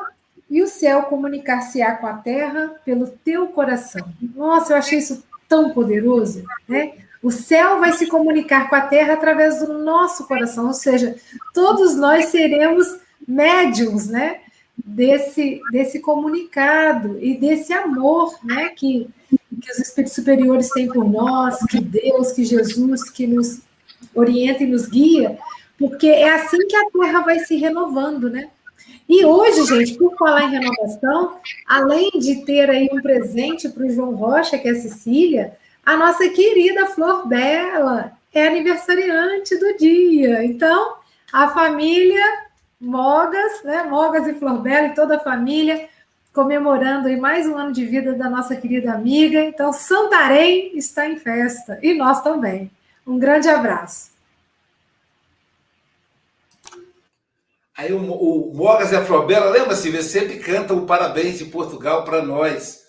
e 0.53 0.63
o 0.63 0.69
céu 0.69 1.05
comunicar-se-á 1.05 1.97
com 1.97 2.07
a 2.07 2.13
terra 2.13 2.75
pelo 2.85 3.07
teu 3.07 3.47
coração. 3.47 4.07
Nossa, 4.37 4.75
eu 4.75 4.77
achei 4.77 4.99
isso 4.99 5.25
tão 5.49 5.71
poderoso, 5.71 6.45
né? 6.69 6.93
O 7.23 7.31
céu 7.31 7.81
vai 7.81 7.93
se 7.93 8.07
comunicar 8.07 8.69
com 8.69 8.77
a 8.77 8.83
terra 8.83 9.15
através 9.15 9.61
do 9.61 9.79
nosso 9.79 10.29
coração, 10.29 10.67
ou 10.67 10.75
seja, 10.75 11.17
todos 11.55 11.97
nós 11.97 12.27
seremos 12.27 12.87
médiums, 13.27 14.09
né? 14.09 14.41
Desse, 14.77 15.63
desse 15.71 16.01
comunicado 16.01 17.19
e 17.19 17.35
desse 17.35 17.73
amor, 17.73 18.39
né? 18.45 18.69
Que, 18.77 19.09
que 19.31 19.73
os 19.73 19.79
espíritos 19.79 20.15
superiores 20.15 20.69
têm 20.69 20.87
por 20.87 21.09
nós, 21.09 21.59
que 21.65 21.81
Deus, 21.81 22.33
que 22.33 22.45
Jesus, 22.45 23.09
que 23.09 23.27
nos 23.27 23.63
orienta 24.15 24.65
e 24.65 24.67
nos 24.67 24.87
guia, 24.87 25.39
porque 25.79 26.09
é 26.09 26.35
assim 26.35 26.59
que 26.67 26.77
a 26.77 26.91
terra 26.91 27.21
vai 27.21 27.39
se 27.39 27.57
renovando, 27.57 28.29
né? 28.29 28.51
E 29.13 29.27
hoje, 29.27 29.67
gente, 29.67 29.99
por 29.99 30.17
falar 30.17 30.45
em 30.45 30.53
renovação, 30.53 31.37
além 31.69 32.11
de 32.13 32.47
ter 32.47 32.71
aí 32.71 32.89
um 32.91 33.03
presente 33.03 33.69
para 33.69 33.85
o 33.85 33.91
João 33.91 34.15
Rocha, 34.15 34.57
que 34.57 34.67
é 34.67 34.71
a 34.71 34.75
Cecília, 34.75 35.53
a 35.85 35.99
nossa 35.99 36.27
querida 36.31 36.87
Flor 36.87 37.29
Bela 37.29 38.13
é 38.33 38.47
aniversariante 38.47 39.55
do 39.59 39.77
dia. 39.77 40.43
Então, 40.43 40.95
a 41.31 41.49
família 41.49 42.25
Mogas, 42.81 43.63
né? 43.63 43.83
Mogas 43.83 44.27
e 44.27 44.33
Flor 44.33 44.63
Bela 44.63 44.87
e 44.87 44.95
toda 44.95 45.17
a 45.17 45.21
família 45.21 45.91
comemorando 46.33 47.09
aí 47.09 47.17
mais 47.17 47.47
um 47.47 47.59
ano 47.59 47.71
de 47.71 47.85
vida 47.85 48.15
da 48.15 48.31
nossa 48.31 48.57
querida 48.57 48.95
amiga. 48.95 49.45
Então, 49.45 49.75
Santarém 49.75 50.75
está 50.75 51.07
em 51.07 51.17
festa 51.17 51.79
e 51.83 51.93
nós 51.93 52.23
também. 52.23 52.71
Um 53.07 53.19
grande 53.19 53.51
abraço. 53.51 54.12
Aí 57.75 57.91
o, 57.93 57.99
o 57.99 58.55
Mogas 58.55 58.93
e 58.93 58.97
a 58.97 59.05
Flor 59.05 59.27
Bela, 59.27 59.51
lembra, 59.51 59.75
Silvia? 59.75 60.03
Sempre 60.03 60.39
cantam 60.39 60.79
o 60.79 60.87
parabéns 60.87 61.39
de 61.39 61.47
Portugal 61.47 62.05
para 62.05 62.23
nós. 62.23 62.83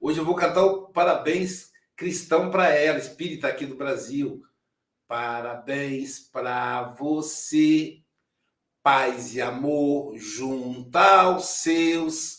Hoje 0.00 0.20
eu 0.20 0.24
vou 0.24 0.36
cantar 0.36 0.64
o 0.64 0.92
parabéns 0.92 1.70
cristão 1.96 2.48
para 2.48 2.68
ela, 2.68 2.98
espírita 2.98 3.48
aqui 3.48 3.66
do 3.66 3.74
Brasil. 3.74 4.40
Parabéns 5.08 6.20
para 6.20 6.82
você, 6.92 7.96
paz 8.80 9.34
e 9.34 9.40
amor 9.40 10.16
junta 10.16 11.00
aos 11.22 11.46
seus. 11.46 12.38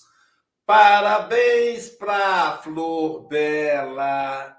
Parabéns 0.66 1.90
para 1.90 2.60
Flor 2.60 3.28
Bela, 3.28 4.58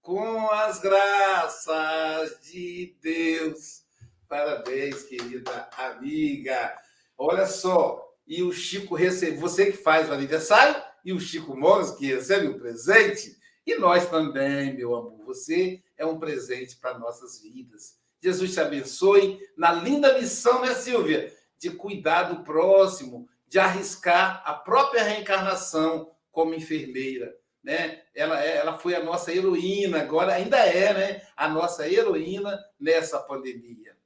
com 0.00 0.50
as 0.52 0.80
graças 0.80 2.40
de 2.50 2.96
Deus. 3.02 3.87
Parabéns, 4.28 5.04
querida 5.04 5.70
amiga. 5.76 6.76
Olha 7.16 7.46
só, 7.46 8.06
e 8.26 8.42
o 8.42 8.52
Chico 8.52 8.94
recebe, 8.94 9.38
você 9.38 9.72
que 9.72 9.78
faz 9.78 10.08
o 10.08 10.12
aniversário, 10.12 10.82
e 11.02 11.14
o 11.14 11.18
Chico 11.18 11.56
Mogas, 11.56 11.92
que 11.92 12.12
recebe 12.12 12.46
o 12.46 12.58
presente, 12.58 13.38
e 13.66 13.76
nós 13.76 14.08
também, 14.10 14.76
meu 14.76 14.94
amor, 14.94 15.24
você 15.24 15.82
é 15.96 16.04
um 16.04 16.18
presente 16.18 16.76
para 16.76 16.98
nossas 16.98 17.40
vidas. 17.40 17.96
Jesus 18.22 18.52
te 18.52 18.60
abençoe 18.60 19.40
na 19.56 19.72
linda 19.72 20.18
missão, 20.18 20.60
né, 20.60 20.74
Silvia? 20.74 21.32
De 21.58 21.70
cuidar 21.70 22.24
do 22.24 22.44
próximo, 22.44 23.26
de 23.46 23.58
arriscar 23.58 24.42
a 24.44 24.52
própria 24.52 25.02
reencarnação 25.02 26.12
como 26.30 26.54
enfermeira. 26.54 27.34
Né? 27.62 28.02
Ela, 28.14 28.40
ela 28.42 28.78
foi 28.78 28.94
a 28.94 29.02
nossa 29.02 29.32
heroína, 29.32 30.00
agora 30.00 30.34
ainda 30.34 30.58
é 30.58 30.92
né? 30.92 31.22
a 31.36 31.48
nossa 31.48 31.88
heroína 31.88 32.58
nessa 32.78 33.18
pandemia. 33.18 33.97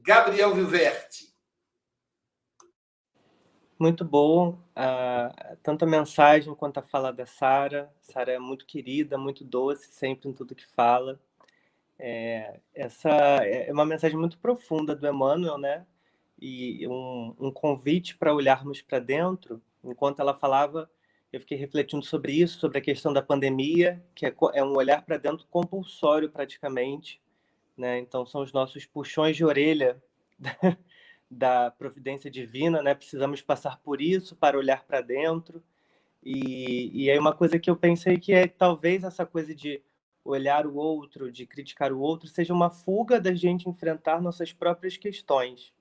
Gabriel 0.00 0.54
Viverte. 0.54 1.32
muito 3.78 4.04
bom, 4.04 4.50
uh, 4.50 5.56
tanto 5.60 5.84
a 5.84 5.88
mensagem 5.88 6.54
quanto 6.54 6.78
a 6.78 6.82
fala 6.82 7.12
da 7.12 7.26
Sara. 7.26 7.92
Sara 8.00 8.30
é 8.30 8.38
muito 8.38 8.64
querida, 8.64 9.18
muito 9.18 9.44
doce, 9.44 9.88
sempre 9.92 10.28
em 10.28 10.32
tudo 10.32 10.54
que 10.54 10.64
fala. 10.64 11.20
É, 11.98 12.60
essa 12.74 13.08
é 13.10 13.72
uma 13.72 13.86
mensagem 13.86 14.18
muito 14.18 14.38
profunda 14.38 14.94
do 14.94 15.06
Emmanuel, 15.06 15.56
né? 15.56 15.86
E 16.40 16.86
um, 16.88 17.34
um 17.38 17.50
convite 17.52 18.16
para 18.16 18.34
olharmos 18.34 18.82
para 18.82 18.98
dentro. 18.98 19.62
Enquanto 19.84 20.20
ela 20.20 20.34
falava, 20.34 20.90
eu 21.32 21.38
fiquei 21.40 21.56
refletindo 21.56 22.04
sobre 22.04 22.32
isso, 22.32 22.58
sobre 22.58 22.78
a 22.78 22.82
questão 22.82 23.12
da 23.12 23.22
pandemia, 23.22 24.04
que 24.14 24.26
é, 24.26 24.34
é 24.54 24.64
um 24.64 24.76
olhar 24.76 25.02
para 25.02 25.16
dentro 25.16 25.46
compulsório 25.48 26.28
praticamente. 26.28 27.21
Né? 27.76 27.98
Então, 27.98 28.26
são 28.26 28.42
os 28.42 28.52
nossos 28.52 28.84
puxões 28.86 29.36
de 29.36 29.44
orelha 29.44 30.02
da 31.30 31.70
providência 31.70 32.30
divina, 32.30 32.82
né? 32.82 32.94
Precisamos 32.94 33.40
passar 33.40 33.78
por 33.78 34.02
isso 34.02 34.36
para 34.36 34.58
olhar 34.58 34.84
para 34.84 35.00
dentro. 35.00 35.62
E, 36.22 37.04
e 37.04 37.10
aí 37.10 37.18
uma 37.18 37.34
coisa 37.34 37.58
que 37.58 37.70
eu 37.70 37.76
pensei 37.76 38.18
que 38.18 38.32
é 38.32 38.46
talvez 38.46 39.02
essa 39.02 39.24
coisa 39.24 39.54
de 39.54 39.82
olhar 40.24 40.66
o 40.66 40.76
outro, 40.76 41.32
de 41.32 41.46
criticar 41.46 41.92
o 41.92 41.98
outro, 41.98 42.28
seja 42.28 42.52
uma 42.52 42.70
fuga 42.70 43.20
da 43.20 43.34
gente 43.34 43.68
enfrentar 43.68 44.20
nossas 44.20 44.52
próprias 44.52 44.96
questões. 44.96 45.72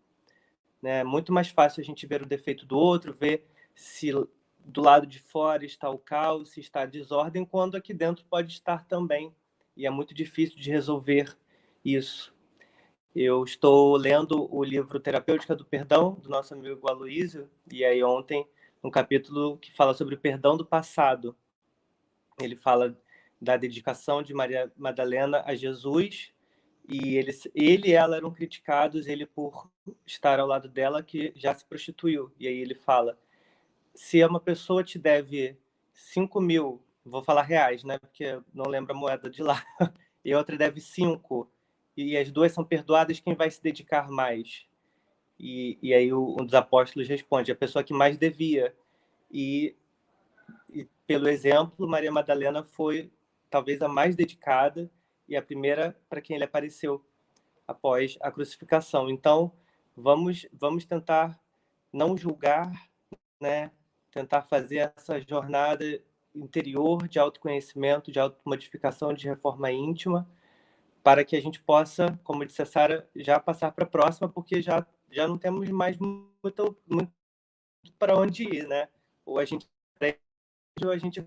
Né? 0.82 1.00
É 1.00 1.04
muito 1.04 1.32
mais 1.32 1.50
fácil 1.50 1.82
a 1.82 1.84
gente 1.84 2.08
ver 2.08 2.24
o 2.24 2.26
defeito 2.26 2.66
do 2.66 2.78
outro, 2.78 3.14
ver 3.14 3.46
se 3.76 4.12
do 4.64 4.82
lado 4.82 5.06
de 5.06 5.20
fora 5.20 5.66
está 5.66 5.90
o 5.90 5.98
caos, 5.98 6.52
se 6.52 6.60
está 6.60 6.82
a 6.82 6.86
desordem, 6.86 7.46
quando 7.46 7.76
aqui 7.76 7.94
dentro 7.94 8.26
pode 8.26 8.52
estar 8.52 8.86
também. 8.86 9.34
E 9.76 9.86
é 9.86 9.90
muito 9.90 10.14
difícil 10.14 10.58
de 10.58 10.72
resolver 10.72 11.38
isso. 11.84 12.34
Eu 13.14 13.44
estou 13.44 13.98
lendo 13.98 14.48
o 14.54 14.64
livro 14.64 15.00
Terapêutica 15.00 15.54
do 15.54 15.66
Perdão, 15.66 16.14
do 16.14 16.30
nosso 16.30 16.54
amigo 16.54 16.90
Aloísio, 16.90 17.50
e 17.70 17.84
aí 17.84 18.02
ontem, 18.02 18.48
um 18.82 18.90
capítulo 18.90 19.58
que 19.58 19.72
fala 19.74 19.94
sobre 19.94 20.16
o 20.16 20.20
perdão 20.20 20.56
do 20.56 20.66
passado. 20.66 21.36
Ele 22.40 22.56
fala 22.56 22.98
da 23.40 23.58
dedicação 23.58 24.24
de 24.24 24.34
Maria 24.34 24.72
Madalena 24.78 25.44
a 25.46 25.54
Jesus, 25.54 26.32
e 26.88 27.18
ele, 27.18 27.32
ele 27.54 27.90
e 27.90 27.94
ela 27.94 28.16
eram 28.16 28.32
criticados, 28.32 29.08
ele 29.08 29.26
por 29.26 29.70
estar 30.06 30.40
ao 30.40 30.48
lado 30.48 30.70
dela, 30.70 31.04
que 31.04 31.34
já 31.36 31.54
se 31.54 31.66
prostituiu. 31.66 32.32
E 32.40 32.48
aí 32.48 32.58
ele 32.60 32.76
fala, 32.76 33.20
se 33.94 34.24
uma 34.24 34.40
pessoa 34.40 34.84
te 34.86 34.98
deve 34.98 35.58
5 35.92 36.40
mil, 36.40 36.82
vou 37.06 37.22
falar 37.22 37.44
reais, 37.44 37.84
né, 37.84 38.00
porque 38.00 38.40
não 38.54 38.66
lembro 38.68 38.94
a 38.94 38.98
moeda 38.98 39.30
de 39.30 39.44
lá, 39.44 39.62
e 40.24 40.34
outra 40.34 40.58
deve 40.58 40.80
5 40.80 41.52
e 41.96 42.18
as 42.18 42.32
duas 42.32 42.52
são 42.52 42.64
perdoadas, 42.64 43.20
quem 43.20 43.36
vai 43.36 43.50
se 43.50 43.62
dedicar 43.62 44.10
mais? 44.10 44.66
E, 45.40 45.78
e 45.82 45.94
aí 45.94 46.14
o, 46.14 46.38
um 46.40 46.46
dos 46.46 46.54
apóstolos 46.54 47.10
responde, 47.10 47.52
a 47.52 47.56
pessoa 47.56 47.84
que 47.84 47.94
mais 47.94 48.18
devia. 48.18 48.76
E, 49.32 49.76
e 50.70 50.88
pelo 51.08 51.28
exemplo, 51.28 51.88
Maria 51.88 52.12
Madalena 52.12 52.64
foi 52.64 53.12
talvez 53.50 53.82
a 53.82 53.88
mais 53.88 54.16
dedicada 54.16 54.90
e 55.28 55.36
a 55.36 55.42
primeira 55.42 55.98
para 56.10 56.22
quem 56.22 56.36
ele 56.36 56.46
apareceu 56.46 57.04
após 57.68 58.18
a 58.22 58.32
crucificação. 58.32 59.10
Então, 59.10 59.52
vamos 59.96 60.46
vamos 60.54 60.86
tentar 60.86 61.40
não 61.92 62.16
julgar, 62.16 62.72
né? 63.40 63.72
Tentar 64.12 64.42
fazer 64.44 64.94
essa 64.96 65.20
jornada 65.20 66.02
interior 66.36 67.08
de 67.08 67.20
autoconhecimento, 67.20 68.12
de 68.12 68.20
automodificação, 68.20 69.14
de 69.14 69.28
reforma 69.28 69.72
íntima, 69.72 70.30
para 71.04 71.26
que 71.26 71.36
a 71.36 71.42
gente 71.42 71.62
possa, 71.62 72.20
como 72.24 72.46
disse 72.46 72.62
a 72.62 72.66
Sara, 72.66 73.10
já 73.16 73.40
passar 73.40 73.72
para 73.72 73.86
a 73.86 73.90
próxima, 73.90 74.30
porque 74.30 74.62
já, 74.62 74.86
já 75.10 75.28
não 75.28 75.38
temos 75.38 75.70
mais 75.70 75.98
muito, 75.98 76.78
muito 76.88 77.12
para 77.98 78.18
onde 78.18 78.44
ir, 78.44 78.68
né? 78.68 78.88
Ou 79.26 79.40
a 79.40 79.46
gente 79.46 79.68
ou 80.84 80.92
a 80.92 80.98
gente 80.98 81.22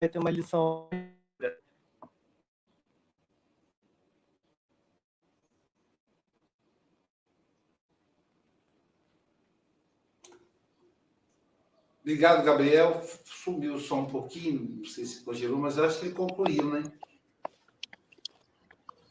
vai 0.00 0.08
ter 0.08 0.18
uma 0.18 0.30
lição. 0.30 0.88
Obrigado, 12.00 12.44
Gabriel. 12.44 13.00
Sumiu 13.24 13.78
só 13.78 14.00
um 14.00 14.06
pouquinho, 14.06 14.78
não 14.78 14.84
sei 14.84 15.04
se 15.04 15.24
congelou, 15.24 15.58
mas 15.58 15.78
acho 15.78 16.00
que 16.00 16.06
ele 16.06 16.14
concluiu, 16.14 16.68
né? 16.68 16.82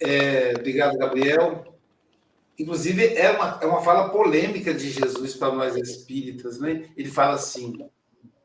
É, 0.02 0.54
obrigado, 0.58 0.98
Gabriel. 0.98 1.78
Inclusive, 2.58 3.16
é 3.16 3.32
uma, 3.32 3.60
é 3.62 3.66
uma 3.66 3.84
fala 3.84 4.10
polêmica 4.10 4.74
de 4.74 4.90
Jesus 4.90 5.36
para 5.36 5.54
nós 5.54 5.76
espíritas, 5.76 6.60
né? 6.60 6.90
Ele 6.98 7.10
fala 7.10 7.36
assim: 7.36 7.88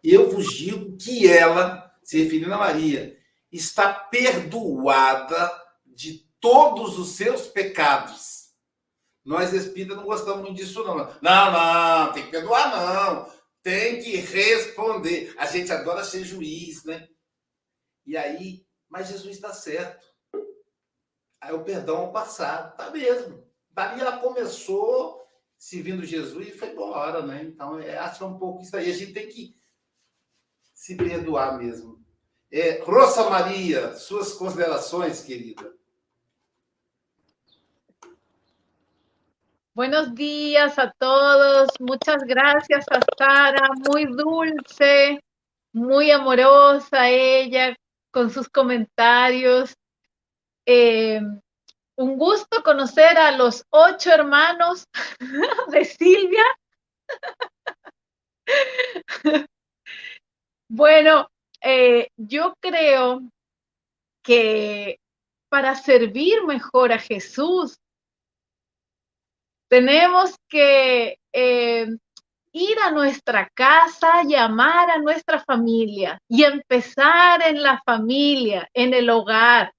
Eu 0.04 0.30
vos 0.30 0.52
digo 0.52 0.96
que 0.96 1.26
ela, 1.26 1.94
se 2.02 2.22
referindo 2.22 2.52
a 2.52 2.58
Maria, 2.58 3.18
está 3.50 3.92
perdoada 3.92 5.50
de 5.86 6.26
todos 6.40 6.98
os 6.98 7.10
seus 7.10 7.42
pecados. 7.42 8.50
Nós 9.24 9.52
espíritas 9.52 9.96
não 9.96 10.04
gostamos 10.04 10.42
muito 10.42 10.56
disso, 10.56 10.84
não. 10.84 10.96
Não, 11.20 11.52
não, 11.52 12.12
tem 12.12 12.24
que 12.24 12.30
perdoar, 12.30 12.70
não. 12.70 13.32
Tem 13.62 14.00
que 14.00 14.16
responder. 14.16 15.34
A 15.36 15.46
gente 15.46 15.72
adora 15.72 16.04
ser 16.04 16.22
juiz, 16.22 16.84
né? 16.84 17.08
E 18.06 18.16
aí, 18.16 18.64
mas 18.88 19.08
Jesus 19.08 19.34
está 19.34 19.52
certo. 19.52 20.06
Aí 21.40 21.52
o 21.52 21.64
perdão 21.64 21.98
ao 21.98 22.12
passado, 22.12 22.76
tá 22.76 22.90
mesmo. 22.90 23.46
Dali 23.70 24.00
ela 24.00 24.18
começou 24.18 25.26
servindo 25.58 26.04
Jesus 26.04 26.48
e 26.48 26.52
foi 26.52 26.70
embora, 26.70 27.22
né? 27.22 27.42
Então, 27.44 27.78
é, 27.78 27.96
acho 27.98 28.24
é 28.24 28.26
um 28.26 28.38
pouco 28.38 28.62
isso 28.62 28.76
aí. 28.76 28.90
A 28.90 28.94
gente 28.94 29.12
tem 29.12 29.28
que 29.28 29.56
se 30.74 30.96
perdoar 30.96 31.58
mesmo. 31.58 32.04
É, 32.50 32.80
Rosa 32.82 33.28
Maria, 33.28 33.94
suas 33.96 34.32
considerações, 34.32 35.22
querida. 35.22 35.74
Buenos 39.74 40.14
días 40.14 40.78
a 40.78 40.90
todos. 40.98 41.68
Muchas 41.80 42.22
gracias 42.22 42.84
a 42.90 43.00
Sara. 43.18 43.68
Muy 43.86 44.06
dulce, 44.06 45.22
muy 45.74 46.10
amorosa 46.10 47.10
ella, 47.10 47.76
con 48.10 48.30
sus 48.30 48.48
comentarios. 48.48 49.76
Eh, 50.66 51.20
un 51.96 52.18
gusto 52.18 52.62
conocer 52.62 53.16
a 53.16 53.30
los 53.32 53.64
ocho 53.70 54.10
hermanos 54.10 54.84
de 55.68 55.84
Silvia. 55.84 56.44
bueno, 60.68 61.28
eh, 61.60 62.08
yo 62.16 62.54
creo 62.60 63.22
que 64.22 64.98
para 65.48 65.74
servir 65.76 66.42
mejor 66.44 66.92
a 66.92 66.98
Jesús, 66.98 67.78
tenemos 69.68 70.34
que 70.48 71.18
eh, 71.32 71.86
ir 72.52 72.78
a 72.80 72.90
nuestra 72.90 73.48
casa, 73.54 74.22
llamar 74.24 74.90
a 74.90 74.98
nuestra 74.98 75.40
familia 75.40 76.18
y 76.28 76.44
empezar 76.44 77.42
en 77.42 77.62
la 77.62 77.80
familia, 77.84 78.68
en 78.74 78.94
el 78.94 79.08
hogar, 79.10 79.72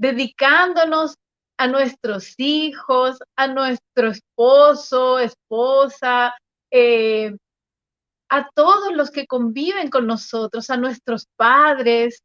dedicándonos 0.00 1.16
a 1.58 1.66
nuestros 1.66 2.32
hijos, 2.38 3.18
a 3.36 3.48
nuestro 3.48 4.08
esposo, 4.08 5.18
esposa, 5.18 6.34
eh, 6.70 7.36
a 8.30 8.48
todos 8.54 8.94
los 8.94 9.10
que 9.10 9.26
conviven 9.26 9.90
con 9.90 10.06
nosotros, 10.06 10.70
a 10.70 10.78
nuestros 10.78 11.26
padres, 11.36 12.22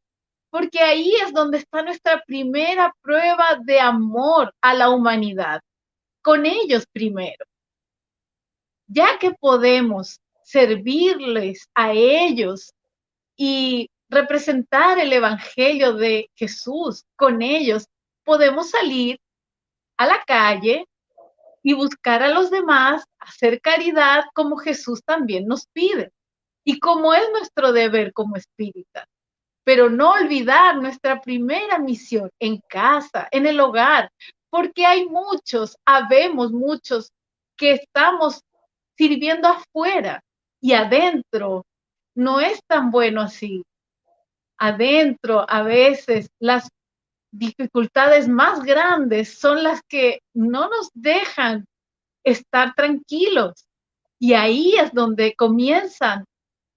porque 0.48 0.80
ahí 0.80 1.12
es 1.22 1.34
donde 1.34 1.58
está 1.58 1.82
nuestra 1.82 2.22
primera 2.26 2.94
prueba 3.02 3.58
de 3.62 3.78
amor 3.78 4.54
a 4.62 4.72
la 4.72 4.88
humanidad, 4.88 5.60
con 6.22 6.46
ellos 6.46 6.86
primero. 6.90 7.44
Ya 8.86 9.18
que 9.18 9.32
podemos 9.32 10.18
servirles 10.44 11.68
a 11.74 11.92
ellos 11.92 12.72
y 13.36 13.90
representar 14.08 14.98
el 14.98 15.12
Evangelio 15.12 15.94
de 15.94 16.30
Jesús 16.34 17.04
con 17.16 17.42
ellos, 17.42 17.86
podemos 18.24 18.70
salir 18.70 19.18
a 19.96 20.06
la 20.06 20.22
calle 20.26 20.86
y 21.62 21.74
buscar 21.74 22.22
a 22.22 22.28
los 22.28 22.50
demás, 22.50 23.04
hacer 23.18 23.60
caridad 23.60 24.24
como 24.34 24.56
Jesús 24.56 25.02
también 25.04 25.46
nos 25.46 25.66
pide 25.72 26.12
y 26.64 26.78
como 26.78 27.14
es 27.14 27.28
nuestro 27.32 27.72
deber 27.72 28.12
como 28.12 28.36
espírita. 28.36 29.06
Pero 29.64 29.90
no 29.90 30.12
olvidar 30.12 30.76
nuestra 30.76 31.20
primera 31.20 31.78
misión 31.78 32.30
en 32.38 32.60
casa, 32.68 33.26
en 33.32 33.46
el 33.46 33.58
hogar, 33.58 34.12
porque 34.48 34.86
hay 34.86 35.06
muchos, 35.06 35.76
habemos 35.84 36.52
muchos 36.52 37.10
que 37.56 37.72
estamos 37.72 38.42
sirviendo 38.96 39.48
afuera 39.48 40.22
y 40.60 40.72
adentro 40.72 41.66
no 42.14 42.40
es 42.40 42.60
tan 42.66 42.90
bueno 42.90 43.22
así 43.22 43.64
adentro 44.58 45.44
a 45.48 45.62
veces 45.62 46.28
las 46.38 46.68
dificultades 47.30 48.28
más 48.28 48.62
grandes 48.62 49.38
son 49.38 49.62
las 49.62 49.82
que 49.88 50.20
no 50.34 50.68
nos 50.68 50.90
dejan 50.94 51.66
estar 52.24 52.74
tranquilos. 52.74 53.66
Y 54.18 54.32
ahí 54.32 54.74
es 54.76 54.92
donde 54.92 55.34
comienzan 55.34 56.24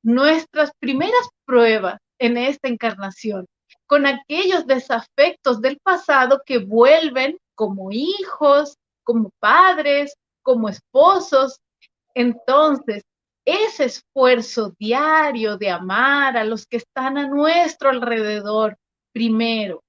nuestras 0.04 0.72
primeras 0.80 1.30
pruebas 1.46 1.98
en 2.20 2.38
esta 2.38 2.68
encarnación, 2.68 3.46
con 3.88 4.06
aquellos 4.06 4.68
desafectos 4.68 5.62
del 5.62 5.80
pasado 5.80 6.42
que 6.46 6.58
vuelven 6.58 7.38
como 7.56 7.92
hijos, 7.92 8.76
como 9.04 9.32
padres, 9.40 10.14
como 10.44 10.70
esposos. 10.70 11.60
Entonces, 12.14 13.04
ese 13.50 13.86
esfuerzo 13.86 14.74
diario 14.78 15.58
de 15.58 15.70
amar 15.70 16.38
a 16.38 16.44
los 16.44 16.66
que 16.66 16.78
están 16.78 17.18
a 17.18 17.28
nuestro 17.28 17.90
alrededor, 17.90 18.78
primero, 19.12 19.84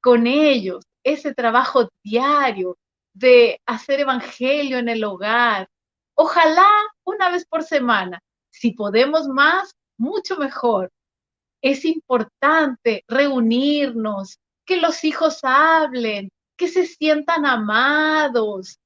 con 0.00 0.26
ellos, 0.26 0.84
ese 1.02 1.34
trabajo 1.34 1.88
diario 2.02 2.76
de 3.12 3.60
hacer 3.66 4.00
evangelio 4.00 4.78
en 4.78 4.88
el 4.88 5.02
hogar, 5.04 5.68
ojalá 6.14 6.68
una 7.04 7.30
vez 7.30 7.46
por 7.46 7.62
semana, 7.62 8.20
si 8.50 8.72
podemos 8.72 9.26
más, 9.28 9.74
mucho 9.98 10.36
mejor. 10.36 10.90
Es 11.62 11.84
importante 11.84 13.04
reunirnos, 13.08 14.38
que 14.66 14.76
los 14.78 15.04
hijos 15.04 15.40
hablen, 15.42 16.30
que 16.56 16.68
se 16.68 16.86
sientan 16.86 17.44
amados, 17.46 18.78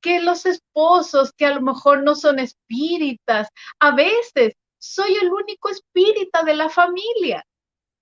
que 0.00 0.20
los 0.20 0.46
esposos 0.46 1.32
que 1.32 1.46
a 1.46 1.54
lo 1.54 1.60
mejor 1.60 2.02
no 2.02 2.14
son 2.14 2.38
espíritas, 2.38 3.48
a 3.80 3.94
veces 3.94 4.54
soy 4.78 5.14
el 5.16 5.32
único 5.32 5.68
espírita 5.68 6.42
de 6.44 6.54
la 6.54 6.68
familia. 6.68 7.44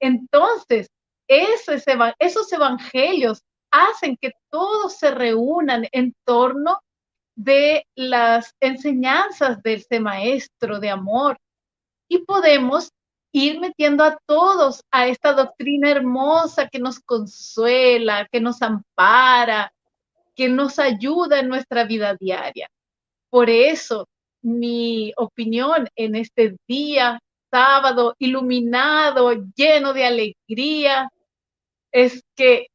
Entonces, 0.00 0.88
esos 1.28 2.52
evangelios 2.52 3.42
hacen 3.70 4.16
que 4.20 4.32
todos 4.50 4.96
se 4.96 5.10
reúnan 5.10 5.86
en 5.92 6.14
torno 6.24 6.78
de 7.36 7.86
las 7.96 8.54
enseñanzas 8.60 9.62
de 9.62 9.74
ese 9.74 9.98
maestro 10.00 10.78
de 10.78 10.90
amor 10.90 11.38
y 12.08 12.18
podemos 12.18 12.90
ir 13.32 13.58
metiendo 13.58 14.04
a 14.04 14.16
todos 14.26 14.84
a 14.92 15.08
esta 15.08 15.32
doctrina 15.32 15.90
hermosa 15.90 16.68
que 16.68 16.78
nos 16.78 17.00
consuela, 17.00 18.28
que 18.30 18.40
nos 18.40 18.62
ampara, 18.62 19.72
que 20.34 20.48
nos 20.48 20.78
ayuda 20.78 21.40
en 21.40 21.48
nuestra 21.48 21.84
vida 21.84 22.16
diaria. 22.18 22.68
Por 23.30 23.50
eso, 23.50 24.08
mi 24.42 25.12
opinión 25.16 25.88
en 25.96 26.14
este 26.16 26.56
día, 26.68 27.20
sábado, 27.50 28.14
iluminado, 28.18 29.32
lleno 29.56 29.92
de 29.92 30.04
alegría, 30.04 31.08
es 31.92 32.22
que 32.36 32.66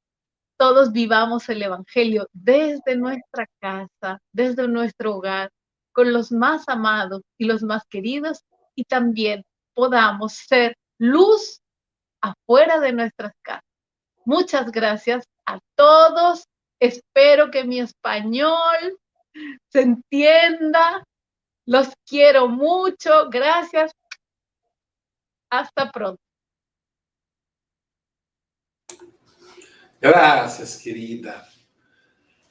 todos 0.57 0.91
vivamos 0.91 1.47
el 1.49 1.61
Evangelio 1.61 2.27
desde 2.33 2.95
nuestra 2.95 3.45
casa, 3.59 4.19
desde 4.33 4.67
nuestro 4.67 5.15
hogar, 5.15 5.49
con 5.93 6.11
los 6.13 6.31
más 6.31 6.67
amados 6.67 7.21
y 7.37 7.45
los 7.45 7.63
más 7.63 7.83
queridos, 7.89 8.41
y 8.75 8.83
también 8.83 9.43
podamos 9.73 10.33
ser 10.33 10.75
luz 10.97 11.61
afuera 12.21 12.79
de 12.79 12.93
nuestras 12.93 13.33
casas. 13.41 13.63
Muchas 14.25 14.71
gracias 14.71 15.25
a 15.45 15.59
todos. 15.75 16.45
Espero 16.79 17.51
que 17.51 17.63
mi 17.63 17.79
español 17.79 18.97
se 19.71 19.81
entienda. 19.81 21.03
Los 21.65 21.89
quiero 22.05 22.47
mucho. 22.47 23.29
Gracias. 23.29 23.91
Hasta 25.51 25.91
pronto. 25.91 26.19
Graças, 30.01 30.77
querida. 30.77 31.45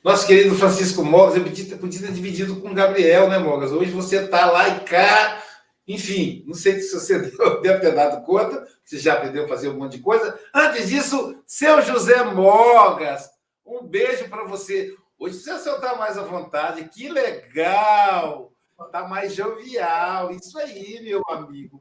Nosso 0.04 0.26
querido 0.26 0.54
Francisco 0.54 1.02
Mogas, 1.02 1.36
eu 1.36 1.44
podia, 1.44 1.76
podia 1.76 2.00
ter 2.00 2.12
dividido 2.12 2.60
com 2.60 2.70
o 2.70 2.74
Gabriel, 2.74 3.28
né, 3.28 3.38
Mogas? 3.38 3.72
Hoje 3.72 3.90
você 3.90 4.24
está 4.24 4.46
lá 4.46 4.68
e 4.68 4.80
cá. 4.80 5.42
Enfim, 5.86 6.44
não 6.46 6.54
sei 6.54 6.80
se 6.80 6.92
você 6.92 7.18
deve 7.62 7.80
ter 7.80 7.94
dado 7.94 8.24
conta, 8.24 8.66
você 8.84 8.98
já 8.98 9.14
aprendeu 9.14 9.44
a 9.44 9.48
fazer 9.48 9.70
um 9.70 9.78
monte 9.78 9.96
de 9.96 10.02
coisa. 10.02 10.38
Antes 10.54 10.88
disso, 10.88 11.42
seu 11.46 11.80
José 11.80 12.22
Mogas, 12.22 13.28
um 13.68 13.86
beijo 13.86 14.28
para 14.28 14.44
você. 14.44 14.96
Hoje 15.18 15.38
você 15.38 15.52
está 15.52 15.96
mais 15.96 16.16
à 16.16 16.22
vontade, 16.22 16.88
que 16.88 17.08
legal! 17.08 18.52
Está 18.80 19.08
mais 19.08 19.34
jovial, 19.34 20.30
isso 20.30 20.56
aí, 20.58 21.00
meu 21.02 21.22
amigo. 21.28 21.80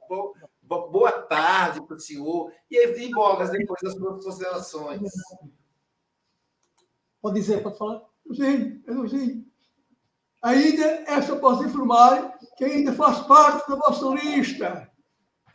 Boa 0.63 1.11
tarde 1.11 1.85
para 1.85 1.95
o 1.95 1.99
senhor. 1.99 2.51
E 2.69 2.77
aí, 2.77 3.09
Mogas, 3.11 3.51
depois 3.51 3.79
das 3.81 3.93
suas 3.93 4.23
considerações. 4.23 5.01
Pode 7.21 7.39
dizer, 7.39 7.61
pode 7.61 7.77
falar? 7.77 8.01
Sim, 8.33 8.83
eu 8.87 9.07
sim. 9.07 9.45
Ainda, 10.41 10.85
essa 11.07 11.35
posso 11.35 11.63
informar 11.63 12.37
que 12.57 12.65
ainda 12.65 12.91
faz 12.93 13.19
parte 13.27 13.69
da 13.69 13.75
vossa 13.75 14.07
lista. 14.15 14.91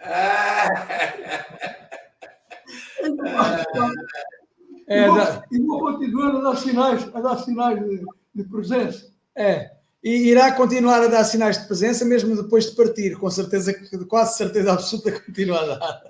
É, 4.87 5.07
da... 5.07 5.45
E 5.51 5.61
vou 5.61 5.81
continuar 5.81 6.37
a 6.37 6.41
dar 6.41 6.57
sinais, 6.57 7.09
a 7.15 7.21
dar 7.21 7.39
sinais 7.39 7.81
de, 7.81 8.05
de 8.35 8.45
presença. 8.45 9.13
É, 9.37 9.71
e 10.03 10.29
irá 10.31 10.51
continuar 10.53 11.03
a 11.03 11.07
dar 11.07 11.25
sinais 11.25 11.59
de 11.61 11.67
presença 11.67 12.05
mesmo 12.05 12.35
depois 12.35 12.67
de 12.67 12.77
partir, 12.77 13.17
com 13.17 13.31
certeza, 13.31 13.73
quase 14.09 14.37
certeza 14.37 14.73
absoluta 14.73 15.13
continua 15.21 15.61
a 15.61 15.67
dar. 15.67 16.03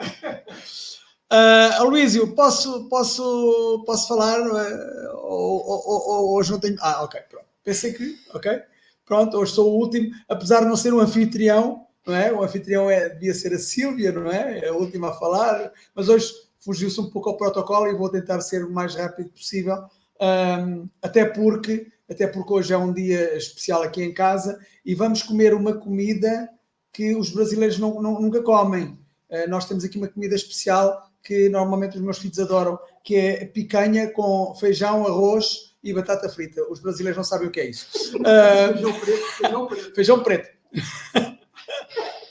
Uh, 1.32 2.26
posso, 2.34 2.90
posso, 2.90 3.82
posso 3.86 4.06
falar? 4.06 4.38
Uh, 4.38 5.16
ou, 5.16 5.66
ou, 5.66 6.10
ou, 6.10 6.34
hoje 6.36 6.52
não 6.52 6.60
tenho. 6.60 6.76
Ah, 6.78 7.02
ok, 7.02 7.18
pronto. 7.22 7.46
Pensei 7.64 7.94
que. 7.94 8.18
Ok, 8.34 8.60
pronto, 9.06 9.38
hoje 9.38 9.52
sou 9.52 9.72
o 9.72 9.78
último, 9.78 10.10
apesar 10.28 10.60
de 10.60 10.66
não 10.66 10.76
ser 10.76 10.92
um 10.92 11.00
anfitrião, 11.00 11.86
não 12.06 12.14
é? 12.14 12.30
O 12.30 12.42
anfitrião 12.42 12.90
é, 12.90 13.08
devia 13.08 13.32
ser 13.32 13.54
a 13.54 13.58
Sílvia, 13.58 14.12
não 14.12 14.30
é? 14.30 14.58
É 14.58 14.68
a 14.68 14.74
última 14.74 15.08
a 15.08 15.14
falar, 15.14 15.72
mas 15.94 16.10
hoje 16.10 16.34
fugiu-se 16.64 17.00
um 17.00 17.10
pouco 17.10 17.28
ao 17.28 17.36
protocolo 17.36 17.88
e 17.88 17.94
vou 17.94 18.08
tentar 18.08 18.40
ser 18.40 18.64
o 18.64 18.70
mais 18.70 18.94
rápido 18.94 19.30
possível, 19.30 19.84
um, 20.20 20.88
até 21.02 21.24
porque 21.24 21.86
até 22.08 22.26
porque 22.26 22.52
hoje 22.52 22.72
é 22.72 22.76
um 22.76 22.92
dia 22.92 23.36
especial 23.36 23.82
aqui 23.82 24.02
em 24.02 24.12
casa 24.12 24.58
e 24.84 24.94
vamos 24.94 25.22
comer 25.22 25.54
uma 25.54 25.72
comida 25.72 26.48
que 26.92 27.16
os 27.16 27.30
brasileiros 27.30 27.78
não, 27.78 28.02
não, 28.02 28.20
nunca 28.20 28.42
comem. 28.42 28.98
Uh, 29.30 29.48
nós 29.48 29.66
temos 29.66 29.82
aqui 29.82 29.96
uma 29.96 30.08
comida 30.08 30.34
especial 30.34 31.10
que 31.22 31.48
normalmente 31.48 31.96
os 31.96 32.02
meus 32.02 32.18
filhos 32.18 32.38
adoram, 32.38 32.78
que 33.02 33.16
é 33.16 33.46
picanha 33.46 34.10
com 34.10 34.54
feijão, 34.56 35.06
arroz 35.06 35.74
e 35.82 35.92
batata 35.92 36.28
frita. 36.28 36.62
Os 36.70 36.80
brasileiros 36.80 37.16
não 37.16 37.24
sabem 37.24 37.48
o 37.48 37.50
que 37.50 37.60
é 37.60 37.70
isso. 37.70 37.88
Uh, 38.18 38.72
feijão 38.74 39.00
preto. 39.00 39.22
Feijão 39.36 39.66
preto. 39.66 39.94
Feijão 39.94 40.22
preto. 40.22 40.48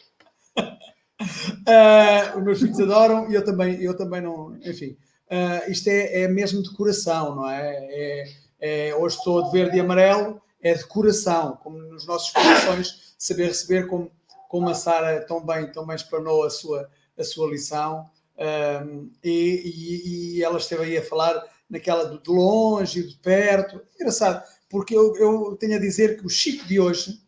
uh, 1.67 2.37
os 2.39 2.43
meus 2.43 2.59
filhos 2.59 2.79
adoram 2.79 3.29
e 3.29 3.35
eu 3.35 3.43
também, 3.43 3.81
eu 3.81 3.95
também 3.95 4.21
não. 4.21 4.55
Enfim, 4.63 4.97
uh, 5.27 5.71
isto 5.71 5.87
é, 5.87 6.23
é 6.23 6.27
mesmo 6.27 6.61
de 6.61 6.73
coração, 6.75 7.35
não 7.35 7.49
é? 7.49 7.77
é? 7.79 8.33
é? 8.59 8.95
Hoje 8.95 9.17
estou 9.17 9.43
de 9.43 9.51
verde 9.51 9.77
e 9.77 9.79
amarelo, 9.79 10.41
é 10.61 10.73
de 10.73 10.85
coração, 10.85 11.57
como 11.63 11.77
nos 11.77 12.05
nossos 12.05 12.31
corações, 12.31 13.15
saber 13.17 13.47
receber 13.47 13.87
como, 13.87 14.11
como 14.47 14.69
a 14.69 14.73
Sara 14.73 15.21
tão 15.21 15.45
bem, 15.45 15.71
tão 15.71 15.85
bem 15.85 15.95
explanou 15.95 16.43
a 16.43 16.49
sua, 16.49 16.89
a 17.17 17.23
sua 17.23 17.49
lição. 17.49 18.09
Um, 18.37 19.11
e, 19.23 19.29
e, 19.29 20.37
e, 20.37 20.43
ela 20.43 20.57
esteve 20.57 20.83
aí 20.83 20.97
a 20.97 21.03
falar 21.03 21.43
naquela 21.69 22.17
de 22.17 22.29
longe 22.29 22.99
e 22.99 23.07
de 23.07 23.15
perto. 23.17 23.81
Engraçado, 23.95 24.43
porque 24.69 24.95
eu, 24.95 25.15
eu 25.17 25.55
tenho 25.59 25.75
a 25.75 25.79
dizer 25.79 26.17
que 26.17 26.25
o 26.25 26.29
Chico 26.29 26.65
de 26.65 26.79
hoje 26.79 27.21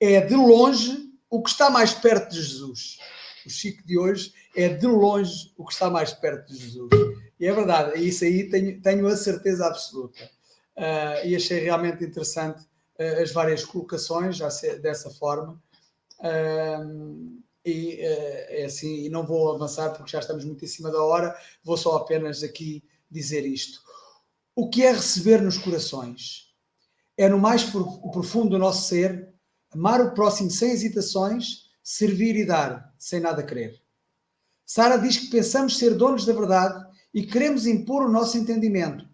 é 0.00 0.20
de 0.20 0.34
longe 0.34 1.10
o 1.28 1.42
que 1.42 1.50
está 1.50 1.68
mais 1.68 1.92
perto 1.92 2.30
de 2.30 2.42
Jesus. 2.42 2.98
O 3.50 3.52
Chico 3.52 3.84
de 3.84 3.98
hoje 3.98 4.32
é 4.54 4.68
de 4.68 4.86
longe 4.86 5.52
o 5.56 5.66
que 5.66 5.72
está 5.72 5.90
mais 5.90 6.12
perto 6.12 6.52
de 6.52 6.56
Jesus. 6.56 6.88
E 7.38 7.46
é 7.46 7.52
verdade, 7.52 7.98
é 7.98 8.00
isso 8.00 8.24
aí 8.24 8.48
tenho, 8.48 8.80
tenho 8.80 9.06
a 9.08 9.16
certeza 9.16 9.66
absoluta. 9.66 10.22
Uh, 10.76 11.26
e 11.26 11.34
achei 11.34 11.58
realmente 11.58 12.04
interessante 12.04 12.62
uh, 12.62 13.20
as 13.20 13.32
várias 13.32 13.64
colocações, 13.64 14.36
já 14.36 14.48
dessa 14.80 15.10
forma. 15.10 15.60
Uh, 16.20 17.40
e 17.64 17.98
é 18.00 18.64
assim, 18.64 19.04
e 19.04 19.10
não 19.10 19.26
vou 19.26 19.54
avançar 19.54 19.90
porque 19.90 20.12
já 20.12 20.20
estamos 20.20 20.44
muito 20.44 20.64
em 20.64 20.68
cima 20.68 20.90
da 20.90 21.02
hora, 21.02 21.36
vou 21.62 21.76
só 21.76 21.96
apenas 21.96 22.42
aqui 22.42 22.82
dizer 23.10 23.44
isto. 23.44 23.80
O 24.54 24.70
que 24.70 24.82
é 24.82 24.92
receber 24.92 25.42
nos 25.42 25.58
corações? 25.58 26.54
É 27.18 27.28
no 27.28 27.38
mais 27.38 27.64
profundo 27.64 28.50
do 28.50 28.58
nosso 28.58 28.88
ser, 28.88 29.28
amar 29.72 30.00
o 30.00 30.14
próximo 30.14 30.50
sem 30.50 30.70
hesitações, 30.70 31.69
servir 31.82 32.36
e 32.36 32.44
dar, 32.44 32.94
sem 32.98 33.20
nada 33.20 33.42
querer. 33.42 33.80
Sara 34.64 34.96
diz 34.96 35.16
que 35.16 35.26
pensamos 35.26 35.78
ser 35.78 35.94
donos 35.94 36.24
da 36.24 36.32
verdade 36.32 36.86
e 37.12 37.26
queremos 37.26 37.66
impor 37.66 38.04
o 38.04 38.12
nosso 38.12 38.38
entendimento, 38.38 39.08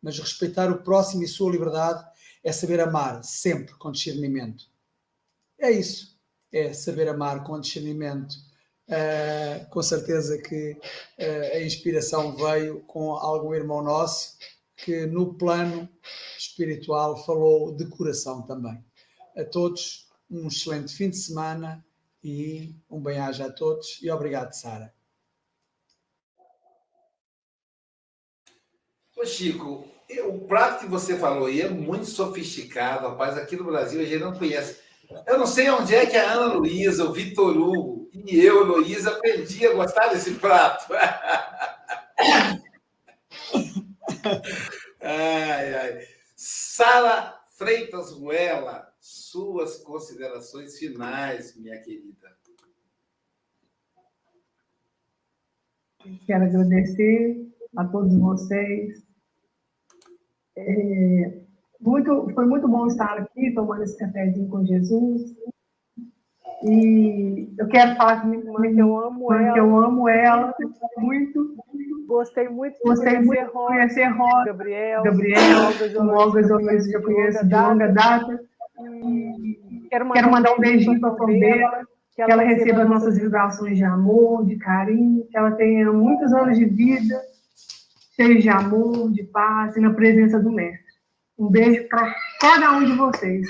mas 0.00 0.18
respeitar 0.18 0.70
o 0.70 0.82
próximo 0.82 1.22
e 1.22 1.28
sua 1.28 1.52
liberdade 1.52 2.04
é 2.42 2.52
saber 2.52 2.80
amar, 2.80 3.22
sempre 3.22 3.74
com 3.74 3.92
discernimento. 3.92 4.64
É 5.58 5.70
isso 5.70 6.14
é 6.54 6.72
saber 6.72 7.08
amar 7.08 7.42
com 7.42 7.58
discernimento. 7.58 8.36
Uh, 8.86 9.68
com 9.70 9.82
certeza 9.82 10.36
que 10.38 10.72
uh, 10.72 11.56
a 11.56 11.60
inspiração 11.62 12.36
veio 12.36 12.80
com 12.82 13.12
algum 13.12 13.54
irmão 13.54 13.82
nosso 13.82 14.36
que 14.76 15.06
no 15.06 15.34
plano 15.34 15.88
espiritual 16.38 17.24
falou 17.24 17.74
de 17.74 17.86
coração 17.86 18.42
também. 18.42 18.84
A 19.36 19.44
todos, 19.44 20.06
um 20.30 20.48
excelente 20.48 20.94
fim 20.94 21.08
de 21.08 21.16
semana 21.16 21.84
e 22.24 22.74
um 22.90 23.02
bem-aja 23.02 23.46
a 23.46 23.52
todos 23.52 24.00
e 24.02 24.10
obrigado, 24.10 24.54
Sara. 24.54 24.94
Ô 29.14 29.26
Chico, 29.26 29.86
o 30.26 30.46
prato 30.46 30.80
que 30.80 30.90
você 30.90 31.18
falou 31.18 31.46
aí 31.46 31.60
é 31.60 31.68
muito 31.68 32.06
sofisticado, 32.06 33.08
rapaz. 33.08 33.36
Aqui 33.36 33.56
no 33.56 33.64
Brasil 33.64 34.00
a 34.00 34.04
gente 34.04 34.22
não 34.22 34.32
conhece. 34.32 34.82
Eu 35.26 35.38
não 35.38 35.46
sei 35.46 35.68
onde 35.70 35.94
é 35.94 36.06
que 36.06 36.16
a 36.16 36.32
Ana 36.32 36.54
Luísa, 36.54 37.04
o 37.04 37.12
Vitor 37.12 37.54
Hugo 37.54 38.10
e 38.14 38.40
eu, 38.40 38.64
Luísa, 38.64 39.10
aprendi 39.10 39.66
a 39.66 39.74
gostar 39.74 40.08
desse 40.08 40.34
prato. 40.34 40.92
ai, 45.02 45.74
ai. 45.74 45.98
Sara 46.34 47.38
Freitas 47.50 48.12
Ruela, 48.12 48.93
suas 49.04 49.76
considerações 49.82 50.78
finais, 50.78 51.54
minha 51.56 51.78
querida. 51.82 52.34
Quero 56.24 56.44
agradecer 56.44 57.46
a 57.76 57.84
todos 57.84 58.16
vocês. 58.16 59.04
É, 60.56 61.38
muito, 61.78 62.30
foi 62.32 62.46
muito 62.46 62.66
bom 62.66 62.86
estar 62.86 63.18
aqui 63.18 63.52
tomando 63.52 63.82
esse 63.82 63.98
cafezinho 63.98 64.48
com 64.48 64.64
Jesus. 64.64 65.36
E 66.62 67.52
eu 67.58 67.68
quero 67.68 67.96
falar 67.96 68.22
com 68.22 68.28
minha 68.28 68.42
irmã 68.42 68.62
que 68.74 68.78
eu 68.78 68.96
amo 68.96 69.30
ela, 69.34 69.52
que 69.52 69.60
eu 69.60 69.76
amo 69.76 70.08
ela 70.08 70.54
muito. 70.96 71.54
Gostei 72.06 72.48
muito 72.48 72.74
de 72.76 72.82
Gostei 72.86 73.16
conhecer 73.16 73.26
muito 73.26 73.48
de 73.48 73.52
Rosa, 73.52 73.74
conhecer 73.74 74.08
Rosa, 74.08 74.44
Gabriel, 74.46 75.02
Gabriel, 75.02 75.60
o 76.00 76.08
Olga 76.08 76.42
Zolis 76.42 76.90
eu 76.90 77.02
conheço 77.02 77.46
de 77.46 77.54
longa 77.54 77.88
data. 77.88 78.53
E 78.80 79.86
quero 79.88 80.04
mandar, 80.04 80.20
Quero 80.20 80.32
mandar 80.32 80.52
um 80.54 80.58
beijinho 80.58 81.00
para 81.00 81.12
a 81.12 81.16
família, 81.16 81.56
dela, 81.56 81.86
que 82.14 82.22
ela 82.22 82.42
receba 82.42 82.82
as 82.82 82.88
nossas 82.88 83.18
vibrações 83.18 83.76
de 83.76 83.84
amor, 83.84 84.44
de 84.46 84.56
carinho, 84.56 85.26
que 85.30 85.36
ela 85.36 85.52
tenha 85.52 85.92
muitos 85.92 86.32
anos 86.32 86.58
de 86.58 86.64
vida, 86.64 87.20
cheio 88.16 88.40
de 88.40 88.48
amor, 88.48 89.12
de 89.12 89.24
paz 89.24 89.76
e 89.76 89.80
na 89.80 89.92
presença 89.92 90.40
do 90.40 90.50
Mestre. 90.50 90.84
Um 91.38 91.48
beijo 91.48 91.88
para 91.88 92.14
cada 92.40 92.72
um 92.72 92.84
de 92.84 92.92
vocês. 92.92 93.48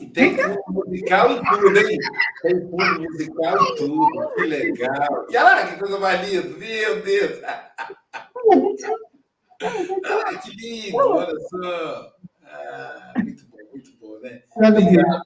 E 0.00 0.06
tem 0.06 0.36
fundo 0.36 0.62
musical 0.66 1.30
e 1.30 1.40
tudo, 1.48 1.78
hein? 1.78 1.98
Tem 2.42 2.60
fundo 2.60 3.02
musical 3.02 3.56
e 3.62 3.76
tudo. 3.76 4.34
Que 4.34 4.42
legal. 4.42 5.26
E 5.30 5.36
olha 5.36 5.66
que 5.66 5.78
coisa 5.78 5.98
mais 5.98 6.28
linda. 6.28 6.58
Meu 6.58 7.02
Deus. 7.02 7.40
Ah, 9.62 10.38
que 10.38 10.50
lindo, 10.50 10.96
olha 10.96 11.38
só. 11.40 12.14
Ah, 12.44 13.12
muito 13.18 13.46
bom, 13.46 13.58
muito 13.72 13.96
bom, 13.98 14.18
né? 14.20 14.42
Obrigado. 14.56 15.22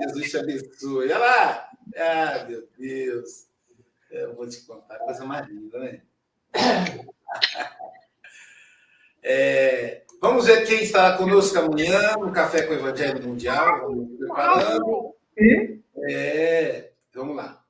Jesus 0.00 0.30
te 0.30 0.36
abençoe. 0.38 1.04
Olha 1.06 1.18
lá. 1.18 1.70
Ah, 1.96 2.44
meu 2.48 2.68
Deus. 2.78 3.46
Eu 4.10 4.34
vou 4.34 4.48
te 4.48 4.60
contar, 4.62 4.98
coisa 4.98 5.24
mais 5.24 5.46
linda, 5.48 5.78
né? 5.78 6.02
É, 9.26 10.02
vamos 10.20 10.46
ver 10.46 10.66
quem 10.66 10.82
estará 10.82 11.16
conosco 11.16 11.58
amanhã 11.58 12.14
no 12.18 12.30
Café 12.30 12.62
com 12.64 12.74
o 12.74 12.76
Evangelho 12.76 13.26
Mundial. 13.26 13.80
Vamos 13.80 14.18
preparando. 14.18 15.14
É, 16.08 16.92
vamos 17.14 17.36
lá. 17.36 17.64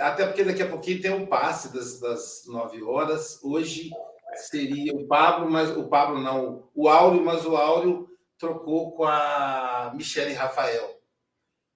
Até 0.00 0.26
porque 0.26 0.44
daqui 0.44 0.62
a 0.62 0.68
pouquinho 0.68 1.00
tem 1.00 1.12
um 1.12 1.26
passe 1.26 1.72
das, 1.72 1.98
das 2.00 2.42
9 2.46 2.82
horas. 2.82 3.38
Hoje 3.42 3.90
seria 4.34 4.94
o 4.94 5.06
Pablo, 5.06 5.50
mas 5.50 5.70
o 5.76 5.88
Pablo 5.88 6.20
não, 6.20 6.68
o 6.74 6.88
Áureo, 6.88 7.24
mas 7.24 7.44
o 7.44 7.56
Áureo 7.56 8.08
trocou 8.38 8.92
com 8.92 9.04
a 9.04 9.92
Michele 9.94 10.32
Rafael. 10.32 11.00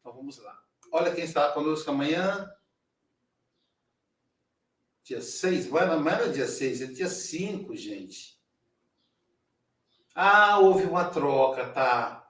Então 0.01 0.13
vamos 0.13 0.39
lá. 0.39 0.59
Olha 0.91 1.15
quem 1.15 1.25
está 1.25 1.51
conosco 1.53 1.91
amanhã. 1.91 2.51
Dia 5.03 5.21
6, 5.21 5.71
não 5.71 6.09
era 6.09 6.33
dia 6.33 6.47
6, 6.47 6.81
é 6.81 6.87
dia 6.87 7.09
5, 7.09 7.77
gente. 7.77 8.41
Ah, 10.15 10.59
houve 10.59 10.85
uma 10.85 11.05
troca, 11.05 11.69
tá? 11.69 12.27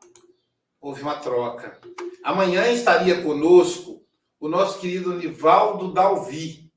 Houve 0.80 1.02
uma 1.02 1.20
troca. 1.20 1.78
Amanhã 2.22 2.66
estaria 2.72 3.22
conosco 3.22 4.04
o 4.40 4.48
nosso 4.48 4.80
querido 4.80 5.14
Nivaldo 5.14 5.92
Dalvi. 5.92 6.72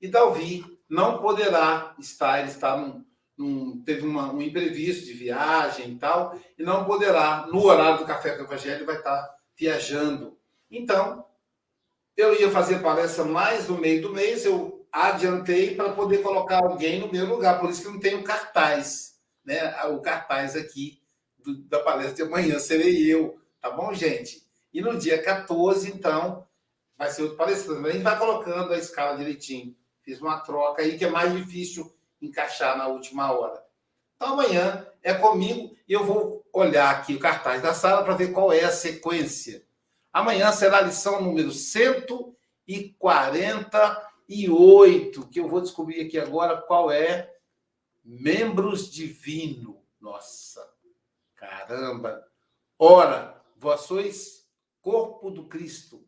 E 0.00 0.08
Dalvi 0.08 0.64
não 0.92 1.22
poderá 1.22 1.94
estar, 1.98 2.40
ele 2.40 2.50
está 2.50 2.76
num, 2.76 3.02
num 3.34 3.82
teve 3.82 4.06
uma, 4.06 4.30
um 4.30 4.42
imprevisto 4.42 5.06
de 5.06 5.14
viagem 5.14 5.92
e 5.92 5.98
tal, 5.98 6.38
e 6.58 6.62
não 6.62 6.84
poderá, 6.84 7.46
no 7.50 7.64
horário 7.64 8.00
do 8.00 8.04
Café 8.04 8.36
com 8.36 8.42
o 8.42 8.44
Evangelho, 8.44 8.84
vai 8.84 8.96
estar 8.96 9.34
viajando. 9.56 10.36
Então, 10.70 11.24
eu 12.14 12.38
ia 12.38 12.50
fazer 12.50 12.82
palestra 12.82 13.24
mais 13.24 13.68
no 13.68 13.78
meio 13.78 14.02
do 14.02 14.12
mês, 14.12 14.44
eu 14.44 14.86
adiantei 14.92 15.74
para 15.74 15.94
poder 15.94 16.18
colocar 16.18 16.58
alguém 16.58 17.00
no 17.00 17.10
meu 17.10 17.24
lugar, 17.24 17.58
por 17.58 17.70
isso 17.70 17.80
que 17.80 17.88
não 17.88 17.98
tenho 17.98 18.22
cartaz, 18.22 19.18
né? 19.42 19.74
O 19.86 20.00
cartaz 20.00 20.54
aqui 20.54 21.00
do, 21.38 21.56
da 21.62 21.80
palestra 21.80 22.16
de 22.16 22.22
amanhã 22.22 22.58
serei 22.58 23.10
eu, 23.10 23.40
tá 23.62 23.70
bom, 23.70 23.94
gente? 23.94 24.42
E 24.74 24.82
no 24.82 24.98
dia 24.98 25.22
14, 25.22 25.88
então, 25.88 26.46
vai 26.98 27.10
ser 27.10 27.22
outro 27.22 27.38
palestrante, 27.38 27.88
a 27.88 27.92
gente 27.92 28.02
vai 28.02 28.18
colocando 28.18 28.74
a 28.74 28.78
escala 28.78 29.16
direitinho. 29.16 29.74
Fiz 30.02 30.20
uma 30.20 30.40
troca 30.40 30.82
aí 30.82 30.98
que 30.98 31.04
é 31.04 31.10
mais 31.10 31.32
difícil 31.32 31.94
encaixar 32.20 32.76
na 32.76 32.88
última 32.88 33.30
hora. 33.32 33.64
Então 34.16 34.32
amanhã 34.34 34.84
é 35.02 35.14
comigo 35.14 35.74
e 35.88 35.92
eu 35.92 36.04
vou 36.04 36.44
olhar 36.52 36.90
aqui 36.90 37.14
o 37.14 37.20
cartaz 37.20 37.62
da 37.62 37.74
sala 37.74 38.04
para 38.04 38.14
ver 38.14 38.32
qual 38.32 38.52
é 38.52 38.62
a 38.64 38.70
sequência. 38.70 39.64
Amanhã 40.12 40.52
será 40.52 40.78
a 40.78 40.82
lição 40.82 41.20
número 41.22 41.50
140 41.50 44.12
e 44.28 44.48
oito, 44.50 45.26
que 45.28 45.40
eu 45.40 45.48
vou 45.48 45.60
descobrir 45.60 46.06
aqui 46.06 46.16
agora 46.18 46.62
qual 46.62 46.90
é. 46.90 47.30
Membros 48.04 48.90
divino. 48.90 49.80
Nossa, 50.00 50.68
caramba. 51.36 52.26
Ora, 52.78 53.40
vós 53.56 53.82
sois 53.82 54.48
corpo 54.80 55.30
do 55.30 55.46
Cristo 55.46 56.04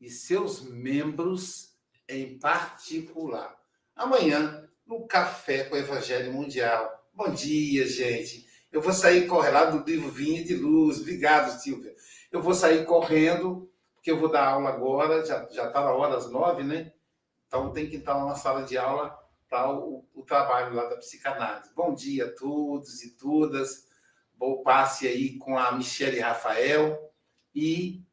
e 0.00 0.10
seus 0.10 0.62
membros 0.62 1.75
em 2.08 2.38
particular. 2.38 3.56
Amanhã, 3.94 4.68
no 4.86 5.06
Café 5.06 5.64
com 5.64 5.74
o 5.74 5.78
Evangelho 5.78 6.32
Mundial. 6.32 7.04
Bom 7.12 7.30
dia, 7.30 7.86
gente. 7.86 8.46
Eu 8.70 8.80
vou 8.80 8.92
sair 8.92 9.26
correndo 9.26 9.82
do 9.82 9.90
livro 9.90 10.10
Vinha 10.10 10.44
de 10.44 10.54
Luz. 10.54 11.00
Obrigado, 11.00 11.60
Silvia. 11.60 11.94
Eu 12.30 12.42
vou 12.42 12.54
sair 12.54 12.84
correndo, 12.84 13.70
porque 13.94 14.10
eu 14.10 14.18
vou 14.18 14.30
dar 14.30 14.48
aula 14.48 14.68
agora, 14.68 15.24
já 15.24 15.44
está 15.44 15.80
na 15.80 15.92
hora, 15.92 16.16
às 16.16 16.30
nove, 16.30 16.62
né? 16.62 16.92
Então 17.46 17.72
tem 17.72 17.88
que 17.88 17.96
estar 17.96 18.16
lá 18.16 18.26
na 18.26 18.34
sala 18.34 18.62
de 18.62 18.76
aula 18.76 19.16
para 19.48 19.72
o, 19.72 20.04
o, 20.14 20.22
trabalho 20.22 20.74
lá 20.74 20.86
da 20.86 20.96
psicanálise. 20.96 21.72
Bom 21.74 21.94
dia 21.94 22.26
a 22.26 22.32
todos 22.32 23.02
e 23.02 23.16
todas. 23.16 23.86
Bom 24.34 24.62
passe 24.62 25.08
aí 25.08 25.38
com 25.38 25.56
a 25.56 25.72
Michelle 25.72 26.20
Rafael 26.20 27.12
e 27.54 28.04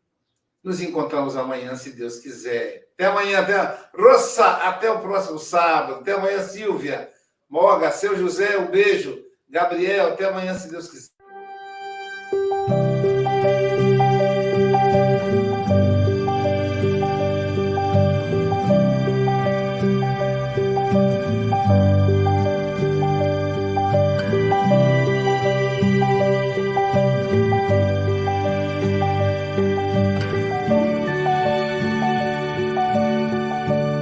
nos 0.63 0.79
encontramos 0.79 1.35
amanhã, 1.35 1.75
se 1.75 1.91
Deus 1.91 2.19
quiser. 2.19 2.82
Até 2.93 3.05
amanhã, 3.05 3.39
até 3.39 3.77
Roça, 3.95 4.45
até 4.45 4.91
o 4.91 5.01
próximo 5.01 5.39
sábado. 5.39 6.01
Até 6.01 6.13
amanhã, 6.13 6.43
Silvia. 6.43 7.09
Moga, 7.49 7.91
seu 7.91 8.15
José, 8.17 8.57
um 8.57 8.69
beijo. 8.69 9.23
Gabriel, 9.49 10.13
até 10.13 10.25
amanhã, 10.25 10.57
se 10.57 10.69
Deus 10.69 10.87
quiser. 10.89 11.11